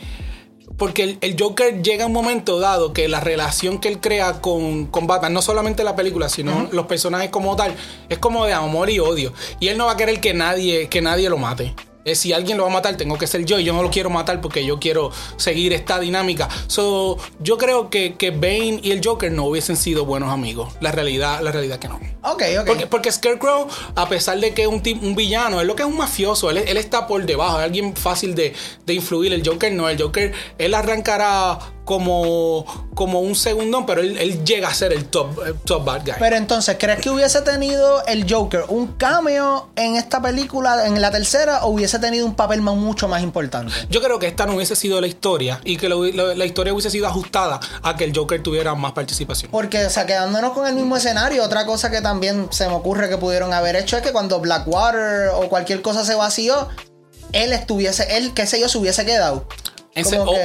[0.77, 4.87] porque el, Joker llega a un momento dado que la relación que él crea con,
[4.87, 7.77] con Batman, no solamente la película, sino los personajes como tal,
[8.09, 9.33] es como de amor y odio.
[9.61, 11.75] Y él no va a querer que nadie, que nadie lo mate
[12.13, 13.59] si alguien lo va a matar, tengo que ser yo.
[13.59, 16.49] Y yo no lo quiero matar porque yo quiero seguir esta dinámica.
[16.67, 20.75] So, yo creo que, que Bane y el Joker no hubiesen sido buenos amigos.
[20.81, 21.97] La realidad, la realidad que no.
[22.23, 22.67] Ok, ok.
[22.67, 25.89] Porque, porque Scarecrow, a pesar de que es un, un villano, es lo que es
[25.89, 26.51] un mafioso.
[26.51, 28.55] Él, él está por debajo, es alguien fácil de,
[28.85, 29.33] de influir.
[29.33, 29.89] El Joker no.
[29.89, 35.29] El Joker, él arrancará como, como un segundón, pero él, llega a ser el top,
[35.65, 36.15] top bad guy.
[36.19, 41.11] Pero entonces, ¿crees que hubiese tenido el Joker un cameo en esta película, en la
[41.11, 43.73] tercera, o hubiese tenido un papel mucho más importante?
[43.91, 47.07] Yo creo que esta no hubiese sido la historia y que la historia hubiese sido
[47.07, 49.51] ajustada a que el Joker tuviera más participación.
[49.51, 53.09] Porque, o sea, quedándonos con el mismo escenario, otra cosa que también se me ocurre
[53.09, 56.69] que pudieron haber hecho es que cuando Blackwater o cualquier cosa se vació,
[57.33, 59.47] él estuviese, él, qué sé yo, se hubiese quedado.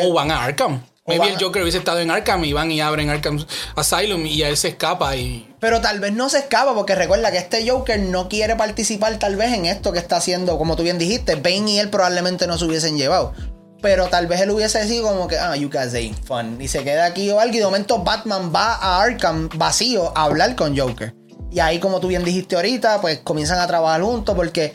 [0.03, 0.83] o, van a Arkham.
[1.09, 3.43] Maybe el Joker hubiese estado en Arkham y van y abren Arkham
[3.75, 5.53] Asylum y a él se escapa y...
[5.59, 9.35] Pero tal vez no se escapa porque recuerda que este Joker no quiere participar tal
[9.35, 12.57] vez en esto que está haciendo, como tú bien dijiste, Bane y él probablemente no
[12.57, 13.33] se hubiesen llevado.
[13.81, 16.61] Pero tal vez él hubiese decidido como que, ah, you guys ain't fun.
[16.61, 17.55] Y se queda aquí o algo.
[17.55, 21.13] Y de momento Batman va a Arkham vacío a hablar con Joker.
[21.51, 24.73] Y ahí, como tú bien dijiste ahorita, pues comienzan a trabajar juntos porque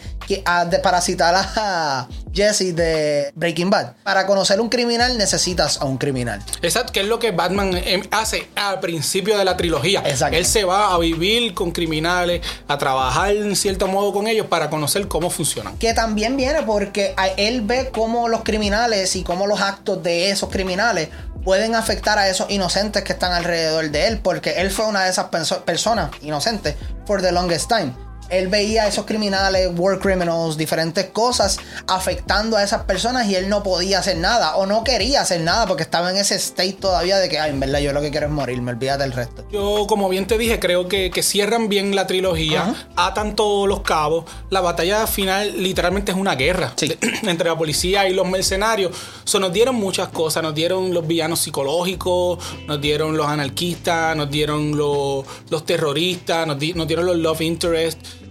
[0.82, 6.42] para citar a Jesse de Breaking Bad, para conocer un criminal necesitas a un criminal.
[6.62, 10.02] Exacto, que es lo que Batman em, hace al principio de la trilogía.
[10.04, 10.36] Exacto.
[10.36, 14.70] Él se va a vivir con criminales, a trabajar en cierto modo con ellos para
[14.70, 15.78] conocer cómo funcionan.
[15.78, 20.48] Que también viene porque él ve cómo los criminales y cómo los actos de esos
[20.50, 21.08] criminales
[21.44, 25.10] pueden afectar a esos inocentes que están alrededor de él, porque él fue una de
[25.10, 25.26] esas
[25.64, 26.74] personas inocentes
[27.06, 28.03] for the longest time.
[28.30, 33.48] Él veía a esos criminales, war criminals, diferentes cosas afectando a esas personas y él
[33.48, 37.18] no podía hacer nada o no quería hacer nada porque estaba en ese state todavía
[37.18, 39.46] de que, ay, en verdad yo lo que quiero es morir, me olvídate del resto.
[39.50, 44.24] Yo, como bien te dije, creo que, cierran bien la trilogía, atan todos los cabos.
[44.50, 46.74] La batalla final literalmente es una guerra
[47.22, 48.92] entre la policía y los mercenarios.
[49.24, 54.30] So, nos dieron muchas cosas, nos dieron los villanos psicológicos, nos dieron los anarquistas, nos
[54.30, 57.40] dieron los, los terroristas, nos, nos dieron los love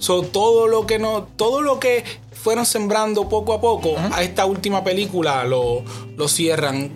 [0.03, 4.45] interest todo lo que no, todo lo que fueron sembrando poco a poco, a esta
[4.45, 5.83] última película lo,
[6.17, 6.91] lo cierran.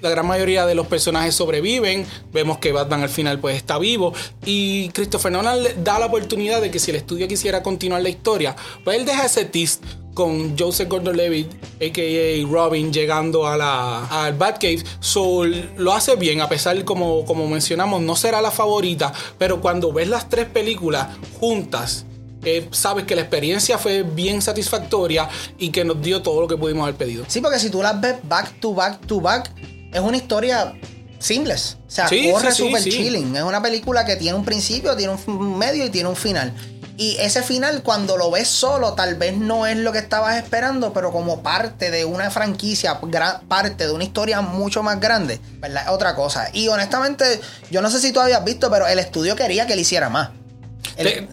[0.00, 2.06] La gran mayoría de los personajes sobreviven.
[2.32, 4.12] Vemos que Batman al final pues está vivo.
[4.44, 8.54] Y Christopher Nolan da la oportunidad de que si el estudio quisiera continuar la historia,
[8.84, 9.80] pues él deja ese tease
[10.12, 12.46] con Joseph Gordon-Levitt, a.k.a.
[12.46, 14.82] Robin, llegando a la, al Batcave.
[15.00, 19.92] So, lo hace bien, a pesar, como, como mencionamos, no será la favorita, pero cuando
[19.92, 21.08] ves las tres películas
[21.40, 22.06] juntas,
[22.44, 26.56] eh, sabes que la experiencia fue bien satisfactoria y que nos dio todo lo que
[26.56, 27.24] pudimos haber pedido.
[27.28, 29.50] Sí, porque si tú las ves back to back to back,
[29.92, 30.74] es una historia
[31.18, 31.78] simples.
[31.86, 33.34] O sea, corre super chilling.
[33.36, 36.54] Es una película que tiene un principio, tiene un medio y tiene un final.
[36.96, 40.92] Y ese final, cuando lo ves solo, tal vez no es lo que estabas esperando,
[40.92, 43.00] pero como parte de una franquicia,
[43.48, 45.92] parte de una historia mucho más grande, ¿verdad?
[45.92, 46.50] Otra cosa.
[46.52, 49.82] Y honestamente, yo no sé si tú habías visto, pero el estudio quería que le
[49.82, 50.30] hiciera más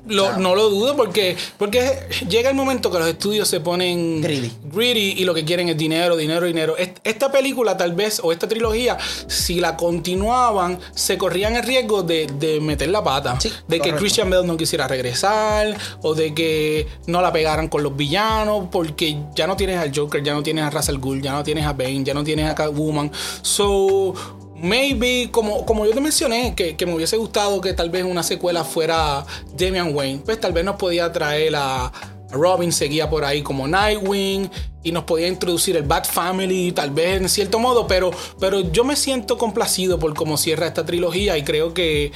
[0.06, 5.15] no lo dudo porque, porque llega el momento que los estudios se ponen greedy.
[5.18, 6.76] y lo que quieren es dinero, dinero, dinero.
[6.78, 8.98] Esta película tal vez, o esta trilogía,
[9.28, 13.38] si la continuaban, se corrían el riesgo de, meter la pata.
[13.68, 17.95] de que Christian Bale no quisiera regresar, o de que no la pegaran con los
[17.95, 21.44] villanos, porque ya no tienes al Joker, ya no tienes a Russell Gould, ya no
[21.44, 23.11] tienes a Bane, ya no tienes a Catwoman.
[23.41, 24.14] So
[24.62, 28.64] maybe, como, como yo te mencioné, que, me hubiese gustado que tal vez una secuela
[28.64, 29.26] fuera
[29.58, 31.92] Damian Wayne, pues tal vez nos podía traer a,
[32.32, 34.50] Robin, seguía por ahí como Nightwing
[34.84, 38.84] y nos podía introducir el Bat Family, tal vez en cierto modo, pero, pero yo
[38.84, 42.12] me siento complacido por cómo cierra esta trilogía y creo que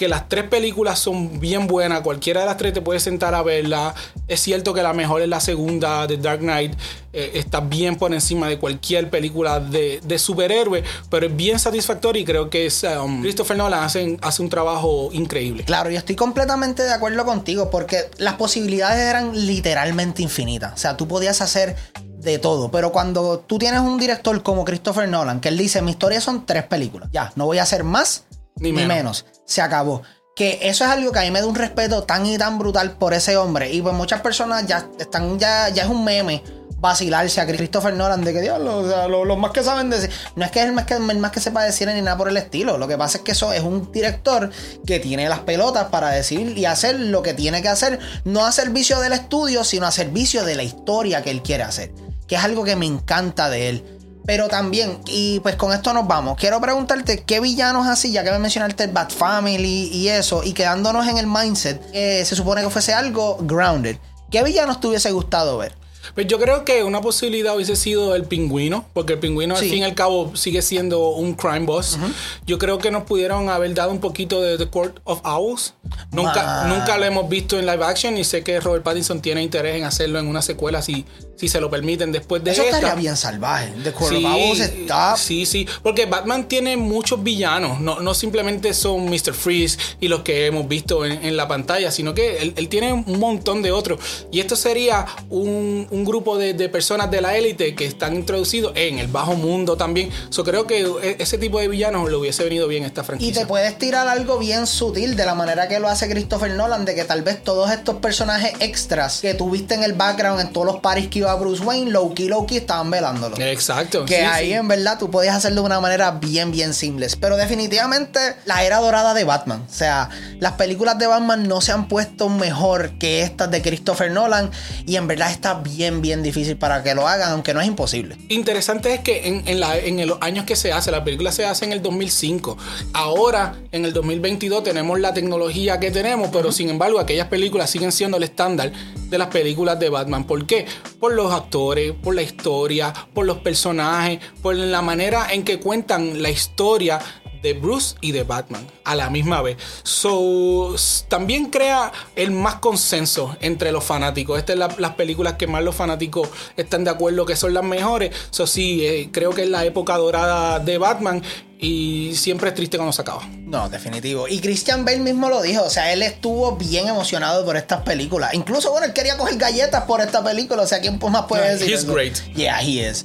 [0.00, 2.00] que las tres películas son bien buenas.
[2.00, 3.94] Cualquiera de las tres te puede sentar a verla.
[4.28, 6.72] Es cierto que la mejor es la segunda, de Dark Knight.
[7.12, 12.22] Eh, está bien por encima de cualquier película de, de superhéroe, pero es bien satisfactorio
[12.22, 15.64] y creo que um, Christopher Nolan hace, hace un trabajo increíble.
[15.64, 20.72] Claro, yo estoy completamente de acuerdo contigo porque las posibilidades eran literalmente infinitas.
[20.72, 21.76] O sea, tú podías hacer
[22.20, 22.70] de todo.
[22.70, 26.46] Pero cuando tú tienes un director como Christopher Nolan, que él dice, mi historia son
[26.46, 28.24] tres películas, ya, no voy a hacer más
[28.60, 29.26] ni, menos.
[29.44, 30.02] Se acabó.
[30.36, 32.92] Que eso es algo que a mí me da un respeto tan y tan brutal
[32.92, 33.72] por ese hombre.
[33.72, 36.42] Y pues muchas personas ya están, ya, ya es un meme
[36.80, 40.10] vacilarse a Christopher Nolan de que Dios, los, más que saben decir.
[40.34, 42.28] No es que es el más que, el más que sepa decir ni nada por
[42.28, 42.78] el estilo.
[42.78, 44.50] Lo que pasa es que eso es un director
[44.86, 47.98] que tiene las pelotas para decir y hacer lo que tiene que hacer.
[48.24, 51.92] No a servicio del estudio, sino a servicio de la historia que él quiere hacer.
[52.26, 53.99] Que es algo que me encanta de él.
[54.30, 56.38] Pero también, y pues con esto nos vamos.
[56.38, 60.52] Quiero preguntarte qué villanos así, ya que me mencionaste el Bat Family y eso, y
[60.52, 63.96] quedándonos en el mindset, eh, se supone que fuese algo grounded.
[64.30, 65.74] ¿Qué villanos te hubiese gustado ver?
[66.14, 69.78] Pues yo creo que una posibilidad hubiese sido el pingüino, porque el pingüino al fin
[69.78, 71.98] y al cabo sigue siendo un crime boss.
[72.46, 75.74] Yo creo que nos pudieron haber dado un poquito de The Court of Owls.
[76.12, 79.76] Nunca, nunca lo hemos visto en live action y sé que Robert Pattinson tiene interés
[79.76, 81.04] en hacerlo en una secuela si,
[81.40, 83.72] si se lo permiten después de Eso estaría bien salvaje.
[83.94, 85.16] Of Owls está...
[85.16, 89.32] Sí, sí, porque Batman tiene muchos villanos, no, no simplemente son Mr.
[89.34, 93.18] Freeze y los que hemos visto en, la pantalla, sino que él, él, tiene un
[93.18, 94.00] montón de otros.
[94.30, 98.98] Y esto sería un un grupo de, personas de la élite que están introducidos en
[98.98, 100.10] el bajo mundo también.
[100.30, 103.30] Yo creo que e, ese tipo de villanos le hubiese venido bien a esta franquicia.
[103.30, 106.84] Y te puedes tirar algo bien sutil de la manera que lo hace Christopher Nolan,
[106.84, 110.66] de que tal vez todos estos personajes extras que tuviste en el background en todos
[110.66, 113.36] los paris que iba Bruce Wayne, Loki Loki estaban velándolo.
[113.38, 114.04] Exacto.
[114.04, 117.08] Que ahí en verdad tú podías hacerlo de una manera bien, bien simple.
[117.20, 119.64] Pero definitivamente la era dorada de Batman.
[119.68, 120.08] O sea,
[120.38, 124.50] las películas de Batman no se han puesto mejor que estas de Christopher Nolan.
[124.86, 128.16] Y en verdad está bien bien, difícil para que lo hagan, aunque no es imposible.
[128.28, 131.44] Interesante es que en, en, la, en los años que se hace, la película se
[131.44, 132.56] hace en el 2005.
[132.92, 137.92] Ahora, en el 2022, tenemos la tecnología que tenemos, pero sin embargo, aquellas películas siguen
[137.92, 138.72] siendo el estándar
[139.08, 140.24] de las películas de Batman.
[140.24, 140.66] ¿Por qué?
[141.10, 146.22] Por los actores, por la historia, por los personajes, por la manera en que cuentan
[146.22, 147.00] la historia
[147.42, 149.56] de Bruce y de Batman a la misma vez.
[149.82, 150.74] So,
[151.08, 154.38] también crea el más consenso entre los fanáticos.
[154.38, 158.14] Estas son las películas que más los fanáticos están de acuerdo que son las mejores.
[158.30, 161.22] So, sí, eh, creo que es la época dorada de Batman
[161.58, 163.26] y siempre es triste cuando se acaba.
[163.26, 164.26] No, definitivo.
[164.28, 168.32] Y Christian Bale mismo lo dijo, o sea, él estuvo bien emocionado por estas películas.
[168.32, 171.70] Incluso, bueno, él quería coger galletas por esta película, o sea, ¿quién más puede decir?
[171.70, 172.18] He's great.
[172.34, 173.04] Yeah, he is.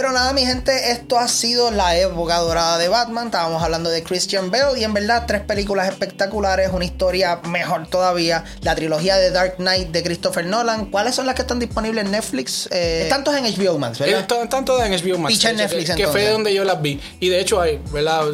[0.00, 3.26] Pero nada, mi gente, esto ha sido la época dorada de Batman.
[3.26, 8.42] Estábamos hablando de Christian Bale y en verdad tres películas espectaculares, una historia mejor todavía.
[8.62, 10.86] La trilogía de Dark Knight de Christopher Nolan.
[10.86, 12.66] ¿Cuáles son las que están disponibles en Netflix?
[12.72, 14.20] Eh, están todos en HBO Max, ¿verdad?
[14.20, 15.34] Están, todas en HBO Max.
[15.34, 16.98] Picha en Netflix, que, que fue donde yo las vi.
[17.20, 18.24] Y de hecho hay, ¿verdad?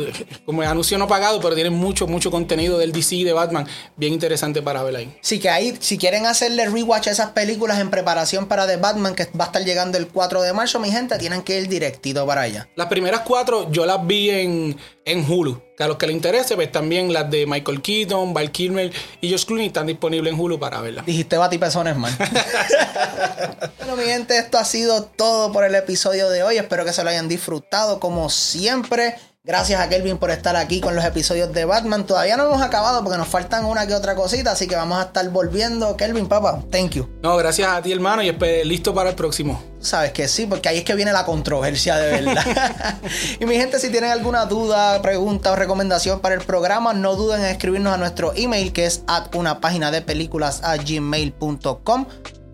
[0.44, 3.66] Como anuncio no pagado, pero tienen mucho, mucho contenido del DC y de Batman.
[3.96, 5.18] Bien interesante para ver ahí.
[5.20, 9.16] Sí, que ahí, si quieren hacerle rewatch a esas películas en preparación para The Batman,
[9.16, 12.26] que va a estar llegando el 4 de marzo, mi gente, tienen que ir directito
[12.26, 12.68] para allá.
[12.76, 15.62] Las primeras cuatro yo las vi en, en Hulu.
[15.76, 19.30] Que a los que les interese, pues también las de Michael Keaton, Val Kilmer y
[19.30, 21.04] Josh Clooney están disponibles en Hulu para verlas.
[21.04, 22.16] Dijiste batipezones, man.
[23.78, 26.56] bueno, mi gente, esto ha sido todo por el episodio de hoy.
[26.56, 29.16] Espero que se lo hayan disfrutado como siempre.
[29.46, 32.04] Gracias a Kelvin por estar aquí con los episodios de Batman.
[32.04, 35.02] Todavía no hemos acabado porque nos faltan una que otra cosita, así que vamos a
[35.02, 35.96] estar volviendo.
[35.96, 37.08] Kelvin, papá, thank you.
[37.22, 38.32] No, gracias a ti, hermano, y
[38.64, 39.62] listo para el próximo.
[39.78, 42.98] Sabes que sí, porque ahí es que viene la controversia de verdad.
[43.40, 47.42] y mi gente, si tienen alguna duda, pregunta o recomendación para el programa, no duden
[47.42, 52.06] en escribirnos a nuestro email que es at una página de películas a gmail.com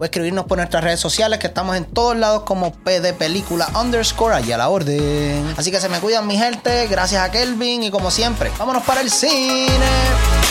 [0.02, 4.34] o escribirnos por nuestras redes sociales que estamos en todos lados como PD Película underscore
[4.34, 5.54] allá a la orden.
[5.56, 9.00] Así que se me cuidan mi gente, gracias a Kelvin y como siempre, vámonos para
[9.00, 10.41] el cine.